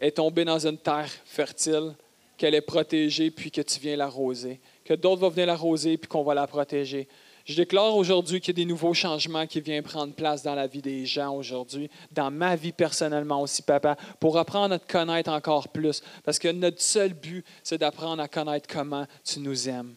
est 0.00 0.16
tombée 0.16 0.44
dans 0.44 0.66
une 0.66 0.78
terre 0.78 1.10
fertile, 1.24 1.94
qu'elle 2.36 2.54
est 2.54 2.60
protégée, 2.60 3.30
puis 3.30 3.50
que 3.50 3.60
tu 3.60 3.80
viens 3.80 3.96
l'arroser. 3.96 4.60
Que 4.84 4.94
d'autres 4.94 5.20
vont 5.20 5.28
venir 5.28 5.46
l'arroser, 5.46 5.96
puis 5.96 6.08
qu'on 6.08 6.22
va 6.22 6.34
la 6.34 6.46
protéger. 6.46 7.08
Je 7.48 7.54
déclare 7.54 7.96
aujourd'hui 7.96 8.40
qu'il 8.40 8.48
y 8.48 8.60
a 8.60 8.62
des 8.62 8.68
nouveaux 8.68 8.92
changements 8.92 9.46
qui 9.46 9.62
viennent 9.62 9.82
prendre 9.82 10.12
place 10.12 10.42
dans 10.42 10.54
la 10.54 10.66
vie 10.66 10.82
des 10.82 11.06
gens 11.06 11.34
aujourd'hui, 11.34 11.88
dans 12.12 12.30
ma 12.30 12.54
vie 12.56 12.72
personnellement 12.72 13.40
aussi, 13.40 13.62
papa, 13.62 13.96
pour 14.20 14.36
apprendre 14.36 14.74
à 14.74 14.78
te 14.78 14.92
connaître 14.92 15.30
encore 15.30 15.68
plus. 15.68 16.02
Parce 16.26 16.38
que 16.38 16.48
notre 16.48 16.82
seul 16.82 17.14
but, 17.14 17.42
c'est 17.62 17.78
d'apprendre 17.78 18.22
à 18.22 18.28
connaître 18.28 18.68
comment 18.70 19.06
tu 19.24 19.40
nous 19.40 19.66
aimes. 19.66 19.94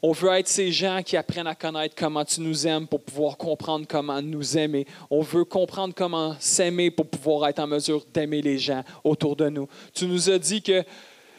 On 0.00 0.12
veut 0.12 0.32
être 0.32 0.48
ces 0.48 0.72
gens 0.72 1.02
qui 1.04 1.18
apprennent 1.18 1.46
à 1.46 1.54
connaître 1.54 1.94
comment 1.94 2.24
tu 2.24 2.40
nous 2.40 2.66
aimes 2.66 2.86
pour 2.86 3.02
pouvoir 3.02 3.36
comprendre 3.36 3.84
comment 3.86 4.22
nous 4.22 4.56
aimer. 4.56 4.86
On 5.10 5.20
veut 5.20 5.44
comprendre 5.44 5.92
comment 5.94 6.34
s'aimer 6.40 6.90
pour 6.90 7.08
pouvoir 7.08 7.50
être 7.50 7.58
en 7.58 7.66
mesure 7.66 8.06
d'aimer 8.14 8.40
les 8.40 8.58
gens 8.58 8.82
autour 9.04 9.36
de 9.36 9.50
nous. 9.50 9.68
Tu 9.92 10.06
nous 10.06 10.30
as 10.30 10.38
dit 10.38 10.62
que 10.62 10.82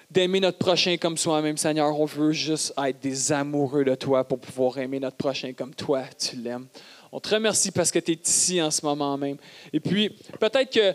d'aimer 0.09 0.39
notre 0.39 0.57
prochain 0.57 0.97
comme 0.97 1.17
soi-même, 1.17 1.57
Seigneur. 1.57 1.99
On 1.99 2.05
veut 2.05 2.31
juste 2.31 2.73
être 2.77 2.99
des 2.99 3.31
amoureux 3.31 3.83
de 3.83 3.95
toi 3.95 4.23
pour 4.23 4.39
pouvoir 4.39 4.77
aimer 4.77 4.99
notre 4.99 5.17
prochain 5.17 5.53
comme 5.53 5.73
toi, 5.75 6.03
tu 6.17 6.37
l'aimes. 6.37 6.67
On 7.11 7.19
te 7.19 7.29
remercie 7.29 7.71
parce 7.71 7.91
que 7.91 7.99
tu 7.99 8.11
es 8.13 8.19
ici 8.23 8.61
en 8.61 8.71
ce 8.71 8.85
moment 8.85 9.17
même. 9.17 9.37
Et 9.73 9.79
puis, 9.79 10.09
peut-être 10.39 10.71
que 10.71 10.91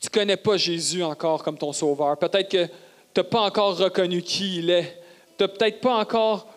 tu 0.00 0.08
ne 0.08 0.10
connais 0.10 0.36
pas 0.36 0.56
Jésus 0.56 1.02
encore 1.02 1.42
comme 1.42 1.56
ton 1.56 1.72
sauveur. 1.72 2.18
Peut-être 2.18 2.48
que 2.48 2.66
tu 2.66 2.72
n'as 3.18 3.24
pas 3.24 3.40
encore 3.42 3.76
reconnu 3.76 4.22
qui 4.22 4.58
il 4.58 4.70
est. 4.70 5.02
Tu 5.38 5.44
n'as 5.44 5.48
peut-être 5.48 5.80
pas 5.80 5.96
encore 5.96 6.48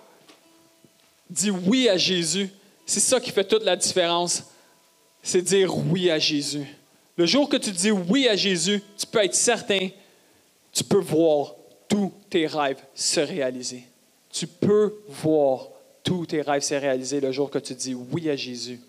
dit 1.29 1.51
oui 1.51 1.89
à 1.89 1.97
Jésus. 1.97 2.49
C'est 2.85 2.99
ça 2.99 3.19
qui 3.19 3.31
fait 3.31 3.43
toute 3.43 3.63
la 3.63 3.75
différence. 3.75 4.43
C'est 5.21 5.41
dire 5.41 5.75
oui 5.75 6.09
à 6.09 6.19
Jésus. 6.19 6.65
Le 7.17 7.25
jour 7.25 7.47
que 7.47 7.57
tu 7.57 7.71
dis 7.71 7.91
oui 7.91 8.27
à 8.27 8.35
Jésus, 8.35 8.81
tu 8.97 9.05
peux 9.07 9.23
être 9.23 9.35
certain, 9.35 9.89
tu 10.71 10.83
peux 10.83 10.99
voir 10.99 11.54
tous 11.87 12.11
tes 12.29 12.47
rêves 12.47 12.81
se 12.93 13.19
réaliser. 13.19 13.83
Tu 14.29 14.47
peux 14.47 14.95
voir 15.07 15.69
tous 16.03 16.27
tes 16.27 16.41
rêves 16.41 16.61
se 16.61 16.75
réaliser 16.75 17.19
le 17.19 17.31
jour 17.31 17.49
que 17.49 17.59
tu 17.59 17.73
dis 17.73 17.93
oui 17.93 18.29
à 18.29 18.35
Jésus. 18.35 18.79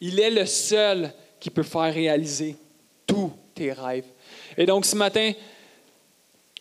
Il 0.00 0.18
est 0.20 0.30
le 0.30 0.46
seul 0.46 1.12
qui 1.40 1.50
peut 1.50 1.62
faire 1.62 1.92
réaliser 1.92 2.56
tous 3.06 3.32
tes 3.54 3.72
rêves. 3.72 4.06
Et 4.56 4.66
donc 4.66 4.84
ce 4.84 4.96
matin, 4.96 5.32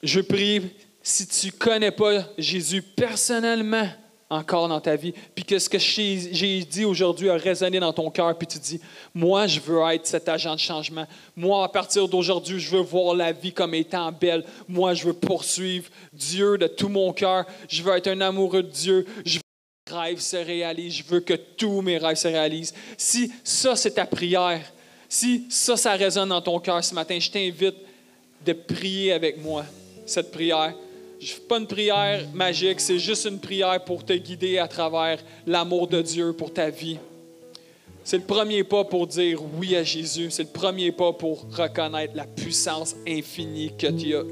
je 0.01 0.21
prie, 0.21 0.61
si 1.03 1.27
tu 1.27 1.47
ne 1.47 1.51
connais 1.51 1.91
pas 1.91 2.27
Jésus 2.37 2.81
personnellement, 2.81 3.87
encore 4.31 4.69
dans 4.69 4.79
ta 4.79 4.95
vie, 4.95 5.13
puis 5.35 5.43
que 5.43 5.59
ce 5.59 5.69
que 5.69 5.77
j'ai 5.77 6.63
dit 6.63 6.85
aujourd'hui 6.85 7.29
a 7.29 7.35
résonné 7.35 7.81
dans 7.81 7.91
ton 7.91 8.09
cœur, 8.09 8.35
puis 8.37 8.47
tu 8.47 8.57
dis, 8.59 8.79
moi, 9.13 9.45
je 9.45 9.59
veux 9.59 9.81
être 9.93 10.07
cet 10.07 10.29
agent 10.29 10.55
de 10.55 10.59
changement. 10.59 11.05
Moi, 11.35 11.65
à 11.65 11.67
partir 11.67 12.07
d'aujourd'hui, 12.07 12.57
je 12.57 12.77
veux 12.77 12.81
voir 12.81 13.13
la 13.13 13.33
vie 13.33 13.51
comme 13.51 13.73
étant 13.73 14.09
belle. 14.13 14.45
Moi, 14.69 14.93
je 14.93 15.03
veux 15.03 15.13
poursuivre 15.13 15.89
Dieu 16.13 16.57
de 16.57 16.67
tout 16.67 16.87
mon 16.87 17.11
cœur. 17.11 17.45
Je 17.67 17.83
veux 17.83 17.93
être 17.93 18.07
un 18.07 18.21
amoureux 18.21 18.63
de 18.63 18.69
Dieu. 18.69 19.05
Je 19.25 19.39
veux 19.39 19.41
que 19.85 19.93
mes 19.93 19.99
rêves 19.99 20.19
se 20.21 20.37
réalisent. 20.37 20.95
Je 20.95 21.03
veux 21.03 21.19
que 21.19 21.33
tous 21.33 21.81
mes 21.81 21.97
rêves 21.97 22.15
se 22.15 22.29
réalisent. 22.29 22.73
Si 22.97 23.33
ça, 23.43 23.75
c'est 23.75 23.91
ta 23.91 24.05
prière, 24.05 24.61
si 25.09 25.45
ça, 25.49 25.75
ça 25.75 25.91
résonne 25.91 26.29
dans 26.29 26.41
ton 26.41 26.57
cœur 26.61 26.81
ce 26.81 26.95
matin, 26.95 27.19
je 27.19 27.29
t'invite 27.29 27.75
de 28.45 28.53
prier 28.53 29.11
avec 29.11 29.43
moi 29.43 29.65
cette 30.05 30.31
prière. 30.31 30.73
Je 31.21 31.33
fais 31.33 31.41
pas 31.41 31.59
une 31.59 31.67
prière 31.67 32.25
magique, 32.33 32.79
c'est 32.79 32.97
juste 32.97 33.25
une 33.25 33.39
prière 33.39 33.83
pour 33.83 34.03
te 34.03 34.13
guider 34.13 34.57
à 34.57 34.67
travers 34.67 35.19
l'amour 35.45 35.87
de 35.87 36.01
Dieu 36.01 36.33
pour 36.33 36.51
ta 36.51 36.71
vie. 36.71 36.97
C'est 38.03 38.17
le 38.17 38.23
premier 38.23 38.63
pas 38.63 38.83
pour 38.83 39.05
dire 39.05 39.39
oui 39.59 39.75
à 39.75 39.83
Jésus. 39.83 40.31
C'est 40.31 40.43
le 40.43 40.49
premier 40.49 40.91
pas 40.91 41.13
pour 41.13 41.45
reconnaître 41.55 42.13
la 42.15 42.25
puissance 42.25 42.95
infinie 43.07 43.71
que 43.77 43.85
tu 43.87 44.15
as. 44.15 44.23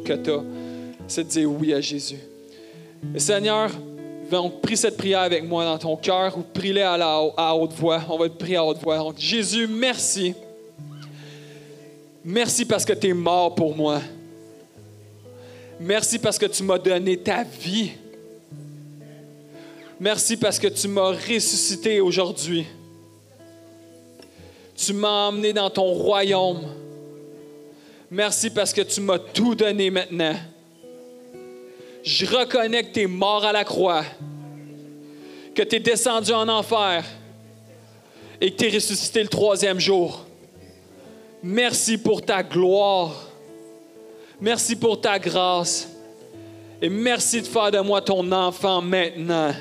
C'est 1.07 1.25
de 1.25 1.29
dire 1.29 1.51
oui 1.51 1.75
à 1.75 1.79
Jésus. 1.79 2.17
Et 3.13 3.19
Seigneur, 3.19 3.69
donc, 4.31 4.61
prie 4.61 4.75
cette 4.75 4.97
prière 4.97 5.21
avec 5.21 5.43
moi 5.43 5.65
dans 5.65 5.77
ton 5.77 5.95
cœur 5.95 6.35
ou 6.37 6.41
prie-la 6.41 6.93
à, 7.37 7.55
haute 7.55 7.73
voix. 7.73 8.01
On 8.09 8.17
va 8.17 8.29
te 8.29 8.33
prier 8.33 8.57
à 8.57 8.65
haute 8.65 8.79
voix. 8.79 8.97
Donc, 8.97 9.19
Jésus, 9.19 9.67
merci. 9.67 10.33
Merci 12.25 12.65
parce 12.65 12.83
que 12.83 12.93
tu 12.93 13.09
es 13.09 13.13
mort 13.13 13.53
pour 13.53 13.75
moi. 13.75 14.01
Merci 15.79 16.19
parce 16.19 16.37
que 16.37 16.45
tu 16.45 16.63
m'as 16.63 16.77
donné 16.77 17.17
ta 17.17 17.43
vie. 17.43 17.91
Merci 19.99 20.37
parce 20.37 20.59
que 20.59 20.67
tu 20.67 20.87
m'as 20.87 21.11
ressuscité 21.11 22.01
aujourd'hui. 22.01 22.65
tu 24.75 24.93
m'as 24.93 25.27
emmené 25.27 25.51
dans 25.51 25.69
ton 25.69 25.91
royaume. 25.93 26.61
Merci 28.09 28.49
parce 28.49 28.73
que 28.73 28.81
tu 28.81 29.01
m'as 29.01 29.19
tout 29.19 29.53
donné 29.53 29.91
maintenant. 29.91 30.35
Je 32.01 32.25
reconnais 32.25 32.83
que 32.83 32.93
tu 32.93 33.01
es 33.01 33.07
mort 33.07 33.43
à 33.43 33.51
la 33.51 33.65
croix, 33.65 34.05
que 35.53 35.61
tu 35.63 35.75
es 35.75 35.79
descendu 35.79 36.31
en 36.31 36.47
enfer 36.47 37.03
et 38.39 38.51
que 38.51 38.57
tu 38.57 38.67
es 38.67 38.73
ressuscité 38.73 39.21
le 39.21 39.27
troisième 39.27 39.79
jour. 39.79 40.25
Merci 41.43 41.97
pour 41.97 42.21
ta 42.21 42.41
gloire. 42.41 43.28
Merci 44.41 44.75
pour 44.75 45.01
ta 45.01 45.19
grâce. 45.19 45.89
Et 46.81 46.89
merci 46.89 47.41
de 47.41 47.47
faire 47.47 47.71
de 47.71 47.79
moi 47.79 48.01
ton 48.01 48.31
enfant 48.31 48.81
maintenant. 48.81 49.53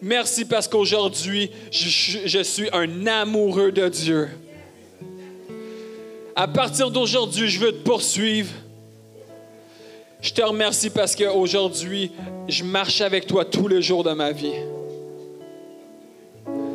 Merci 0.00 0.44
parce 0.44 0.68
qu'aujourd'hui, 0.68 1.50
je, 1.72 2.42
suis 2.42 2.68
un 2.72 3.06
amoureux 3.06 3.72
de 3.72 3.88
Dieu. 3.88 4.28
À 6.36 6.46
partir 6.46 6.90
d'aujourd'hui, 6.90 7.48
je 7.48 7.58
veux 7.58 7.72
te 7.72 7.82
poursuivre. 7.82 8.52
Je 10.20 10.32
te 10.32 10.42
remercie 10.42 10.90
parce 10.90 11.16
qu'aujourd'hui, 11.16 12.12
je 12.46 12.62
marche 12.62 13.00
avec 13.00 13.26
toi 13.26 13.44
tous 13.44 13.66
les 13.66 13.82
jours 13.82 14.04
de 14.04 14.12
ma 14.12 14.30
vie. 14.30 14.54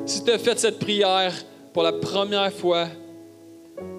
Si 0.05 0.23
tu 0.23 0.31
as 0.31 0.39
fait 0.39 0.59
cette 0.59 0.79
prière 0.79 1.33
pour 1.73 1.83
la 1.83 1.93
première 1.93 2.51
fois, 2.51 2.87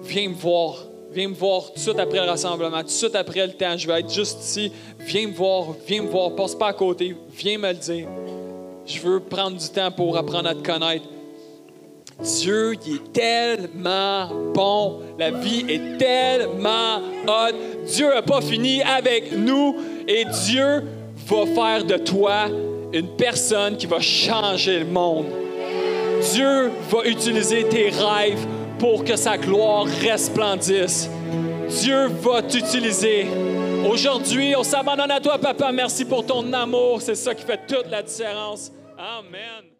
viens 0.03 0.29
me 0.29 0.35
voir. 0.35 0.92
Viens 1.13 1.27
me 1.27 1.35
voir 1.35 1.71
tout 1.73 1.95
après 1.97 2.19
le 2.19 2.29
rassemblement, 2.29 2.81
tout 2.83 3.11
après 3.13 3.45
le 3.45 3.53
temps. 3.53 3.77
Je 3.77 3.87
vais 3.87 3.99
être 3.99 4.11
juste 4.11 4.39
ici. 4.41 4.71
Viens 4.99 5.27
me 5.27 5.33
voir, 5.33 5.67
viens 5.87 6.01
me 6.01 6.09
voir. 6.09 6.35
Passe 6.35 6.55
pas 6.55 6.69
à 6.69 6.73
côté. 6.73 7.15
Viens 7.37 7.59
me 7.59 7.67
le 7.67 7.75
dire. 7.75 8.07
Je 8.85 8.99
veux 8.99 9.19
prendre 9.19 9.57
du 9.57 9.69
temps 9.69 9.91
pour 9.91 10.17
apprendre 10.17 10.49
à 10.49 10.55
te 10.55 10.65
connaître. 10.65 11.05
Dieu, 12.19 12.73
il 12.85 12.95
est 12.95 13.13
tellement 13.13 14.27
bon. 14.53 15.01
La 15.19 15.29
vie 15.29 15.65
est 15.69 15.97
tellement 15.97 16.97
haute. 17.27 17.55
Dieu 17.85 18.07
n'a 18.07 18.21
pas 18.23 18.41
fini 18.41 18.81
avec 18.81 19.31
nous 19.37 19.75
et 20.07 20.25
Dieu 20.45 20.83
va 21.27 21.45
faire 21.45 21.83
de 21.83 21.97
toi 21.97 22.47
une 22.91 23.15
personne 23.17 23.77
qui 23.77 23.85
va 23.85 23.99
changer 23.99 24.79
le 24.79 24.85
monde. 24.85 25.25
Dieu 26.31 26.71
va 26.89 27.05
utiliser 27.05 27.67
tes 27.67 27.89
rêves 27.89 28.47
pour 28.83 29.05
que 29.05 29.15
sa 29.15 29.37
gloire 29.37 29.85
resplendisse. 29.85 31.09
Dieu 31.69 32.07
va 32.07 32.41
t'utiliser. 32.41 33.27
Aujourd'hui, 33.89 34.55
on 34.57 34.63
s'abandonne 34.63 35.09
à 35.09 35.21
toi, 35.21 35.37
Papa. 35.37 35.71
Merci 35.71 36.03
pour 36.03 36.25
ton 36.25 36.51
amour. 36.51 37.01
C'est 37.01 37.15
ça 37.15 37.33
qui 37.33 37.45
fait 37.45 37.65
toute 37.65 37.89
la 37.89 38.03
différence. 38.03 38.73
Amen. 38.97 39.72